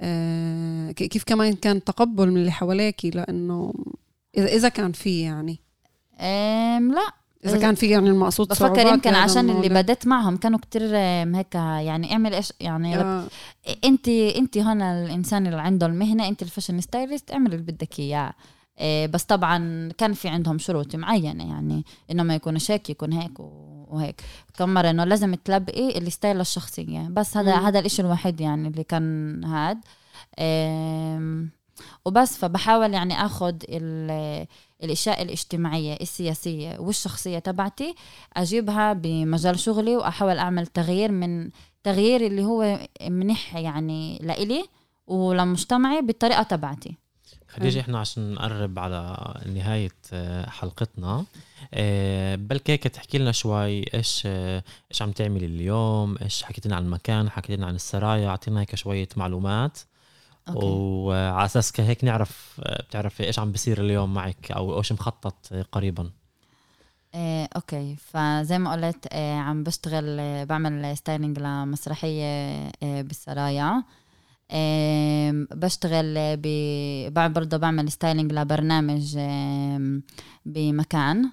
آه 0.00 0.90
كيف 0.90 1.24
كمان 1.24 1.52
كان 1.52 1.84
تقبل 1.84 2.30
من 2.30 2.36
اللي 2.36 2.52
حواليكي 2.52 3.10
لأنه 3.10 3.74
إذا 4.36 4.46
إذا 4.46 4.68
كان 4.68 4.92
في 4.92 5.20
يعني 5.20 5.58
أم 6.20 6.92
لا 6.92 7.12
إذا 7.44 7.58
كان 7.58 7.74
في 7.74 7.86
يعني 7.86 8.08
المقصود 8.08 8.48
بفكر 8.48 8.86
يمكن 8.86 9.10
بهذا 9.10 9.22
عشان 9.22 9.50
اللي. 9.50 9.68
بديت 9.68 10.06
معهم 10.06 10.36
كانوا 10.36 10.58
كتير 10.58 10.96
هيك 11.36 11.54
يعني 11.54 12.12
اعمل 12.12 12.34
إيش 12.34 12.52
يعني 12.60 12.96
آه. 12.96 13.24
أنت 13.84 14.08
أنت 14.08 14.58
هنا 14.58 15.04
الإنسان 15.04 15.46
اللي 15.46 15.60
عنده 15.60 15.86
المهنة 15.86 16.28
أنت 16.28 16.42
ال 16.42 16.47
fashion 16.47 16.80
stylist 16.80 17.32
اعمل 17.32 17.54
اللي 17.54 17.72
بدك 17.72 17.98
إياه 17.98 18.32
إيه، 18.80 19.06
بس 19.06 19.22
طبعا 19.24 19.88
كان 19.98 20.12
في 20.12 20.28
عندهم 20.28 20.58
شروط 20.58 20.96
معينة 20.96 21.48
يعني 21.50 21.84
إنه 22.10 22.22
ما 22.22 22.34
يكونش 22.34 22.70
هيك 22.70 22.90
يكون 22.90 23.12
هيك 23.12 23.40
و- 23.40 23.71
وهيك. 23.92 24.22
كم 24.58 24.74
مره 24.74 24.90
إنه 24.90 25.04
لازم 25.04 25.34
تلبقي 25.34 25.98
الستايل 25.98 26.40
الشخصيه 26.40 27.08
بس 27.10 27.36
هذا 27.36 27.56
مم. 27.60 27.66
هذا 27.66 27.78
الإشي 27.78 28.02
الوحيد 28.02 28.40
يعني 28.40 28.68
اللي 28.68 28.84
كان 28.84 29.44
هاد. 29.44 29.78
وبس 32.06 32.36
فبحاول 32.38 32.94
يعني 32.94 33.24
اخذ 33.26 33.54
ال- 33.68 34.46
الإشياء 34.82 35.22
الاجتماعية 35.22 35.96
السياسية 36.00 36.78
والشخصية 36.78 37.38
تبعتي 37.38 37.94
أجيبها 38.36 38.92
بمجال 38.92 39.58
شغلي 39.58 39.96
وأحاول 39.96 40.38
أعمل 40.38 40.66
تغيير 40.66 41.12
من 41.12 41.50
تغيير 41.84 42.26
اللي 42.26 42.44
هو 42.44 42.78
منيح 43.08 43.56
يعني 43.56 44.18
لإلي 44.22 44.64
ولمجتمعي 45.06 46.02
بالطريقة 46.02 46.42
تبعتي. 46.42 46.96
خديجة 47.52 47.80
إحنا 47.80 47.98
عشان 47.98 48.34
نقرب 48.34 48.78
على 48.78 49.16
نهاية 49.46 49.92
آه، 50.12 50.50
حلقتنا 50.50 51.24
آه، 51.74 52.34
بلكي 52.34 52.72
هيك 52.72 52.82
تحكي 52.82 53.18
لنا 53.18 53.32
شوي 53.32 53.94
إيش 53.94 54.22
آه، 54.26 54.62
إيش 54.90 55.02
عم 55.02 55.12
تعملي 55.12 55.46
اليوم 55.46 56.16
إيش 56.22 56.42
حكيت 56.42 56.66
لنا 56.66 56.76
عن 56.76 56.84
المكان 56.84 57.30
حكيت 57.30 57.58
لنا 57.58 57.66
عن 57.66 57.74
السرايا 57.74 58.28
أعطينا 58.28 58.60
هيك 58.60 58.74
شوية 58.74 59.08
معلومات. 59.16 59.78
okay. 60.48 60.66
وعلى 60.66 61.44
أساس 61.44 61.80
هيك 61.80 62.04
نعرف 62.04 62.60
بتعرفي 62.60 63.26
إيش 63.26 63.38
عم 63.38 63.52
بصير 63.52 63.80
اليوم 63.80 64.14
معك 64.14 64.52
أو 64.52 64.78
إيش 64.78 64.92
مخطط 64.92 65.54
قريبا. 65.72 66.10
إيه 67.14 67.48
okay. 67.56 67.96
فزي 67.96 68.58
ما 68.58 68.72
قلت 68.72 69.06
إيه 69.06 69.34
عم 69.34 69.62
بشتغل 69.62 70.46
بعمل 70.46 70.96
styling 70.96 71.38
لمسرحية 71.38 72.24
إيه 72.82 73.02
بالسرايا. 73.02 73.82
بشتغل 75.54 76.36
ب... 76.36 76.46
برضه 77.32 77.56
بعمل 77.56 77.92
styling 77.92 78.32
لبرنامج 78.32 79.18
بمكان. 80.46 81.30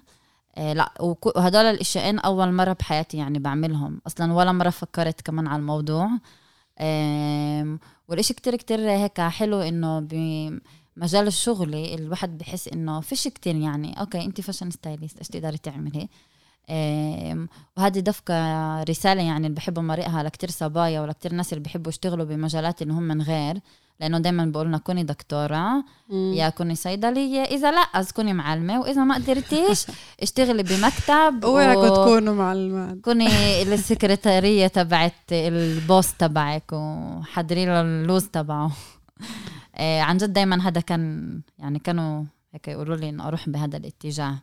إيه 0.58 0.72
لا 0.72 0.92
وهدول 1.00 1.64
الإشياء 1.64 2.26
أول 2.26 2.52
مرة 2.52 2.72
بحياتي 2.72 3.16
يعني 3.16 3.38
بعملهم. 3.38 4.00
أصلا 4.06 4.32
ولا 4.32 4.52
مرة 4.52 4.70
فكرت 4.70 5.20
كمان 5.20 5.46
على 5.46 5.60
الموضوع. 5.60 6.10
والإشي 8.08 8.34
كتير 8.34 8.56
كتير 8.56 8.80
هيك 8.90 9.20
حلو 9.20 9.60
إنه 9.60 10.00
بمجال 10.00 11.26
الشغل 11.26 11.74
الواحد 11.74 12.38
بحس 12.38 12.68
إنه 12.68 13.00
فيش 13.00 13.28
كتير 13.28 13.56
يعني 13.56 14.00
okay 14.00 14.24
انت 14.24 14.40
fashion 14.40 14.70
stylist 14.70 15.18
إيش 15.18 15.28
تقدري 15.28 15.58
تعملي؟ 15.58 16.08
وهذه 17.76 17.98
דווקא 17.98 18.82
رسالة 18.82 19.22
يعني 19.22 19.46
اللي 19.46 19.56
بحب 19.56 19.78
أمرقها 19.78 20.22
لكتير 20.22 20.50
صبايا 20.50 21.00
ولكتير 21.00 21.34
ناس 21.34 21.52
اللي 21.52 21.62
بيحبوا 21.64 21.88
يشتغلوا 21.88 22.24
بمجالات 22.24 22.82
اللي 22.82 22.92
هم 22.92 23.02
من 23.02 23.22
غير 23.22 23.60
لأنه 24.00 24.18
دايما 24.18 24.44
بقولنا 24.44 24.78
كوني 24.78 25.02
دكتورة 25.02 25.84
مم. 26.10 26.32
يا 26.34 26.48
كوني 26.48 26.74
صيدلية 26.74 27.40
إذا 27.42 27.70
لا 27.70 27.80
אז 27.80 28.12
كوني 28.12 28.32
معلمة 28.32 28.80
وإذا 28.80 29.04
ما 29.04 29.14
قدرتيش 29.14 29.86
اشتغلي 30.22 30.62
بمكتب 30.62 31.44
اوعكم 31.44 31.88
تكونوا 31.88 32.34
معلمات. 32.34 33.00
كوني 33.00 33.62
السكرتارية 33.62 34.66
تبعت 34.66 35.32
ال 35.32 35.48
boss 35.48 36.14
تبعك 36.14 36.72
وحضري 36.72 37.66
له 37.66 37.80
ال 37.80 37.89
לו"ז 37.89 38.24
تبعه. 38.24 38.70
آه، 39.76 40.00
عن 40.00 40.16
جد 40.16 40.32
دايما 40.32 40.68
هذا 40.68 40.80
كان 40.80 41.40
يعني 41.58 41.78
كانوا 41.78 42.24
هيك 42.54 42.68
يقولوا 42.68 42.96
لي 42.96 43.08
إنه 43.08 43.28
أروح 43.28 43.48
بهذا 43.48 43.76
الاتجاه. 43.76 44.34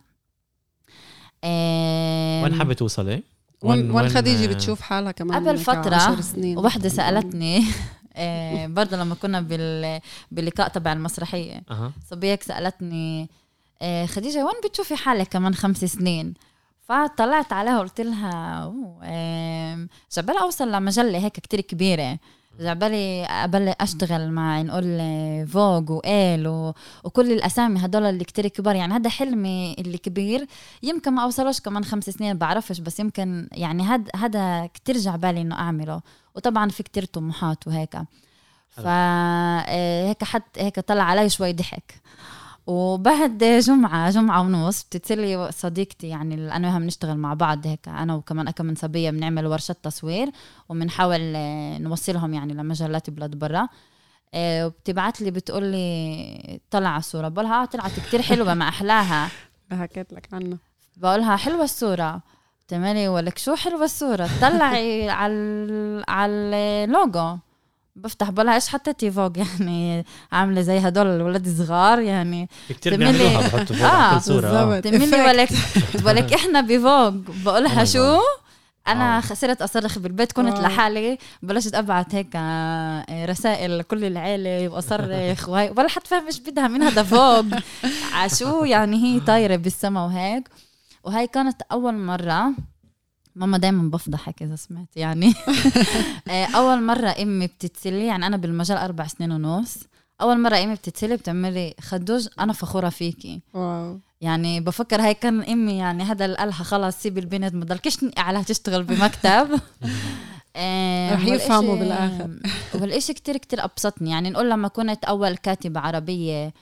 وين 2.44 2.58
حابة 2.58 2.74
توصلي؟ 2.74 3.22
وين 3.62 3.90
وين 3.90 4.08
خديجة 4.08 4.44
آه، 4.44 4.54
بتشوف 4.54 4.80
حالها 4.80 5.12
كمان 5.12 5.48
قبل 5.48 5.58
سنين؟ 6.20 6.58
ووحدة 6.58 6.88
سألتني. 6.88 7.64
آه، 8.16 8.66
برضه 8.66 8.96
لما 8.96 9.14
كنا 9.14 9.40
بال... 9.40 10.00
باللقاء 10.30 10.68
تبع 10.68 10.92
صبية 12.10 12.30
هيك 12.30 12.42
سألتني 12.42 13.28
آه، 13.82 14.06
خديجة 14.06 14.44
وين 14.44 14.54
بتشوفي 14.64 14.96
حالك 14.96 15.28
كمان 15.28 15.54
خمس 15.54 15.84
سنين؟ 15.84 16.34
فطلعت 16.88 17.52
عليها 17.52 17.78
وقلت 17.78 18.00
لها 18.00 18.64
جعبالي 20.16 20.40
أوصل 20.40 20.72
لمجلة 20.72 21.18
هيك 21.18 21.32
كتير 21.32 21.60
كبيرة. 21.60 22.18
جعبالي 22.60 23.24
أبلش 23.24 23.74
أشتغل 23.80 24.30
مع 24.30 24.62
نقول 24.62 24.98
آه، 25.00 25.44
فوغ 25.44 25.92
وإيل 25.92 26.48
و... 26.48 26.74
وكل 27.04 27.32
الأسامي 27.32 27.84
هدول 27.84 28.02
اللي 28.02 28.24
كتير 28.24 28.48
كبار. 28.48 28.76
يعني 28.76 28.94
هذا 28.94 29.10
حلمي 29.10 29.76
اللي 29.78 29.98
كبير 29.98 30.46
يمكن 30.82 31.12
ما 31.12 31.22
أوصلوش 31.22 31.60
كمان 31.60 31.84
خمس 31.84 32.10
سنين 32.10 32.38
بعرفش 32.38 32.80
بس 32.80 33.00
يمكن 33.00 33.48
يعني 33.52 33.82
هاد 33.82 34.08
هذا 34.16 34.66
كتير 34.66 34.96
جعبالي 34.96 35.40
إنه 35.40 35.54
أعمله. 35.54 36.00
وطبعا 36.34 36.68
في 36.68 36.82
كتير 36.82 37.04
طموحات 37.04 37.66
وهيك 37.66 37.96
فهيك 38.68 40.24
حد 40.24 40.42
هيك 40.56 40.80
طلع 40.80 41.02
علي 41.02 41.28
شوي 41.28 41.52
ضحك. 41.52 41.94
وبعد 42.68 43.44
جمعة 43.44 44.10
جمعة 44.10 44.40
ونص. 44.40 44.82
بتتصلي 44.84 45.52
صديقتي 45.52 46.08
يعني 46.08 46.56
أنا 46.56 46.68
وياها 46.68 46.78
بنشتغل 46.78 47.16
مع 47.18 47.34
بعض 47.34 47.66
هيك 47.66 47.88
أنا 47.88 48.14
وكمان 48.14 48.48
أكم 48.48 48.66
من 48.66 48.74
صبية 48.74 49.10
بنعمل 49.10 49.46
ورشة 49.46 49.72
تصوير 49.82 50.30
وبنحاول 50.68 51.32
آه، 51.36 51.78
نوصلهم 51.78 52.34
يعني 52.34 52.54
لمجلات 52.54 53.10
بلاد 53.10 53.34
برا. 53.38 53.68
آه، 54.34 54.66
وبتبعت 54.66 55.20
لي 55.20 55.30
بتقول 55.30 55.64
لي 55.64 56.60
طلع 56.70 56.88
على 56.88 56.98
الصورة. 56.98 57.28
بقولها 57.28 57.62
آه 57.62 57.64
طلعت 57.64 58.00
كتير 58.00 58.22
حلوة 58.22 58.54
ما 58.54 58.68
أحلاها. 58.68 59.28
حكيت 59.72 60.12
لك 60.12 60.28
عنها. 60.32 60.58
بقولها 60.96 61.36
حلوة 61.36 61.64
الصورة. 61.64 62.22
تمالي 62.68 63.08
ولك 63.08 63.38
شو 63.38 63.54
حلوة 63.54 63.84
الصورة؟ 63.84 64.28
طلعي 64.40 65.10
على 65.20 66.04
على 66.08 66.34
اللوجو 66.84 67.36
بفتح 67.98 68.30
بلا 68.30 68.54
إيش 68.54 68.68
حطيتي 68.68 69.10
فوق 69.10 69.32
يعني 69.42 70.04
عاملة 70.32 70.60
زي 70.62 70.78
هدول 70.78 71.06
الولاد 71.06 71.46
الصغار 71.46 71.98
يعني 72.00 72.48
كثير 72.68 72.96
بيعملوها 72.96 73.40
بحطوا 73.40 73.76
فوق 73.76 73.86
آه، 73.86 74.18
صورة 74.18 74.46
آه. 74.46 74.64
بالضبط. 74.64 74.84
تمني 74.84 75.06
Effect. 75.10 75.28
ولك 75.28 75.48
ولك 76.04 76.32
إحنا 76.32 76.60
بفوق 76.60 77.08
بقول 77.44 77.64
لها 77.64 77.84
Oh 77.84 77.88
شو. 77.88 78.18
أنا 78.88 79.12
واو. 79.12 79.20
خسرت 79.22 79.62
أصرخ 79.62 79.98
بالبيت 79.98 80.32
كنت. 80.32 80.58
لحالي 80.60 81.18
بلشت 81.42 81.74
أبعت 81.74 82.14
هيك 82.14 82.28
آه، 82.34 83.24
رسائل 83.26 83.78
لكل 83.78 84.04
العيلة 84.04 84.68
وأصرخ 84.68 85.48
وهي 85.48 85.72
ولا 85.76 85.88
حد 85.88 86.06
فاهم 86.06 86.26
إيش 86.26 86.40
بدها 86.40 86.68
من 86.68 86.82
هذا 86.82 87.02
فوق 87.02 87.44
عشو 88.22 88.64
يعني 88.64 88.96
هي 89.04 89.20
طايرة 89.20 89.56
بالسما 89.56 90.04
وهيك 90.04 90.48
وهي 91.04 91.26
كانت 91.26 91.62
أول 91.72 91.94
مرة 91.94 92.52
ماما 93.38 93.58
دايما 93.58 93.90
بفضحك 93.90 94.42
إذا 94.42 94.56
سمعت 94.56 94.96
يعني. 94.96 95.34
آه، 96.28 96.44
أول 96.56 96.82
مرة 96.82 97.14
أمي 97.22 97.46
بتتسلي 97.46 98.06
يعني 98.06 98.26
أنا 98.26 98.36
بالمجال 98.36 98.78
أربع 98.78 99.06
سنين 99.06 99.32
ونص 99.32 99.74
أول 100.20 100.40
مرة 100.40 100.56
أمي 100.56 100.74
بتتسلي 100.74 101.16
بتعملي 101.16 101.74
خدوج 101.80 102.28
أنا 102.40 102.52
فخورة 102.52 102.88
فيكي 102.88 103.40
واو. 103.54 103.98
يعني 104.20 104.60
بفكر 104.60 105.00
هاي 105.00 105.14
كان 105.14 105.42
أمي 105.42 105.78
يعني 105.78 106.02
هذا 106.02 106.24
اللي 106.24 106.36
قالها 106.36 106.64
خلص 106.64 106.96
سيبي 107.02 107.20
البنت 107.20 107.54
ما 107.54 107.64
ضلكيش 107.64 107.96
تنقي 107.96 108.22
عليها 108.22 108.42
تشتغل 108.42 108.82
بمكتب. 108.84 109.48
آم، 110.56 111.14
رح 111.14 111.24
يفهموا 111.26 111.76
بالآخر. 111.76 112.30
والإشي 112.74 113.12
كتير 113.14 113.36
كتير 113.36 113.64
أبسطني 113.64 114.10
يعني 114.10 114.30
نقول 114.30 114.50
لما 114.50 114.68
كنت 114.68 115.04
أول 115.04 115.36
كاتبة 115.36 115.80
عربية 115.80 116.46
آم، 116.46 116.52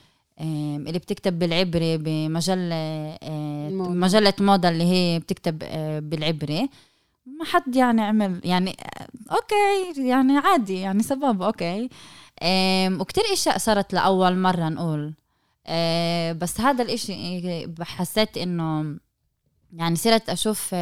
اللي 0.41 0.99
بتكتب 0.99 1.39
بالعبري 1.39 1.97
بمجلة 1.97 2.75
آه،. 3.23 3.69
مجلة 3.71 4.33
موضة 4.39 4.69
اللي 4.69 4.83
هي 4.83 5.19
بتكتب 5.19 5.63
آه، 5.63 5.99
بالعبري 5.99 6.69
ما 7.25 7.45
حد 7.45 7.75
يعني 7.75 8.01
عمل 8.01 8.41
يعني 8.43 8.69
آه، 8.69 9.07
okay 9.31 10.07
يعني 10.07 10.37
عادي 10.37 10.79
يعني 10.79 11.03
سبب 11.03 11.41
okay. 11.41 11.89
وكتير 12.99 13.23
إشياء 13.33 13.57
صارت 13.57 13.93
لأول 13.93 14.37
مرة 14.37 14.69
نقول. 14.69 15.13
بس 16.33 16.61
هذا 16.61 16.83
الإشي 16.83 17.67
حسيت 17.81 18.37
إنه 18.37 18.97
يعني 19.73 19.95
صرت 19.95 20.29
أشوف 20.29 20.75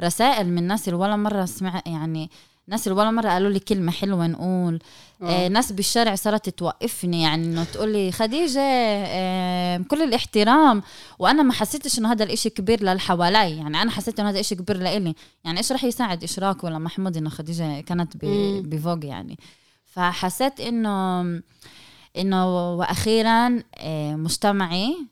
رسائل 0.00 0.48
من 0.48 0.62
ناس 0.62 0.88
اللي 0.88 0.98
ولا 0.98 1.16
مرة 1.16 1.44
سمع 1.44 1.82
يعني 1.86 2.30
ناس 2.68 2.88
اللي 2.88 2.98
ولا 2.98 3.10
مرة 3.10 3.28
قالوا 3.28 3.50
لي 3.50 3.58
كلمة 3.58 3.92
حلوة 3.92 4.26
نقول. 4.26 4.78
آه 5.22 5.48
ناس 5.48 5.72
بالشارع 5.72 6.14
صارت 6.14 6.48
توقفني 6.48 7.22
يعني 7.22 7.44
إنه 7.46 7.64
تقول 7.64 7.92
لي 7.92 8.12
خديجة 8.12 8.60
آه 8.60 9.76
كل 9.76 10.02
الاحترام. 10.02 10.82
وأنا 11.18 11.42
ما 11.42 11.52
حسيتش 11.52 11.98
إنه 11.98 12.12
هذا 12.12 12.24
الإشي 12.24 12.50
كبير 12.50 12.82
للحوالي 12.82 13.56
يعني 13.56 13.82
أنا 13.82 13.90
حسيت 13.90 14.20
إنه 14.20 14.28
هذا 14.28 14.34
الاشي 14.36 14.54
كبير 14.54 14.76
لإلي. 14.76 15.14
يعني 15.44 15.58
إيش 15.58 15.72
رح 15.72 15.84
يساعد 15.84 16.24
إشراك 16.24 16.64
ولا 16.64 16.78
محمود 16.78 17.16
إنه 17.16 17.30
خديجة 17.30 17.80
كانت. 17.80 18.16
بفوق 18.66 19.04
يعني؟ 19.04 19.38
فحسيت 19.84 20.60
إنه 20.60 21.20
إنه 22.18 22.74
وأخيرا 22.76 23.62
آه، 23.78 24.14
مجتمعي 24.16 24.86
آه، 24.86 25.11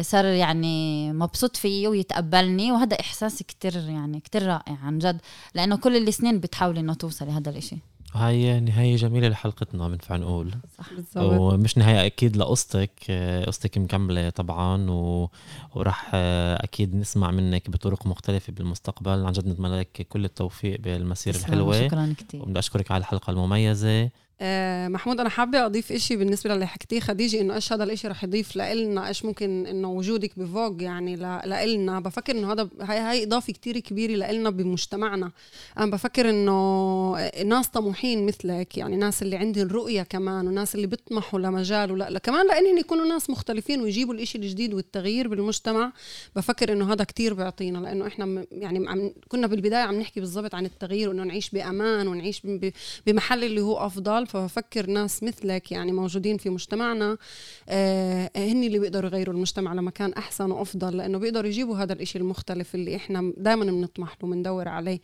صار 0.00 0.24
يعني 0.24 1.12
مبسوط 1.12 1.56
فيي 1.56 1.88
ويتقبلني 1.88 2.72
وهذا 2.72 3.00
إحساس 3.00 3.42
كتير 3.42 3.76
يعني 3.76 4.20
كتير 4.20 4.46
رائع 4.46 4.76
عن 4.82 4.98
جد 4.98 5.20
لأنه 5.54 5.76
كل 5.76 5.96
السنين 5.96 6.40
بتحاولي 6.40 6.80
إنه 6.80 6.94
توصلي 6.94 7.30
هذا 7.30 7.50
الإشي. 7.50 7.76
هاي 8.14 8.60
نهاية 8.60 8.96
جميلة 8.96 9.28
لحلقتنا 9.28 9.88
بنفع 9.88 10.16
نقول. 10.16 10.54
بالضبط. 10.96 11.40
ومش 11.40 11.78
نهاية 11.78 12.06
أكيد 12.06 12.36
لقصتك 12.36 12.90
آه، 13.10 13.44
قصتك 13.44 13.78
مكملة 13.78 14.30
طبعا 14.30 14.90
و... 14.90 15.30
وراح 15.74 16.10
آه، 16.14 16.64
أكيد 16.64 16.94
نسمع 16.94 17.30
منك 17.30 17.70
بطرق 17.70 18.06
مختلفة 18.06 18.52
بالمستقبل. 18.52 19.24
عن 19.26 19.32
جد 19.32 19.46
نتمنى 19.48 19.80
لك 19.80 20.06
كل 20.08 20.24
التوفيق 20.24 20.80
بالمسيرة 20.80 21.36
الحلوة. 21.36 21.86
شكرا 21.86 22.14
كتير. 22.18 22.42
وبدي 22.42 22.58
أشكرك 22.58 22.90
على 22.90 23.00
الحلقة 23.00 23.30
المميزة. 23.30 24.10
آه، 24.40 24.88
محمود 24.88 25.20
أنا 25.20 25.28
حابة 25.28 25.66
أضيف 25.66 25.92
إشي 25.92 26.16
بالنسبة 26.16 26.54
للي 26.54 26.66
حكيتيه 26.66 27.00
خديجة 27.00 27.40
إنه 27.40 27.54
إيش 27.54 27.72
هذا 27.72 27.84
الإشي 27.84 28.08
رح 28.08 28.24
يضيف 28.24 28.56
لنا 28.56 29.08
إيش 29.08 29.24
ممكن 29.24 29.66
إنه 29.66 29.90
وجودك 29.90 30.38
بفوق 30.38 30.82
يعني 30.82 31.16
لنا 31.16 32.00
بفكر 32.00 32.38
إنه 32.38 32.52
هذا 32.52 32.68
هاي 32.80 32.98
هاي 32.98 33.24
إضافة 33.24 33.52
كتير 33.52 33.78
كبيرة 33.78 34.32
لنا 34.32 34.50
بمجتمعنا. 34.50 35.30
أنا 35.78 35.90
بفكر 35.90 36.30
إنه 36.30 37.28
ناس 37.44 37.68
طموحين 37.68 38.26
مثلك 38.26 38.78
يعني 38.78 38.96
ناس 38.96 39.22
اللي 39.22 39.36
عندهم 39.36 39.68
رؤية 39.68 40.02
كمان 40.02 40.48
وناس 40.48 40.74
اللي 40.74 40.86
بيطمحوا 40.86 41.40
لمجال 41.40 41.92
ولا 41.92 42.10
لا 42.10 42.18
كمان 42.18 42.46
لإنهم 42.46 42.78
يكونوا 42.78 43.06
ناس 43.06 43.30
مختلفين 43.30 43.80
ويجيبوا 43.80 44.14
الإشي 44.14 44.38
الجديد 44.38 44.74
والتغيير 44.74 45.28
بالمجتمع. 45.28 45.92
بفكر 46.36 46.72
إنه 46.72 46.92
هذا 46.92 47.04
كتير 47.04 47.34
بيعطينا 47.34 47.78
لإنه 47.78 48.06
إحنا 48.06 48.44
يعني 48.52 48.88
عم 48.88 49.10
كنا 49.28 49.46
بالبداية 49.46 49.82
عم 49.82 50.00
نحكي 50.00 50.20
بالضبط 50.20 50.54
عن 50.54 50.64
التغيير 50.64 51.08
وإنه 51.08 51.22
نعيش 51.22 51.50
بأمان 51.50 52.08
ونعيش 52.08 52.42
بمحل 53.06 53.44
اللي 53.44 53.60
هو 53.60 53.86
أفضل. 53.86 54.27
فبفكر 54.28 54.86
ناس 54.90 55.22
مثلك 55.22 55.72
يعني 55.72 55.92
موجودين 55.92 56.36
في 56.38 56.50
مجتمعنا 56.50 57.16
آه 57.68 58.30
هن 58.36 58.64
اللي 58.64 58.78
بيقدروا 58.78 59.10
يغيروا 59.10 59.34
المجتمع 59.34 59.74
لمكان 59.74 60.12
أحسن 60.12 60.50
وأفضل 60.50 60.96
لأنه 60.96 61.18
بيقدروا 61.18 61.46
يجيبوا 61.46 61.76
هذا 61.76 61.92
الإشي 61.92 62.18
المختلف 62.18 62.74
اللي 62.74 62.96
إحنا 62.96 63.32
دائما 63.36 63.64
بنطمح 63.64 64.16
له 64.22 64.28
بندور 64.30 64.68
عليه. 64.68 65.00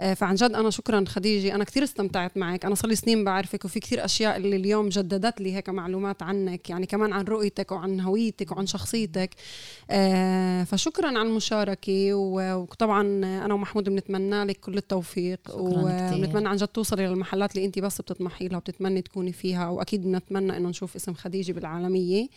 آه 0.00 0.14
فعن 0.14 0.34
جد 0.34 0.52
أنا 0.52 0.70
شكرا 0.70 1.04
خديجة 1.08 1.54
أنا 1.54 1.64
كثير 1.64 1.82
استمتعت 1.84 2.36
معك. 2.36 2.64
أنا 2.64 2.74
صار 2.74 2.88
لي 2.90 2.96
سنين 2.96 3.24
بعرفك 3.24 3.64
وفي 3.64 3.80
كثير 3.80 4.04
أشياء 4.04 4.36
اللي 4.36 4.56
اليوم 4.56 4.88
جددت 4.88 5.40
لي 5.40 5.54
هيك 5.54 5.68
معلومات 5.68 6.22
عنك 6.22 6.70
يعني 6.70 6.86
كمان 6.86 7.12
عن 7.12 7.24
رؤيتك 7.24 7.72
وعن 7.72 8.00
هويتك 8.00 8.52
وعن 8.52 8.66
شخصيتك. 8.66 9.30
آه 9.90 10.64
فشكرا 10.64 11.06
على 11.06 11.22
المشاركة 11.22 12.14
وطبعا 12.14 13.02
أنا 13.24 13.54
ومحمود 13.54 13.88
بنتمنى 13.88 14.44
لك 14.44 14.60
كل 14.60 14.76
التوفيق. 14.76 15.40
ونتمنى 15.54 16.48
عن 16.48 16.56
جد 16.56 16.68
توصلي 16.68 17.06
للمحلات 17.06 17.56
اللي 17.56 17.66
انت 17.66 17.78
بس 17.78 18.00
بتطمحي 18.00 18.48
لها. 18.48 18.58
وبتتمني 18.68 19.02
تكوني 19.02 19.32
فيها 19.32 19.68
واكيد 19.68 20.02
بنتمنى 20.02 20.56
إنه 20.56 20.68
نشوف 20.68 20.96
اسم 20.96 21.14
خديجة 21.14 21.52
بالعالمية. 21.52 22.28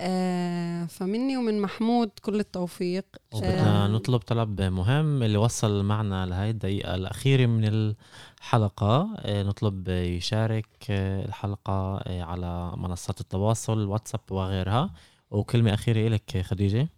آه 0.00 0.84
فمني 0.84 1.36
ومن 1.36 1.60
محمود 1.60 2.10
كل 2.22 2.40
التوفيق. 2.40 3.04
وبدنا 3.34 3.84
آه، 3.84 3.88
نطلب 3.88 4.20
طلب 4.20 4.60
مهم 4.60 5.22
اللي 5.22 5.38
وصل 5.38 5.84
معنا 5.84 6.26
لهي 6.26 6.50
الدقيقة 6.50 6.94
الأخيرة 6.94 7.46
من 7.46 7.64
الحلقة. 7.64 9.14
آه، 9.18 9.42
نطلب 9.42 9.88
يشارك 9.88 10.68
آه، 10.90 11.24
الحلقة 11.24 11.96
آه، 11.96 12.22
على 12.22 12.72
منصات 12.76 13.20
التواصل 13.20 13.86
واتساب 13.86 14.20
وغيرها. 14.30 14.90
وكلمة 15.30 15.74
أخيرة 15.74 16.08
لك 16.08 16.42
خديجة. 16.42 16.88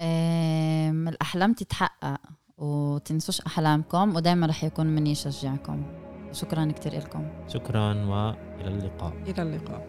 آم، 0.00 1.08
الأحلام 1.08 1.52
تتحقق 1.52 2.20
وتنسوش 2.58 3.40
أحلامكم 3.40 4.16
ودايما 4.16 4.46
رح 4.46 4.64
يكون 4.64 4.86
مني 4.86 5.10
يشجعكم 5.10 6.09
شكرا 6.32 6.72
كتير 6.72 6.94
لكم 6.98 7.26
شكرا 7.48 7.94
وإلى 7.94 8.68
اللقاء. 8.68 9.12
إلى 9.28 9.42
اللقاء. 9.42 9.86